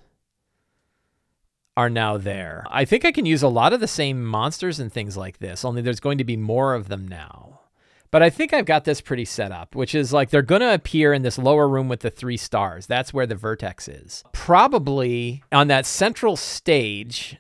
are 1.77 1.91
now 1.91 2.17
there. 2.17 2.65
I 2.71 2.87
think 2.87 3.05
I 3.05 3.13
can 3.13 3.27
use 3.27 3.43
a 3.43 3.49
lot 3.49 3.75
of 3.75 3.81
the 3.81 3.87
same 3.87 4.25
monsters 4.25 4.81
and 4.81 4.91
things 4.91 5.17
like 5.19 5.39
this, 5.39 5.63
only 5.63 5.83
there's 5.83 6.01
going 6.01 6.19
to 6.19 6.25
be 6.25 6.39
more 6.39 6.73
of 6.75 6.89
them 6.89 7.07
now. 7.07 7.50
But 8.11 8.23
I 8.23 8.31
think 8.31 8.53
I've 8.53 8.67
got 8.67 8.85
this 8.85 9.01
pretty 9.01 9.25
set 9.25 9.53
up, 9.53 9.75
which 9.75 9.95
is 9.95 10.13
like 10.13 10.31
they're 10.31 10.43
going 10.43 10.63
to 10.63 10.75
appear 10.75 11.13
in 11.13 11.23
this 11.23 11.39
lower 11.39 11.69
room 11.69 11.89
with 11.89 12.01
the 12.01 12.11
three 12.11 12.37
stars. 12.37 12.87
That's 12.87 13.15
where 13.15 13.27
the 13.27 13.37
vertex 13.37 13.87
is. 13.87 14.25
Probably 14.33 15.45
on 15.53 15.69
that 15.69 15.87
central 15.87 16.37
stage, 16.37 17.39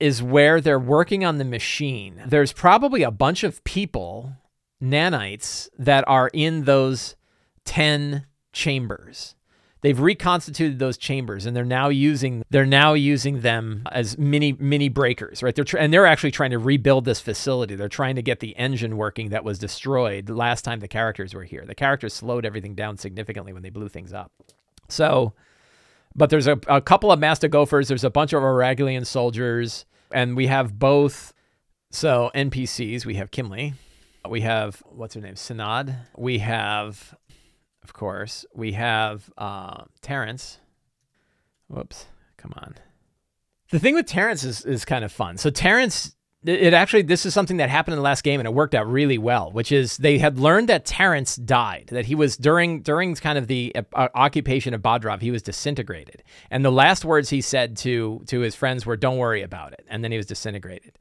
is 0.00 0.22
where 0.22 0.60
they're 0.60 0.78
working 0.78 1.24
on 1.24 1.38
the 1.38 1.44
machine. 1.44 2.22
There's 2.26 2.52
probably 2.52 3.02
a 3.02 3.10
bunch 3.10 3.44
of 3.44 3.62
people, 3.64 4.32
nanites, 4.82 5.68
that 5.78 6.04
are 6.08 6.30
in 6.32 6.64
those 6.64 7.14
10 7.66 8.26
chambers. 8.52 9.36
They've 9.82 9.98
reconstituted 9.98 10.78
those 10.78 10.98
chambers 10.98 11.46
and 11.46 11.56
they're 11.56 11.64
now 11.64 11.88
using 11.88 12.44
they're 12.50 12.66
now 12.66 12.92
using 12.92 13.40
them 13.40 13.84
as 13.90 14.18
mini 14.18 14.52
mini 14.52 14.88
breakers, 14.88 15.42
right? 15.42 15.54
They're 15.54 15.64
tr- 15.64 15.78
and 15.78 15.92
they're 15.92 16.06
actually 16.06 16.32
trying 16.32 16.50
to 16.50 16.58
rebuild 16.58 17.04
this 17.04 17.20
facility. 17.20 17.74
They're 17.74 17.88
trying 17.88 18.16
to 18.16 18.22
get 18.22 18.40
the 18.40 18.56
engine 18.56 18.96
working 18.96 19.30
that 19.30 19.44
was 19.44 19.58
destroyed 19.58 20.28
last 20.28 20.62
time 20.62 20.80
the 20.80 20.88
characters 20.88 21.34
were 21.34 21.44
here. 21.44 21.64
The 21.66 21.74
characters 21.74 22.12
slowed 22.12 22.44
everything 22.44 22.74
down 22.74 22.98
significantly 22.98 23.52
when 23.52 23.62
they 23.62 23.70
blew 23.70 23.88
things 23.88 24.12
up. 24.12 24.32
So, 24.88 25.32
but 26.14 26.30
there's 26.30 26.46
a, 26.46 26.58
a 26.68 26.80
couple 26.80 27.10
of 27.10 27.18
master 27.18 27.48
gophers 27.48 27.88
There's 27.88 28.04
a 28.04 28.10
bunch 28.10 28.32
of 28.32 28.42
Auragellian 28.42 29.06
soldiers 29.06 29.86
and 30.12 30.36
we 30.36 30.48
have 30.48 30.78
both. 30.78 31.32
So 31.92 32.30
NPCs, 32.34 33.04
we 33.04 33.14
have 33.14 33.30
kimley 33.30 33.74
we 34.28 34.42
have 34.42 34.82
what's 34.90 35.14
her 35.14 35.20
name, 35.20 35.36
Synod. 35.36 35.94
We 36.16 36.38
have, 36.38 37.14
of 37.82 37.92
course, 37.92 38.44
we 38.54 38.72
have 38.72 39.30
uh, 39.38 39.84
Terrence. 40.00 40.58
Whoops, 41.68 42.06
come 42.36 42.52
on. 42.56 42.74
The 43.70 43.78
thing 43.78 43.94
with 43.94 44.06
Terrence 44.06 44.44
is 44.44 44.64
is 44.64 44.84
kind 44.84 45.04
of 45.04 45.12
fun. 45.12 45.38
So 45.38 45.50
Terrence 45.50 46.16
it 46.44 46.72
actually 46.72 47.02
this 47.02 47.26
is 47.26 47.34
something 47.34 47.58
that 47.58 47.68
happened 47.68 47.92
in 47.92 47.98
the 47.98 48.02
last 48.02 48.22
game 48.22 48.40
and 48.40 48.46
it 48.46 48.54
worked 48.54 48.74
out 48.74 48.90
really 48.90 49.18
well 49.18 49.50
which 49.52 49.70
is 49.70 49.98
they 49.98 50.16
had 50.16 50.38
learned 50.38 50.68
that 50.68 50.86
terrence 50.86 51.36
died 51.36 51.86
that 51.92 52.06
he 52.06 52.14
was 52.14 52.36
during 52.36 52.80
during 52.80 53.14
kind 53.16 53.36
of 53.36 53.46
the 53.46 53.74
uh, 53.74 54.08
occupation 54.14 54.72
of 54.72 54.80
bodrov 54.80 55.20
he 55.20 55.30
was 55.30 55.42
disintegrated 55.42 56.22
and 56.50 56.64
the 56.64 56.72
last 56.72 57.04
words 57.04 57.28
he 57.28 57.42
said 57.42 57.76
to 57.76 58.22
to 58.26 58.40
his 58.40 58.54
friends 58.54 58.86
were 58.86 58.96
don't 58.96 59.18
worry 59.18 59.42
about 59.42 59.72
it 59.72 59.84
and 59.88 60.02
then 60.02 60.10
he 60.10 60.16
was 60.16 60.26
disintegrated 60.26 60.98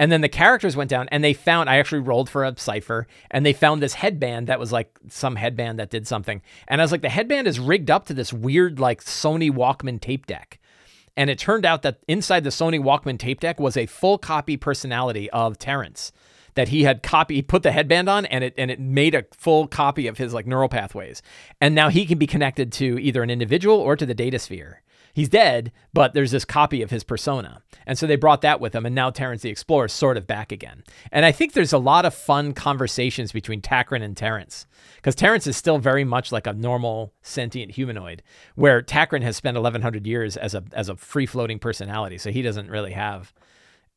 and 0.00 0.10
then 0.10 0.22
the 0.22 0.28
characters 0.28 0.74
went 0.74 0.90
down 0.90 1.08
and 1.12 1.22
they 1.22 1.32
found 1.34 1.70
i 1.70 1.78
actually 1.78 2.00
rolled 2.00 2.28
for 2.28 2.44
a 2.44 2.58
cipher 2.58 3.06
and 3.30 3.46
they 3.46 3.52
found 3.52 3.80
this 3.80 3.94
headband 3.94 4.48
that 4.48 4.58
was 4.58 4.72
like 4.72 4.98
some 5.08 5.36
headband 5.36 5.78
that 5.78 5.90
did 5.90 6.08
something 6.08 6.42
and 6.66 6.80
i 6.80 6.84
was 6.84 6.90
like 6.90 7.02
the 7.02 7.08
headband 7.08 7.46
is 7.46 7.60
rigged 7.60 7.90
up 7.90 8.06
to 8.06 8.14
this 8.14 8.32
weird 8.32 8.80
like 8.80 9.04
sony 9.04 9.50
walkman 9.52 10.00
tape 10.00 10.26
deck 10.26 10.58
And 11.16 11.28
it 11.28 11.38
turned 11.38 11.66
out 11.66 11.82
that 11.82 11.98
inside 12.08 12.44
the 12.44 12.50
Sony 12.50 12.80
Walkman 12.80 13.18
tape 13.18 13.40
deck 13.40 13.60
was 13.60 13.76
a 13.76 13.86
full 13.86 14.16
copy 14.16 14.56
personality 14.56 15.28
of 15.30 15.58
Terrence 15.58 16.12
that 16.54 16.68
he 16.68 16.84
had 16.84 17.02
copy 17.02 17.34
he 17.36 17.42
put 17.42 17.62
the 17.62 17.72
headband 17.72 18.08
on 18.08 18.26
and 18.26 18.42
it 18.44 18.54
and 18.56 18.70
it 18.70 18.80
made 18.80 19.14
a 19.14 19.24
full 19.36 19.66
copy 19.66 20.06
of 20.06 20.18
his 20.18 20.32
like 20.32 20.46
neural 20.46 20.68
pathways. 20.68 21.22
And 21.60 21.74
now 21.74 21.90
he 21.90 22.06
can 22.06 22.18
be 22.18 22.26
connected 22.26 22.72
to 22.72 22.98
either 23.00 23.22
an 23.22 23.30
individual 23.30 23.76
or 23.76 23.96
to 23.96 24.06
the 24.06 24.14
data 24.14 24.38
sphere. 24.38 24.82
He's 25.12 25.28
dead, 25.28 25.72
but 25.92 26.14
there's 26.14 26.30
this 26.30 26.44
copy 26.44 26.82
of 26.82 26.90
his 26.90 27.04
persona. 27.04 27.62
And 27.86 27.98
so 27.98 28.06
they 28.06 28.16
brought 28.16 28.42
that 28.42 28.60
with 28.60 28.72
them 28.72 28.86
and 28.86 28.94
now 28.94 29.10
Terrence 29.10 29.42
the 29.42 29.50
Explorer 29.50 29.86
is 29.86 29.92
sort 29.92 30.16
of 30.16 30.26
back 30.26 30.52
again. 30.52 30.84
And 31.10 31.24
I 31.24 31.32
think 31.32 31.52
there's 31.52 31.72
a 31.72 31.78
lot 31.78 32.04
of 32.04 32.14
fun 32.14 32.52
conversations 32.52 33.32
between 33.32 33.60
Takran 33.60 34.02
and 34.02 34.16
Terrence 34.16 34.66
because 34.96 35.14
Terrence 35.14 35.46
is 35.46 35.56
still 35.56 35.78
very 35.78 36.04
much 36.04 36.30
like 36.30 36.46
a 36.46 36.52
normal 36.52 37.12
sentient 37.22 37.72
humanoid, 37.72 38.22
where 38.54 38.82
Takran 38.82 39.22
has 39.22 39.36
spent 39.36 39.56
1100 39.56 40.06
years 40.06 40.36
as 40.36 40.54
a 40.54 40.62
as 40.72 40.88
a 40.88 40.96
free 40.96 41.26
floating 41.26 41.58
personality, 41.58 42.18
so 42.18 42.30
he 42.30 42.42
doesn't 42.42 42.70
really 42.70 42.92
have 42.92 43.32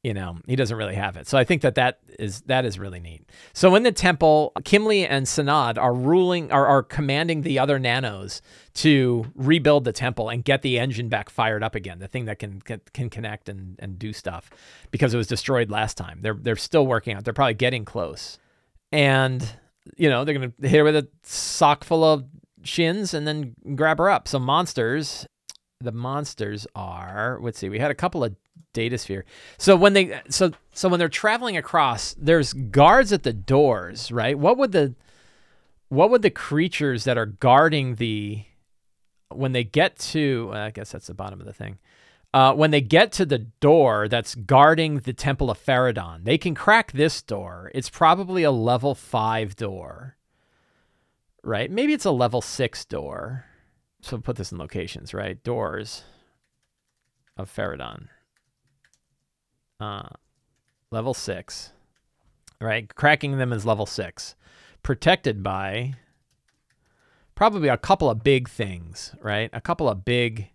you 0.03 0.13
know 0.13 0.37
he 0.45 0.55
doesn't 0.55 0.77
really 0.77 0.95
have 0.95 1.15
it. 1.15 1.27
So 1.27 1.37
i 1.37 1.43
think 1.43 1.61
that 1.61 1.75
that 1.75 1.99
is 2.19 2.41
that 2.41 2.65
is 2.65 2.77
really 2.77 2.99
neat. 2.99 3.23
So 3.53 3.73
in 3.75 3.83
the 3.83 3.91
temple 3.91 4.51
kimli 4.59 5.07
and 5.09 5.25
sanad 5.25 5.77
are 5.77 5.93
ruling 5.93 6.51
are, 6.51 6.67
are 6.67 6.83
commanding 6.83 7.41
the 7.41 7.57
other 7.57 7.79
nanos 7.79 8.41
to 8.75 9.25
rebuild 9.33 9.85
the 9.85 9.93
temple 9.93 10.29
and 10.29 10.43
get 10.43 10.61
the 10.61 10.77
engine 10.77 11.07
back 11.07 11.29
fired 11.29 11.63
up 11.63 11.73
again 11.73 11.99
the 11.99 12.07
thing 12.07 12.25
that 12.25 12.37
can 12.37 12.61
can, 12.61 12.81
can 12.93 13.09
connect 13.09 13.47
and, 13.47 13.77
and 13.79 13.97
do 13.97 14.11
stuff 14.11 14.49
because 14.91 15.13
it 15.13 15.17
was 15.17 15.27
destroyed 15.27 15.71
last 15.71 15.97
time. 15.97 16.19
They're 16.21 16.37
they're 16.39 16.55
still 16.57 16.85
working 16.85 17.15
out. 17.15 17.23
They're 17.23 17.33
probably 17.33 17.55
getting 17.55 17.85
close. 17.85 18.37
And 18.91 19.57
you 19.97 20.09
know 20.09 20.25
they're 20.25 20.35
gonna 20.35 20.53
hit 20.61 20.77
her 20.77 20.83
with 20.83 20.97
a 20.97 21.07
sock 21.23 21.85
full 21.85 22.03
of 22.03 22.25
shins 22.63 23.13
and 23.13 23.25
then 23.25 23.55
grab 23.75 23.99
her 23.99 24.09
up. 24.09 24.27
So 24.27 24.37
monsters 24.37 25.25
the 25.83 25.91
monsters 25.91 26.65
are 26.75 27.39
let's 27.41 27.59
see 27.59 27.67
we 27.67 27.77
had 27.77 27.91
a 27.91 27.95
couple 27.95 28.23
of 28.23 28.33
data 28.73 28.97
sphere. 28.97 29.25
So 29.57 29.75
when 29.75 29.93
they 29.93 30.21
so 30.29 30.51
so 30.73 30.89
when 30.89 30.99
they're 30.99 31.09
traveling 31.09 31.55
across, 31.55 32.15
there's 32.17 32.53
guards 32.53 33.13
at 33.13 33.23
the 33.23 33.33
doors, 33.33 34.11
right? 34.11 34.37
What 34.37 34.57
would 34.57 34.71
the 34.71 34.95
what 35.89 36.09
would 36.09 36.23
the 36.23 36.31
creatures 36.31 37.03
that 37.03 37.17
are 37.17 37.27
guarding 37.27 37.95
the 37.95 38.43
when 39.29 39.51
they 39.53 39.63
get 39.63 39.97
to 39.97 40.51
I 40.53 40.71
guess 40.71 40.91
that's 40.91 41.07
the 41.07 41.13
bottom 41.13 41.39
of 41.39 41.45
the 41.45 41.53
thing. 41.53 41.77
Uh, 42.33 42.51
when 42.51 42.71
they 42.71 42.81
get 42.81 43.11
to 43.11 43.27
the 43.27 43.37
door 43.37 44.07
that's 44.07 44.33
guarding 44.33 44.97
the 44.99 45.13
Temple 45.13 45.51
of 45.51 45.63
Faradon, 45.63 46.23
they 46.23 46.39
can 46.39 46.55
crack 46.55 46.91
this 46.91 47.21
door. 47.21 47.69
It's 47.75 47.91
probably 47.91 48.41
a 48.41 48.49
level 48.49 48.95
five 48.95 49.55
door, 49.55 50.17
right? 51.43 51.69
Maybe 51.69 51.93
it's 51.93 52.05
a 52.05 52.11
level 52.11 52.41
six 52.41 52.85
door. 52.85 53.45
So 54.01 54.17
put 54.17 54.35
this 54.35 54.51
in 54.51 54.57
locations, 54.57 55.13
right? 55.13 55.41
Doors 55.43 56.03
of 57.37 57.55
Faradon. 57.55 58.07
Uh, 59.83 60.07
level 60.91 61.13
six. 61.13 61.73
Right? 62.61 62.93
Cracking 62.95 63.37
them 63.37 63.51
is 63.51 63.65
level 63.65 63.85
six. 63.85 64.35
Protected 64.81 65.43
by 65.43 65.95
probably 67.35 67.67
a 67.67 67.77
couple 67.77 68.09
of 68.09 68.23
big 68.23 68.47
things, 68.47 69.13
right? 69.21 69.49
A 69.51 69.59
couple 69.59 69.89
of 69.89 70.05
big. 70.05 70.49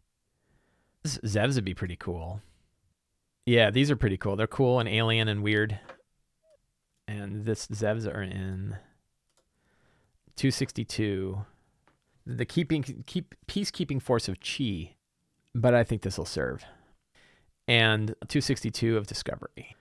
Zevs 1.04 1.56
would 1.56 1.64
be 1.64 1.74
pretty 1.74 1.96
cool. 1.96 2.40
Yeah, 3.44 3.70
these 3.70 3.90
are 3.90 3.96
pretty 3.96 4.16
cool. 4.16 4.36
They're 4.36 4.46
cool 4.46 4.80
and 4.80 4.88
alien 4.88 5.28
and 5.28 5.42
weird. 5.42 5.78
And 7.06 7.44
this 7.44 7.66
Zevs 7.66 8.06
are 8.06 8.22
in 8.22 8.76
262. 10.36 11.44
The 12.26 12.44
keeping 12.46 13.04
keep 13.06 13.34
peacekeeping 13.46 14.00
force 14.00 14.28
of 14.28 14.38
Chi. 14.40 14.94
But 15.54 15.74
I 15.74 15.84
think 15.84 16.02
this 16.02 16.16
will 16.16 16.24
serve 16.24 16.64
and 17.68 18.08
262 18.26 18.96
of 18.96 19.06
Discovery. 19.06 19.76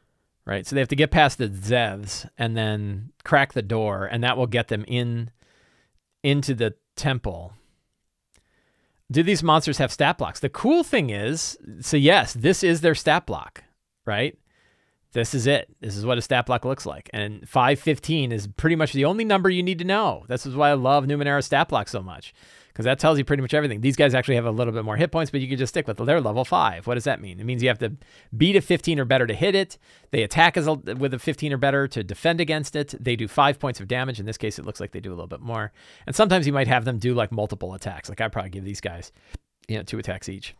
Right? 0.46 0.66
So 0.66 0.76
they 0.76 0.82
have 0.82 0.90
to 0.90 0.96
get 0.96 1.12
past 1.12 1.40
the 1.40 1.50
Zevs 1.50 2.30
and 2.38 2.56
then 2.56 3.12
crack 3.24 3.54
the 3.54 3.62
door, 3.62 4.06
and 4.06 4.24
that 4.24 4.38
will 4.38 4.48
get 4.48 4.68
them 4.68 4.86
in 4.88 5.32
into 6.24 6.54
the 6.54 6.76
temple. 6.96 7.54
Do 9.12 9.24
these 9.24 9.44
monsters 9.44 9.78
have 9.78 9.92
stat 9.92 10.18
blocks? 10.18 10.40
The 10.40 10.50
cool 10.50 10.84
thing 10.84 11.10
is, 11.10 11.58
so 11.82 11.98
yes, 11.98 12.34
this 12.34 12.64
is 12.64 12.82
their 12.82 12.96
stat 12.96 13.26
block, 13.26 13.64
right? 14.06 14.38
This 15.14 15.34
is 15.34 15.48
it. 15.48 15.70
This 15.80 15.96
is 15.96 16.06
what 16.06 16.18
a 16.18 16.22
stat 16.22 16.46
block 16.46 16.64
looks 16.66 16.86
like. 16.86 17.10
And 17.14 17.48
515 17.48 18.32
is 18.32 18.48
pretty 18.48 18.76
much 18.76 18.94
the 18.94 19.06
only 19.06 19.26
number 19.26 19.50
you 19.50 19.64
need 19.64 19.80
to 19.80 19.86
know. 19.86 20.26
This 20.28 20.46
is 20.46 20.56
why 20.56 20.70
I 20.70 20.74
love 20.74 21.06
Numenera 21.06 21.44
stat 21.44 21.70
block 21.70 21.88
so 21.88 22.02
much 22.02 22.34
because 22.78 22.86
that 22.86 23.00
tells 23.00 23.18
you 23.18 23.26
pretty 23.26 23.42
much 23.42 23.56
everything. 23.56 23.82
These 23.82 23.96
guys 23.96 24.14
actually 24.14 24.36
have 24.36 24.46
a 24.46 24.52
little 24.52 24.72
bit 24.72 24.86
more 24.86 24.96
hit 24.96 25.12
points, 25.12 25.32
but 25.32 25.42
you 25.42 25.48
can 25.48 25.58
just 25.58 25.74
stick 25.74 25.88
with 25.88 25.98
their 25.98 26.22
level 26.22 26.46
five. 26.46 26.86
What 26.86 26.94
does 26.94 27.06
that 27.06 27.20
mean? 27.20 27.40
It 27.40 27.44
means 27.44 27.64
you 27.64 27.70
have 27.70 27.80
to 27.80 27.94
beat 28.38 28.56
a 28.56 28.62
15 28.62 29.00
or 29.00 29.06
better 29.06 29.26
to 29.26 29.34
hit 29.34 29.56
it. 29.56 29.80
They 30.12 30.22
attack 30.22 30.58
as 30.58 30.68
a, 30.68 30.74
with 30.76 31.12
a 31.16 31.18
15 31.18 31.54
or 31.54 31.58
better 31.58 31.88
to 31.88 32.04
defend 32.04 32.40
against 32.40 32.76
it. 32.76 32.94
They 33.00 33.16
do 33.16 33.28
five 33.28 33.58
points 33.58 33.80
of 33.80 33.88
damage. 33.88 34.20
In 34.20 34.28
this 34.28 34.38
case, 34.38 34.60
it 34.60 34.66
looks 34.66 34.80
like 34.80 34.92
they 34.92 35.00
do 35.00 35.10
a 35.10 35.16
little 35.16 35.26
bit 35.26 35.40
more. 35.40 35.72
And 36.06 36.16
sometimes 36.16 36.46
you 36.46 36.54
might 36.54 36.68
have 36.68 36.86
them 36.86 37.00
do 37.00 37.16
like 37.16 37.32
multiple 37.32 37.74
attacks. 37.74 38.10
Like 38.10 38.22
I'd 38.22 38.32
probably 38.32 38.52
give 38.52 38.64
these 38.64 38.80
guys, 38.80 39.12
you 39.68 39.78
know, 39.78 39.82
two 39.82 39.98
attacks 39.98 40.30
each. 40.30 40.54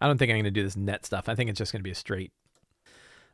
I 0.00 0.06
don't 0.06 0.18
think 0.18 0.30
I'm 0.30 0.36
going 0.36 0.44
to 0.44 0.52
do 0.52 0.62
this 0.62 0.76
net 0.76 1.04
stuff. 1.04 1.28
I 1.28 1.34
think 1.34 1.50
it's 1.50 1.58
just 1.58 1.72
going 1.72 1.80
to 1.80 1.84
be 1.84 1.90
a 1.90 1.96
straight 1.96 2.30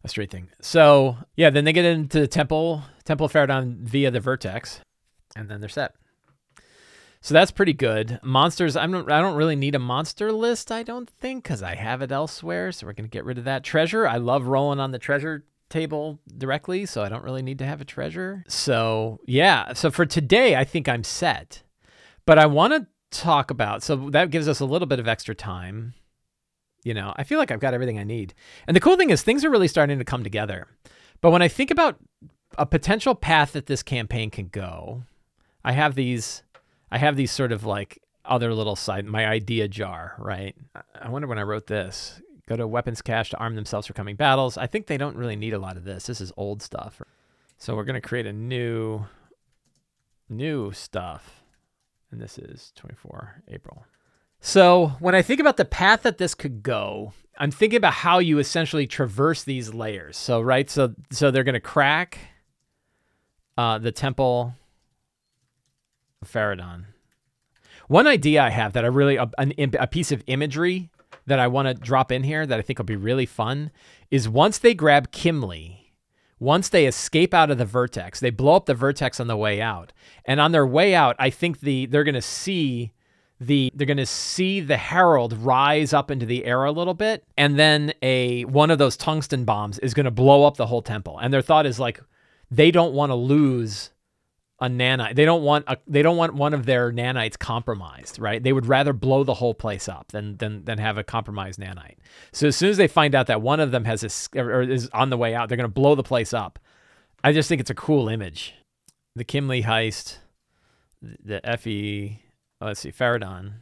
a 0.05 0.09
straight 0.09 0.31
thing. 0.31 0.49
So 0.63 1.19
yeah, 1.37 1.51
then 1.51 1.67
they 1.67 1.75
get 1.75 1.85
into 1.85 2.21
the 2.21 2.29
temple, 2.29 2.83
Temple 3.05 3.29
Faradon 3.29 3.81
via 3.81 4.11
the 4.11 4.21
vertex, 4.21 4.81
and 5.37 5.51
then 5.51 5.61
they're 5.61 5.69
set. 5.69 5.97
So 7.25 7.33
that's 7.33 7.51
pretty 7.51 7.73
good. 7.73 8.21
Monsters, 8.23 8.77
I'm 8.77 8.95
I 8.95 9.23
don't 9.23 9.35
really 9.35 9.57
need 9.57 9.75
a 9.75 9.79
monster 9.79 10.31
list, 10.31 10.71
I 10.71 10.83
don't 10.83 11.09
think, 11.09 11.43
because 11.43 11.63
I 11.63 11.75
have 11.75 12.03
it 12.03 12.13
elsewhere. 12.13 12.71
So 12.71 12.87
we're 12.87 12.93
going 12.93 13.09
to 13.09 13.11
get 13.11 13.25
rid 13.25 13.39
of 13.39 13.45
that. 13.45 13.65
Treasure, 13.65 14.07
I 14.07 14.19
love 14.19 14.47
rolling 14.47 14.79
on 14.79 14.91
the 14.91 14.99
treasure 14.99 15.43
table 15.71 16.21
directly, 16.37 16.85
so 16.85 17.03
I 17.03 17.09
don't 17.09 17.25
really 17.25 17.41
need 17.41 17.61
to 17.61 17.65
have 17.65 17.81
a 17.81 17.87
treasure. 17.87 18.45
So 18.47 19.21
yeah, 19.25 19.73
so 19.73 19.91
for 19.91 20.05
today, 20.05 20.55
I 20.55 20.65
think 20.65 20.87
I'm 20.87 21.03
set. 21.03 21.63
But 22.27 22.39
I 22.39 22.45
want 22.45 22.75
to 22.75 22.87
talk 23.11 23.51
about, 23.51 23.83
so 23.83 24.11
that 24.11 24.31
gives 24.31 24.47
us 24.47 24.61
a 24.61 24.67
little 24.67 24.87
bit 24.87 25.01
of 25.01 25.09
extra 25.09 25.35
time. 25.35 25.95
You 26.83 26.93
know, 26.93 27.15
I 27.17 27.25
feel 27.25 27.39
like 27.39 27.51
I've 27.51 27.59
got 27.59 27.73
everything 27.73 27.99
I 27.99 28.05
need. 28.05 28.35
And 28.67 28.77
the 28.77 28.81
cool 28.81 28.99
thing 28.99 29.09
is, 29.09 29.23
things 29.23 29.47
are 29.47 29.51
really 29.51 29.69
starting 29.69 29.99
to 29.99 30.05
come 30.05 30.25
together. 30.25 30.67
But 31.23 31.31
when 31.31 31.41
I 31.41 31.49
think 31.49 31.71
about 31.71 31.97
a 32.59 32.67
potential 32.67 33.15
path 33.15 33.53
that 33.53 33.65
this 33.65 33.83
campaign 33.83 34.29
can 34.29 34.49
go, 34.49 35.05
I 35.65 35.73
have 35.73 35.95
these 35.95 36.43
I 36.95 36.99
have 36.99 37.17
these 37.17 37.33
sort 37.33 37.51
of 37.51 37.65
like 37.65 38.01
other 38.25 38.55
little 38.55 38.77
side, 38.77 39.05
my 39.05 39.27
idea 39.27 39.67
jar, 39.67 40.15
right? 40.17 40.55
I 40.95 41.09
wonder 41.09 41.27
when 41.27 41.41
I 41.41 41.43
wrote 41.43 41.67
this. 41.67 42.23
Go 42.47 42.55
to 42.55 42.69
weapons 42.69 43.03
cache 43.03 43.31
to 43.31 43.37
arm 43.39 43.57
themselves 43.57 43.89
for 43.89 43.95
coming 43.95 44.15
battles. 44.15 44.57
I 44.57 44.69
think 44.69 44.87
they 44.87 44.97
don't 44.97 45.17
really 45.17 45.35
need 45.35 45.55
a 45.55 45.59
lot 45.59 45.77
of 45.77 45.83
this. 45.83 46.07
This 46.07 46.21
is 46.21 46.33
old 46.37 46.63
stuff. 46.63 47.03
So 47.59 47.75
we're 47.75 47.83
going 47.83 48.01
to 48.01 48.09
create 48.09 48.27
a 48.27 48.33
new, 48.33 49.07
new 50.29 50.71
stuff. 50.71 51.43
And 52.13 52.21
this 52.21 52.39
is 52.39 52.71
24 52.77 53.43
April. 53.49 53.87
So 54.39 54.93
when 55.01 55.17
I 55.17 55.23
think 55.23 55.41
about 55.41 55.57
the 55.57 55.65
path 55.65 56.03
that 56.03 56.19
this 56.19 56.37
could 56.37 56.63
go, 56.63 57.13
I'm 57.39 57.51
thinking 57.51 57.79
about 57.79 57.95
how 57.95 58.21
you 58.21 58.39
essentially 58.39 58.87
traverse 58.87 59.43
these 59.43 59.75
layers. 59.75 60.17
So 60.17 60.41
right, 60.41 60.71
so 60.71 60.95
so 61.11 61.33
they're 61.33 61.43
going 61.43 61.55
to 61.55 61.61
crack 61.61 62.21
uh, 63.59 63.79
the 63.79 63.91
temple 63.91 64.55
Faradon. 66.25 66.87
One 67.89 68.07
idea 68.07 68.43
I 68.43 68.51
have 68.51 68.73
that 68.73 68.85
I 68.85 68.89
really 68.89 69.17
a, 69.17 69.29
a 69.39 69.87
piece 69.87 70.11
of 70.13 70.23
imagery 70.27 70.91
that 71.27 71.39
I 71.39 71.47
want 71.47 71.69
to 71.69 71.75
drop 71.75 72.13
in 72.13 72.23
here 72.23 72.47
that 72.47 72.59
I 72.59 72.63
think 72.63 72.79
will 72.79 72.85
be 72.85 72.97
really 72.97 73.27
fun 73.27 73.71
is 74.11 74.29
once 74.29 74.59
they 74.59 74.75
grab 74.75 75.11
Kimli, 75.11 75.79
once 76.39 76.69
they 76.69 76.87
escape 76.87 77.33
out 77.33 77.51
of 77.51 77.59
the 77.59 77.65
vertex, 77.65 78.21
they 78.21 78.31
blow 78.31 78.57
up 78.57 78.67
the 78.67 78.75
vertex 78.75 79.21
on 79.21 79.27
the 79.27 79.37
way 79.37 79.61
out. 79.61 79.93
And 80.25 80.41
on 80.41 80.53
their 80.53 80.67
way 80.67 80.95
out, 80.95 81.17
I 81.19 81.31
think 81.31 81.61
the 81.61 81.87
they're 81.87 82.05
going 82.05 82.15
to 82.15 82.23
see 82.23 82.93
the 83.41 83.73
they're 83.75 83.87
going 83.87 83.97
to 83.97 84.07
see 84.07 84.61
the 84.61 84.77
herald 84.77 85.33
rise 85.33 85.93
up 85.93 86.11
into 86.11 86.25
the 86.25 86.45
air 86.45 86.65
a 86.65 86.73
little 86.73 86.95
bit 86.95 87.25
and 87.37 87.59
then 87.59 87.93
a 88.01 88.45
one 88.45 88.71
of 88.71 88.79
those 88.79 88.97
tungsten 88.97 89.45
bombs 89.45 89.79
is 89.81 89.93
going 89.93 90.05
to 90.05 90.11
blow 90.11 90.45
up 90.45 90.57
the 90.57 90.67
whole 90.67 90.83
temple. 90.83 91.19
And 91.19 91.33
their 91.33 91.43
thought 91.43 91.67
is 91.67 91.81
like 91.81 92.01
they 92.51 92.71
don't 92.71 92.95
want 92.95 93.11
to 93.11 93.17
lose 93.17 93.91
a 94.61 94.69
nanite. 94.69 95.17
They 95.17 95.25
don't 95.25 95.43
want 95.43 95.65
a, 95.67 95.77
they 95.87 96.03
don't 96.03 96.17
want 96.17 96.35
one 96.35 96.55
of 96.55 96.65
their 96.65 96.93
nanites 96.93 97.39
compromised, 97.39 98.19
right? 98.19 98.43
They 98.43 98.53
would 98.53 98.67
rather 98.67 98.93
blow 98.93 99.25
the 99.25 99.35
whole 99.35 99.55
place 99.55 99.89
up 99.89 100.13
than 100.13 100.37
than 100.37 100.65
than 100.65 100.79
have 100.79 100.97
a 100.97 101.05
compromised 101.05 101.59
nanite. 101.59 101.97
So 102.33 102.49
as 102.49 102.57
soon 102.57 102.71
as 102.71 102.77
they 102.77 102.89
find 102.89 103.15
out 103.15 103.27
that 103.27 103.43
one 103.43 103.61
of 103.61 103.73
them 103.73 103.85
has 103.85 104.05
a, 104.05 104.41
or 104.41 104.63
is 104.63 104.89
on 104.93 105.11
the 105.11 105.17
way 105.17 105.35
out, 105.35 105.49
they're 105.49 105.57
going 105.57 105.69
to 105.69 105.73
blow 105.73 105.95
the 105.95 106.03
place 106.03 106.33
up. 106.33 106.59
I 107.23 107.33
just 107.33 107.49
think 107.49 107.61
it's 107.61 107.71
a 107.71 107.75
cool 107.75 108.09
image. 108.09 108.55
The 109.17 109.25
Kimley 109.25 109.65
heist, 109.65 110.19
the 111.01 111.41
Fe, 111.59 112.21
oh, 112.61 112.67
let's 112.67 112.81
see, 112.81 112.93
Faradon 112.93 113.55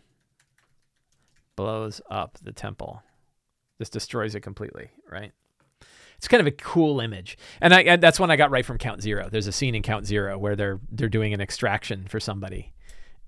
blows 1.57 2.01
up 2.11 2.39
the 2.43 2.53
temple. 2.53 3.03
This 3.79 3.91
destroys 3.91 4.35
it 4.35 4.41
completely, 4.41 4.91
right? 5.11 5.33
It's 6.23 6.29
kind 6.29 6.41
of 6.41 6.47
a 6.47 6.53
cool 6.53 7.01
image. 7.01 7.37
And 7.61 7.75
I, 7.75 7.97
that's 7.97 8.21
one 8.21 8.31
I 8.31 8.37
got 8.37 8.53
right 8.53 8.65
from 8.65 8.79
Count 8.79 9.03
Zero. 9.03 9.29
There's 9.29 9.49
a 9.49 9.53
scene 9.53 9.75
in 9.75 9.83
Count 9.83 10.07
Zero 10.07 10.39
where 10.39 10.55
they're 10.55 10.79
they're 10.89 11.09
doing 11.09 11.35
an 11.35 11.41
extraction 11.41 12.07
for 12.07 12.21
somebody, 12.21 12.73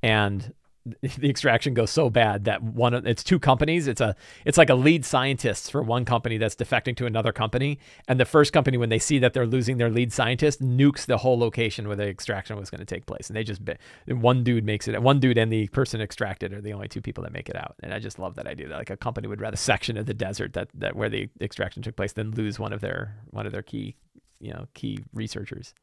and 0.00 0.54
the 1.00 1.30
extraction 1.30 1.72
goes 1.72 1.90
so 1.90 2.10
bad 2.10 2.44
that 2.44 2.62
one 2.62 2.92
of 2.92 3.06
it's 3.06 3.24
two 3.24 3.38
companies. 3.38 3.86
It's 3.86 4.00
a 4.00 4.14
it's 4.44 4.58
like 4.58 4.68
a 4.68 4.74
lead 4.74 5.04
scientist 5.04 5.70
for 5.70 5.82
one 5.82 6.04
company 6.04 6.36
that's 6.36 6.54
defecting 6.54 6.94
to 6.96 7.06
another 7.06 7.32
company. 7.32 7.78
And 8.06 8.20
the 8.20 8.26
first 8.26 8.52
company 8.52 8.76
when 8.76 8.90
they 8.90 8.98
see 8.98 9.18
that 9.20 9.32
they're 9.32 9.46
losing 9.46 9.78
their 9.78 9.90
lead 9.90 10.12
scientist 10.12 10.62
nukes 10.62 11.06
the 11.06 11.18
whole 11.18 11.38
location 11.38 11.86
where 11.86 11.96
the 11.96 12.06
extraction 12.06 12.56
was 12.58 12.68
going 12.68 12.80
to 12.80 12.84
take 12.84 13.06
place. 13.06 13.28
And 13.28 13.36
they 13.36 13.44
just 13.44 13.62
one 14.08 14.44
dude 14.44 14.64
makes 14.64 14.86
it 14.86 15.00
one 15.00 15.20
dude 15.20 15.38
and 15.38 15.50
the 15.50 15.68
person 15.68 16.00
extracted 16.00 16.52
are 16.52 16.60
the 16.60 16.74
only 16.74 16.88
two 16.88 17.00
people 17.00 17.24
that 17.24 17.32
make 17.32 17.48
it 17.48 17.56
out. 17.56 17.76
And 17.82 17.94
i 17.94 17.98
just 17.98 18.18
love 18.18 18.34
that 18.34 18.46
idea 18.46 18.68
that 18.68 18.76
like 18.76 18.90
a 18.90 18.96
company 18.96 19.26
would 19.26 19.40
rather 19.40 19.56
section 19.74 19.96
of 19.96 20.06
the 20.06 20.14
desert 20.14 20.52
that 20.52 20.68
that 20.74 20.96
where 20.96 21.08
the 21.08 21.28
extraction 21.40 21.82
took 21.82 21.96
place 21.96 22.12
than 22.12 22.32
lose 22.32 22.58
one 22.58 22.72
of 22.72 22.80
their 22.80 23.16
one 23.30 23.46
of 23.46 23.52
their 23.52 23.62
key 23.62 23.96
you 24.38 24.52
know 24.52 24.66
key 24.74 24.98
researchers. 25.14 25.74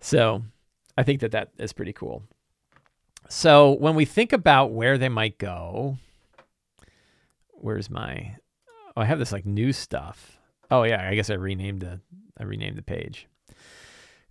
So 0.00 0.42
i 0.98 1.04
think 1.04 1.20
that 1.20 1.30
that 1.30 1.50
is 1.58 1.72
pretty 1.72 1.92
cool 1.92 2.24
so 3.28 3.72
when 3.72 3.94
we 3.94 4.04
think 4.04 4.32
about 4.32 4.72
where 4.72 4.98
they 4.98 5.08
might 5.08 5.38
go, 5.38 5.98
where's 7.50 7.90
my? 7.90 8.36
Oh, 8.96 9.00
I 9.00 9.04
have 9.04 9.18
this 9.18 9.32
like 9.32 9.46
new 9.46 9.72
stuff. 9.72 10.38
Oh 10.70 10.82
yeah, 10.82 11.08
I 11.08 11.14
guess 11.14 11.30
I 11.30 11.34
renamed 11.34 11.80
the 11.80 12.00
I 12.38 12.44
renamed 12.44 12.76
the 12.76 12.82
page. 12.82 13.26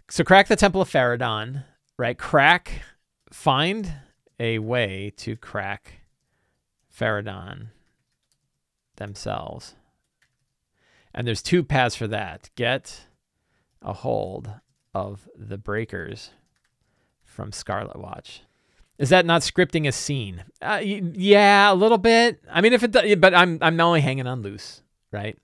So 0.09 0.23
crack 0.23 0.47
the 0.47 0.55
Temple 0.55 0.81
of 0.81 0.89
Faradon, 0.89 1.63
right? 1.97 2.17
Crack, 2.17 2.81
find 3.31 3.93
a 4.39 4.59
way 4.59 5.13
to 5.17 5.35
crack 5.35 6.01
Faradon 6.93 7.67
themselves. 8.97 9.75
And 11.13 11.27
there's 11.27 11.41
two 11.41 11.63
paths 11.63 11.95
for 11.95 12.07
that. 12.07 12.49
Get 12.55 13.07
a 13.81 13.93
hold 13.93 14.51
of 14.93 15.29
the 15.35 15.57
breakers 15.57 16.31
from 17.23 17.51
Scarlet 17.51 17.99
Watch. 17.99 18.43
Is 19.01 19.09
that 19.09 19.25
not 19.25 19.41
scripting 19.41 19.87
a 19.87 19.91
scene? 19.91 20.43
Uh, 20.61 20.79
yeah, 20.83 21.73
a 21.73 21.73
little 21.73 21.97
bit. 21.97 22.39
I 22.51 22.61
mean, 22.61 22.71
if 22.71 22.83
it, 22.83 22.91
does, 22.91 23.15
but 23.15 23.33
I'm 23.33 23.57
I'm 23.59 23.79
only 23.81 23.99
hanging 23.99 24.27
on 24.27 24.43
loose, 24.43 24.83
right? 25.11 25.35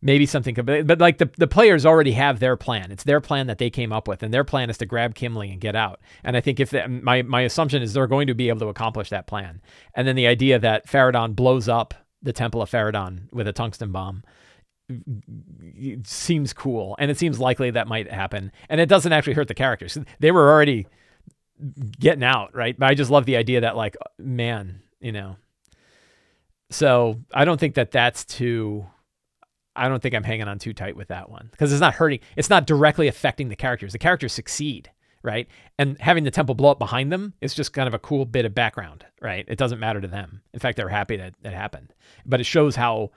Maybe 0.00 0.26
something 0.26 0.54
could, 0.54 0.86
but, 0.86 1.00
like 1.00 1.18
the 1.18 1.28
the 1.36 1.48
players 1.48 1.84
already 1.84 2.12
have 2.12 2.38
their 2.38 2.56
plan. 2.56 2.92
It's 2.92 3.02
their 3.02 3.20
plan 3.20 3.48
that 3.48 3.58
they 3.58 3.68
came 3.68 3.92
up 3.92 4.06
with, 4.06 4.22
and 4.22 4.32
their 4.32 4.44
plan 4.44 4.70
is 4.70 4.78
to 4.78 4.86
grab 4.86 5.16
Kimley 5.16 5.50
and 5.50 5.60
get 5.60 5.74
out. 5.74 5.98
And 6.22 6.36
I 6.36 6.40
think 6.40 6.60
if 6.60 6.70
the, 6.70 6.86
my 6.86 7.22
my 7.22 7.40
assumption 7.40 7.82
is 7.82 7.94
they're 7.94 8.06
going 8.06 8.28
to 8.28 8.34
be 8.34 8.48
able 8.48 8.60
to 8.60 8.68
accomplish 8.68 9.10
that 9.10 9.26
plan. 9.26 9.60
And 9.94 10.06
then 10.06 10.14
the 10.14 10.28
idea 10.28 10.60
that 10.60 10.86
Faradon 10.86 11.34
blows 11.34 11.68
up 11.68 11.94
the 12.22 12.32
Temple 12.32 12.62
of 12.62 12.70
Faradon 12.70 13.32
with 13.32 13.48
a 13.48 13.52
tungsten 13.52 13.90
bomb 13.90 14.22
seems 16.04 16.52
cool, 16.52 16.94
and 17.00 17.10
it 17.10 17.18
seems 17.18 17.40
likely 17.40 17.72
that 17.72 17.88
might 17.88 18.12
happen. 18.12 18.52
And 18.68 18.80
it 18.80 18.88
doesn't 18.88 19.12
actually 19.12 19.32
hurt 19.32 19.48
the 19.48 19.54
characters. 19.54 19.98
They 20.20 20.30
were 20.30 20.48
already 20.48 20.86
getting 21.98 22.24
out, 22.24 22.54
right? 22.54 22.78
But 22.78 22.90
I 22.90 22.94
just 22.94 23.10
love 23.10 23.26
the 23.26 23.36
idea 23.36 23.62
that 23.62 23.76
like, 23.76 23.96
man, 24.18 24.82
you 25.00 25.12
know. 25.12 25.36
So 26.70 27.20
I 27.32 27.44
don't 27.44 27.58
think 27.58 27.74
that 27.74 27.90
that's 27.90 28.24
too. 28.24 28.86
I 29.76 29.88
don't 29.88 30.00
think 30.00 30.14
I'm 30.14 30.24
hanging 30.24 30.48
on 30.48 30.58
too 30.58 30.72
tight 30.72 30.96
with 30.96 31.08
that 31.08 31.30
one 31.30 31.48
because 31.50 31.72
it's 31.72 31.80
not 31.80 31.94
hurting. 31.94 32.20
It's 32.36 32.50
not 32.50 32.66
directly 32.66 33.08
affecting 33.08 33.48
the 33.48 33.56
characters. 33.56 33.92
The 33.92 33.98
characters 33.98 34.32
succeed, 34.32 34.90
right? 35.22 35.48
And 35.78 36.00
having 36.00 36.24
the 36.24 36.30
temple 36.30 36.54
blow 36.54 36.70
up 36.70 36.78
behind 36.78 37.10
them 37.10 37.34
is 37.40 37.54
just 37.54 37.72
kind 37.72 37.88
of 37.88 37.94
a 37.94 37.98
cool 37.98 38.24
bit 38.24 38.44
of 38.44 38.54
background, 38.54 39.04
right? 39.20 39.44
It 39.48 39.58
doesn't 39.58 39.80
matter 39.80 40.00
to 40.00 40.06
them. 40.06 40.42
In 40.52 40.60
fact, 40.60 40.76
they're 40.76 40.88
happy 40.88 41.16
that 41.16 41.34
it 41.42 41.52
happened. 41.52 41.92
But 42.24 42.40
it 42.40 42.44
shows 42.44 42.76
how 42.76 43.10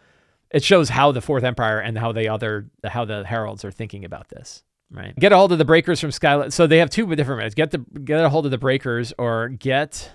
it 0.50 0.64
shows 0.64 0.89
how 0.89 1.12
the 1.12 1.22
Fourth 1.22 1.43
Empire 1.43 1.80
and 1.80 1.98
how 1.98 2.12
the 2.12 2.30
other 2.30 2.70
how 2.84 3.06
the 3.06 3.24
heralds 3.24 3.64
are 3.64 3.72
thinking 3.72 4.04
about 4.04 4.30
this 4.30 4.64
right? 4.92 5.16
Get 5.18 5.32
a 5.32 5.38
hold 5.38 5.52
of 5.52 5.58
the 5.58 5.66
breakers 5.66 6.00
from 6.00 6.12
Skylight. 6.12 6.54
So 6.54 6.68
they 6.68 6.78
have 6.80 6.90
two 6.90 7.14
different 7.16 7.42
ways. 7.42 7.54
Get 7.54 7.72
the 7.72 7.80
get 7.80 8.24
a 8.24 8.30
hold 8.30 8.46
of 8.46 8.52
the 8.52 8.58
breakers 8.58 9.14
or 9.18 9.50
get 9.50 10.12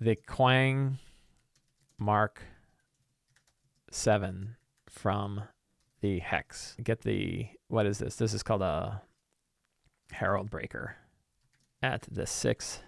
the 0.00 0.16
Kuang 0.16 0.98
Mark 1.98 2.42
Seven 3.90 4.56
from 4.88 5.42
the 6.00 6.18
hex. 6.18 6.76
Get 6.82 7.02
the 7.02 7.48
what 7.68 7.86
is 7.86 7.98
this? 7.98 8.16
This 8.16 8.34
is 8.34 8.42
called 8.42 8.62
a 8.62 9.02
Herald 10.12 10.50
Breaker 10.50 10.96
at 11.82 12.06
the 12.10 12.26
six. 12.26 12.80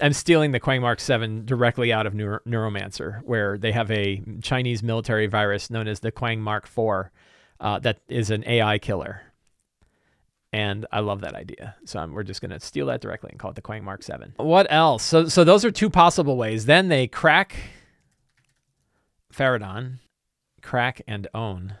I'm 0.00 0.12
stealing 0.12 0.52
the 0.52 0.60
Kuang 0.60 0.80
Mark 0.80 1.00
7 1.00 1.44
directly 1.44 1.92
out 1.92 2.06
of 2.06 2.14
Neuro- 2.14 2.38
Neuromancer, 2.46 3.20
where 3.24 3.58
they 3.58 3.72
have 3.72 3.90
a 3.90 4.22
Chinese 4.42 4.80
military 4.80 5.26
virus 5.26 5.70
known 5.70 5.88
as 5.88 5.98
the 5.98 6.12
Kuang 6.12 6.38
Mark 6.38 6.68
4 6.68 7.10
uh, 7.58 7.80
that 7.80 7.98
is 8.08 8.30
an 8.30 8.44
AI 8.46 8.78
killer 8.78 9.22
and 10.52 10.86
I 10.90 11.00
love 11.00 11.20
that 11.20 11.34
idea. 11.34 11.76
So 11.84 12.06
we're 12.06 12.22
just 12.22 12.40
going 12.40 12.50
to 12.52 12.60
steal 12.60 12.86
that 12.86 13.00
directly 13.00 13.30
and 13.30 13.38
call 13.38 13.50
it 13.50 13.54
the 13.54 13.62
Kuang 13.62 13.82
Mark 13.82 14.02
7. 14.02 14.34
What 14.36 14.66
else? 14.70 15.02
So, 15.02 15.28
so 15.28 15.44
those 15.44 15.64
are 15.64 15.70
two 15.70 15.90
possible 15.90 16.36
ways. 16.36 16.66
Then 16.66 16.88
they 16.88 17.06
crack 17.06 17.56
Faradon, 19.32 19.98
crack 20.62 21.02
and 21.06 21.28
own 21.34 21.74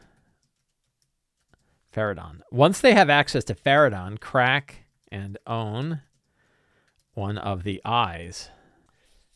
Faradon. 1.94 2.40
Once 2.50 2.80
they 2.80 2.92
have 2.92 3.08
access 3.10 3.44
to 3.44 3.54
Faradon, 3.54 4.20
crack 4.20 4.84
and 5.10 5.38
own 5.46 6.02
one 7.14 7.38
of 7.38 7.64
the 7.64 7.80
eyes. 7.84 8.50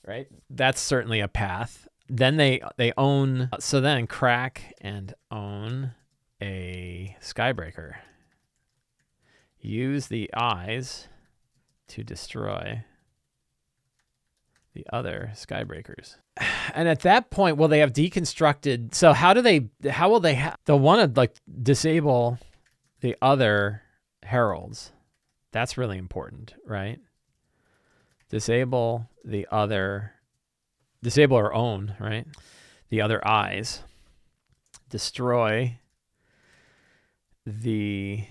Right? 0.06 0.28
That's 0.50 0.80
certainly 0.80 1.20
a 1.20 1.28
path. 1.28 1.88
Then 2.08 2.36
they 2.36 2.60
they 2.76 2.92
own 2.98 3.48
so 3.58 3.80
then 3.80 4.06
crack 4.06 4.74
and 4.80 5.14
own 5.30 5.92
a 6.42 7.16
Skybreaker. 7.22 7.94
Use 9.62 10.08
the 10.08 10.28
eyes 10.34 11.08
to 11.88 12.02
destroy 12.02 12.84
the 14.74 14.86
other 14.92 15.32
skybreakers. 15.34 16.16
And 16.74 16.88
at 16.88 17.00
that 17.00 17.28
point, 17.28 17.58
will 17.58 17.68
they 17.68 17.80
have 17.80 17.92
deconstructed? 17.92 18.94
So 18.94 19.12
how 19.12 19.34
do 19.34 19.42
they? 19.42 19.68
How 19.90 20.08
will 20.08 20.20
they? 20.20 20.36
Ha- 20.36 20.56
they'll 20.64 20.78
want 20.78 21.14
to 21.14 21.20
like 21.20 21.34
disable 21.62 22.38
the 23.00 23.14
other 23.20 23.82
heralds. 24.22 24.92
That's 25.50 25.76
really 25.76 25.98
important, 25.98 26.54
right? 26.64 26.98
Disable 28.30 29.10
the 29.22 29.46
other. 29.50 30.12
Disable 31.02 31.36
our 31.36 31.52
own, 31.52 31.94
right? 32.00 32.26
The 32.88 33.02
other 33.02 33.20
eyes. 33.26 33.82
Destroy 34.88 35.78
the 37.44 38.24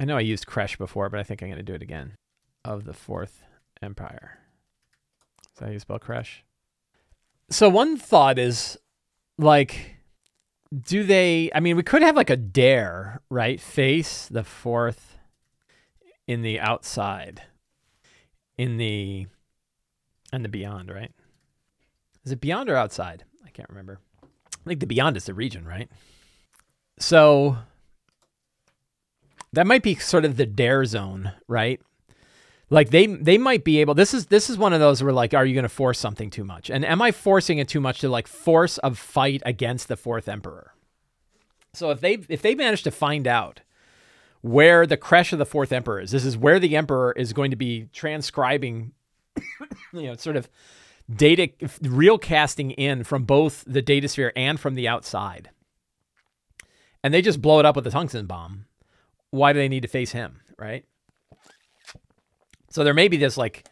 I 0.00 0.06
know 0.06 0.16
I 0.16 0.20
used 0.20 0.46
Kresh 0.46 0.78
before, 0.78 1.10
but 1.10 1.20
I 1.20 1.22
think 1.22 1.42
I'm 1.42 1.48
going 1.48 1.58
to 1.58 1.62
do 1.62 1.74
it 1.74 1.82
again. 1.82 2.14
Of 2.64 2.84
the 2.84 2.94
Fourth 2.94 3.44
Empire. 3.82 4.38
Is 5.52 5.58
that 5.58 5.66
how 5.66 5.70
you 5.72 5.78
spell 5.78 5.98
Kresh? 5.98 6.38
So 7.50 7.68
one 7.68 7.98
thought 7.98 8.38
is 8.38 8.78
like, 9.36 9.96
do 10.86 11.04
they, 11.04 11.50
I 11.54 11.60
mean, 11.60 11.76
we 11.76 11.82
could 11.82 12.00
have 12.00 12.16
like 12.16 12.30
a 12.30 12.36
dare, 12.36 13.20
right? 13.28 13.60
Face 13.60 14.26
the 14.26 14.42
fourth 14.42 15.18
in 16.26 16.40
the 16.40 16.58
outside, 16.60 17.42
in 18.56 18.78
the, 18.78 19.26
and 20.32 20.44
the 20.44 20.48
beyond, 20.48 20.90
right? 20.90 21.12
Is 22.24 22.32
it 22.32 22.40
beyond 22.40 22.70
or 22.70 22.76
outside? 22.76 23.24
I 23.44 23.50
can't 23.50 23.68
remember. 23.68 23.98
I 24.22 24.68
think 24.68 24.80
the 24.80 24.86
beyond 24.86 25.18
is 25.18 25.24
the 25.24 25.34
region, 25.34 25.66
right? 25.66 25.90
So 26.98 27.58
that 29.52 29.66
might 29.66 29.82
be 29.82 29.96
sort 29.96 30.24
of 30.24 30.36
the 30.36 30.46
dare 30.46 30.84
zone, 30.84 31.32
right? 31.48 31.80
Like 32.72 32.90
they 32.90 33.06
they 33.06 33.36
might 33.36 33.64
be 33.64 33.80
able. 33.80 33.94
This 33.94 34.14
is 34.14 34.26
this 34.26 34.48
is 34.48 34.56
one 34.56 34.72
of 34.72 34.78
those 34.78 35.02
where 35.02 35.12
like, 35.12 35.34
are 35.34 35.44
you 35.44 35.54
going 35.54 35.64
to 35.64 35.68
force 35.68 35.98
something 35.98 36.30
too 36.30 36.44
much? 36.44 36.70
And 36.70 36.84
am 36.84 37.02
I 37.02 37.10
forcing 37.10 37.58
it 37.58 37.68
too 37.68 37.80
much 37.80 38.00
to 38.00 38.08
like 38.08 38.28
force 38.28 38.78
a 38.84 38.94
fight 38.94 39.42
against 39.44 39.88
the 39.88 39.96
fourth 39.96 40.28
emperor? 40.28 40.72
So 41.72 41.90
if 41.90 42.00
they 42.00 42.18
if 42.28 42.42
they 42.42 42.54
manage 42.54 42.84
to 42.84 42.92
find 42.92 43.26
out 43.26 43.60
where 44.42 44.86
the 44.86 44.96
crash 44.96 45.32
of 45.32 45.40
the 45.40 45.46
fourth 45.46 45.72
emperor 45.72 46.00
is, 46.00 46.12
this 46.12 46.24
is 46.24 46.36
where 46.36 46.60
the 46.60 46.76
emperor 46.76 47.12
is 47.16 47.32
going 47.32 47.50
to 47.50 47.56
be 47.56 47.88
transcribing, 47.92 48.92
you 49.92 50.02
know, 50.02 50.14
sort 50.14 50.36
of 50.36 50.48
data 51.12 51.50
real 51.82 52.18
casting 52.18 52.70
in 52.70 53.02
from 53.02 53.24
both 53.24 53.64
the 53.66 53.82
data 53.82 54.06
sphere 54.06 54.32
and 54.36 54.60
from 54.60 54.76
the 54.76 54.86
outside. 54.86 55.50
And 57.02 57.12
they 57.12 57.22
just 57.22 57.42
blow 57.42 57.58
it 57.58 57.66
up 57.66 57.74
with 57.74 57.86
a 57.86 57.90
tungsten 57.90 58.26
bomb 58.26 58.66
why 59.30 59.52
do 59.52 59.58
they 59.58 59.68
need 59.68 59.82
to 59.82 59.88
face 59.88 60.12
him, 60.12 60.40
right? 60.58 60.84
So 62.70 62.84
there 62.84 62.94
may 62.94 63.08
be 63.08 63.16
this 63.16 63.36
like, 63.36 63.68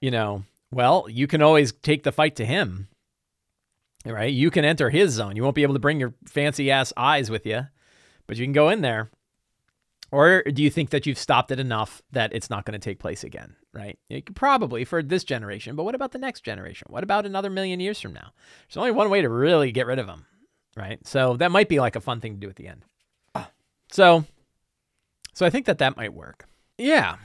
you 0.00 0.10
know, 0.10 0.44
well, 0.70 1.06
you 1.08 1.26
can 1.26 1.42
always 1.42 1.72
take 1.72 2.02
the 2.02 2.12
fight 2.12 2.36
to 2.36 2.44
him, 2.44 2.88
right? 4.04 4.32
You 4.32 4.50
can 4.50 4.64
enter 4.64 4.90
his 4.90 5.12
zone. 5.12 5.36
You 5.36 5.42
won't 5.42 5.54
be 5.54 5.62
able 5.62 5.74
to 5.74 5.80
bring 5.80 6.00
your 6.00 6.14
fancy 6.26 6.70
ass 6.70 6.92
eyes 6.96 7.30
with 7.30 7.46
you, 7.46 7.66
but 8.26 8.36
you 8.36 8.44
can 8.44 8.52
go 8.52 8.68
in 8.68 8.82
there. 8.82 9.10
Or 10.12 10.42
do 10.42 10.62
you 10.62 10.70
think 10.70 10.90
that 10.90 11.04
you've 11.04 11.18
stopped 11.18 11.50
it 11.50 11.58
enough 11.58 12.00
that 12.12 12.32
it's 12.32 12.48
not 12.48 12.64
going 12.64 12.78
to 12.78 12.84
take 12.84 13.00
place 13.00 13.24
again, 13.24 13.56
right? 13.72 13.98
probably 14.34 14.84
for 14.84 15.02
this 15.02 15.24
generation, 15.24 15.74
but 15.74 15.84
what 15.84 15.94
about 15.96 16.12
the 16.12 16.18
next 16.18 16.42
generation? 16.42 16.86
What 16.90 17.02
about 17.02 17.26
another 17.26 17.50
million 17.50 17.80
years 17.80 18.00
from 18.00 18.12
now? 18.12 18.32
There's 18.68 18.76
only 18.76 18.92
one 18.92 19.10
way 19.10 19.20
to 19.22 19.28
really 19.28 19.72
get 19.72 19.86
rid 19.86 19.98
of 19.98 20.06
them, 20.06 20.26
right? 20.76 21.04
So 21.06 21.36
that 21.38 21.50
might 21.50 21.68
be 21.68 21.80
like 21.80 21.96
a 21.96 22.00
fun 22.00 22.20
thing 22.20 22.34
to 22.34 22.40
do 22.40 22.48
at 22.48 22.56
the 22.56 22.68
end. 22.68 22.84
So 23.90 24.24
so 25.36 25.44
I 25.44 25.50
think 25.50 25.66
that 25.66 25.76
that 25.78 25.98
might 25.98 26.14
work. 26.14 26.48
Yeah. 26.78 27.16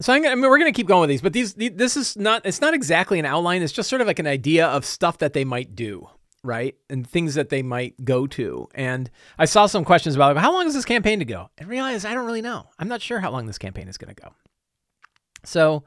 So 0.00 0.14
gonna, 0.14 0.30
I 0.30 0.34
mean, 0.34 0.48
we're 0.48 0.58
going 0.58 0.72
to 0.72 0.76
keep 0.76 0.86
going 0.86 1.02
with 1.02 1.10
these, 1.10 1.20
but 1.20 1.34
these, 1.34 1.52
this 1.52 1.98
is 1.98 2.16
not, 2.16 2.46
it's 2.46 2.62
not 2.62 2.72
exactly 2.72 3.18
an 3.18 3.26
outline. 3.26 3.60
It's 3.60 3.74
just 3.74 3.90
sort 3.90 4.00
of 4.00 4.06
like 4.06 4.18
an 4.18 4.26
idea 4.26 4.66
of 4.66 4.86
stuff 4.86 5.18
that 5.18 5.34
they 5.34 5.44
might 5.44 5.76
do, 5.76 6.08
right? 6.42 6.74
And 6.88 7.06
things 7.06 7.34
that 7.34 7.50
they 7.50 7.62
might 7.62 8.02
go 8.06 8.26
to. 8.28 8.68
And 8.74 9.10
I 9.38 9.44
saw 9.44 9.66
some 9.66 9.84
questions 9.84 10.14
about 10.14 10.34
like, 10.34 10.42
how 10.42 10.50
long 10.50 10.66
is 10.66 10.72
this 10.72 10.86
campaign 10.86 11.18
to 11.18 11.26
go? 11.26 11.50
And 11.58 11.68
realized 11.68 12.06
I 12.06 12.14
don't 12.14 12.24
really 12.24 12.40
know. 12.40 12.70
I'm 12.78 12.88
not 12.88 13.02
sure 13.02 13.20
how 13.20 13.30
long 13.30 13.44
this 13.44 13.58
campaign 13.58 13.86
is 13.86 13.98
going 13.98 14.14
to 14.14 14.22
go. 14.22 14.32
So 15.44 15.84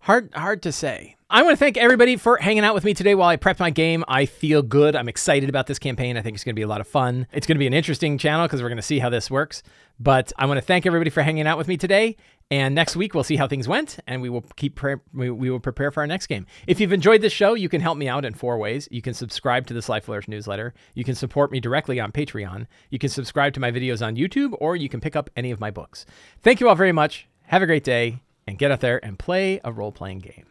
hard, 0.00 0.34
hard 0.34 0.60
to 0.64 0.72
say. 0.72 1.16
I 1.34 1.42
want 1.42 1.54
to 1.54 1.56
thank 1.56 1.76
everybody 1.76 2.14
for 2.14 2.36
hanging 2.36 2.62
out 2.62 2.74
with 2.74 2.84
me 2.84 2.94
today 2.94 3.16
while 3.16 3.28
I 3.28 3.34
prep 3.34 3.58
my 3.58 3.70
game. 3.70 4.04
I 4.06 4.24
feel 4.24 4.62
good. 4.62 4.94
I'm 4.94 5.08
excited 5.08 5.48
about 5.48 5.66
this 5.66 5.80
campaign. 5.80 6.16
I 6.16 6.22
think 6.22 6.36
it's 6.36 6.44
going 6.44 6.54
to 6.54 6.56
be 6.56 6.62
a 6.62 6.68
lot 6.68 6.80
of 6.80 6.86
fun. 6.86 7.26
It's 7.32 7.44
going 7.44 7.56
to 7.56 7.58
be 7.58 7.66
an 7.66 7.74
interesting 7.74 8.18
channel 8.18 8.46
because 8.46 8.62
we're 8.62 8.68
going 8.68 8.76
to 8.76 8.82
see 8.82 9.00
how 9.00 9.10
this 9.10 9.32
works. 9.32 9.64
But 9.98 10.32
I 10.38 10.46
want 10.46 10.58
to 10.58 10.62
thank 10.64 10.86
everybody 10.86 11.10
for 11.10 11.24
hanging 11.24 11.48
out 11.48 11.58
with 11.58 11.66
me 11.66 11.76
today. 11.76 12.16
And 12.52 12.72
next 12.72 12.94
week 12.94 13.14
we'll 13.14 13.24
see 13.24 13.34
how 13.34 13.48
things 13.48 13.66
went, 13.66 13.98
and 14.06 14.22
we 14.22 14.28
will 14.28 14.44
keep 14.54 14.76
pre- 14.76 14.98
we, 15.12 15.28
we 15.28 15.50
will 15.50 15.58
prepare 15.58 15.90
for 15.90 16.02
our 16.02 16.06
next 16.06 16.28
game. 16.28 16.46
If 16.68 16.78
you've 16.78 16.92
enjoyed 16.92 17.20
this 17.20 17.32
show, 17.32 17.54
you 17.54 17.68
can 17.68 17.80
help 17.80 17.98
me 17.98 18.06
out 18.06 18.24
in 18.24 18.34
four 18.34 18.56
ways. 18.56 18.86
You 18.92 19.02
can 19.02 19.12
subscribe 19.12 19.66
to 19.66 19.74
the 19.74 19.82
Sly 19.82 19.98
Flourish 19.98 20.28
newsletter. 20.28 20.72
You 20.94 21.02
can 21.02 21.16
support 21.16 21.50
me 21.50 21.58
directly 21.58 21.98
on 21.98 22.12
Patreon. 22.12 22.68
You 22.90 23.00
can 23.00 23.08
subscribe 23.08 23.54
to 23.54 23.60
my 23.60 23.72
videos 23.72 24.06
on 24.06 24.14
YouTube, 24.14 24.54
or 24.60 24.76
you 24.76 24.88
can 24.88 25.00
pick 25.00 25.16
up 25.16 25.30
any 25.34 25.50
of 25.50 25.58
my 25.58 25.72
books. 25.72 26.06
Thank 26.42 26.60
you 26.60 26.68
all 26.68 26.76
very 26.76 26.92
much. 26.92 27.26
Have 27.46 27.62
a 27.62 27.66
great 27.66 27.82
day, 27.82 28.22
and 28.46 28.56
get 28.56 28.70
out 28.70 28.78
there 28.78 29.04
and 29.04 29.18
play 29.18 29.60
a 29.64 29.72
role 29.72 29.90
playing 29.90 30.20
game. 30.20 30.44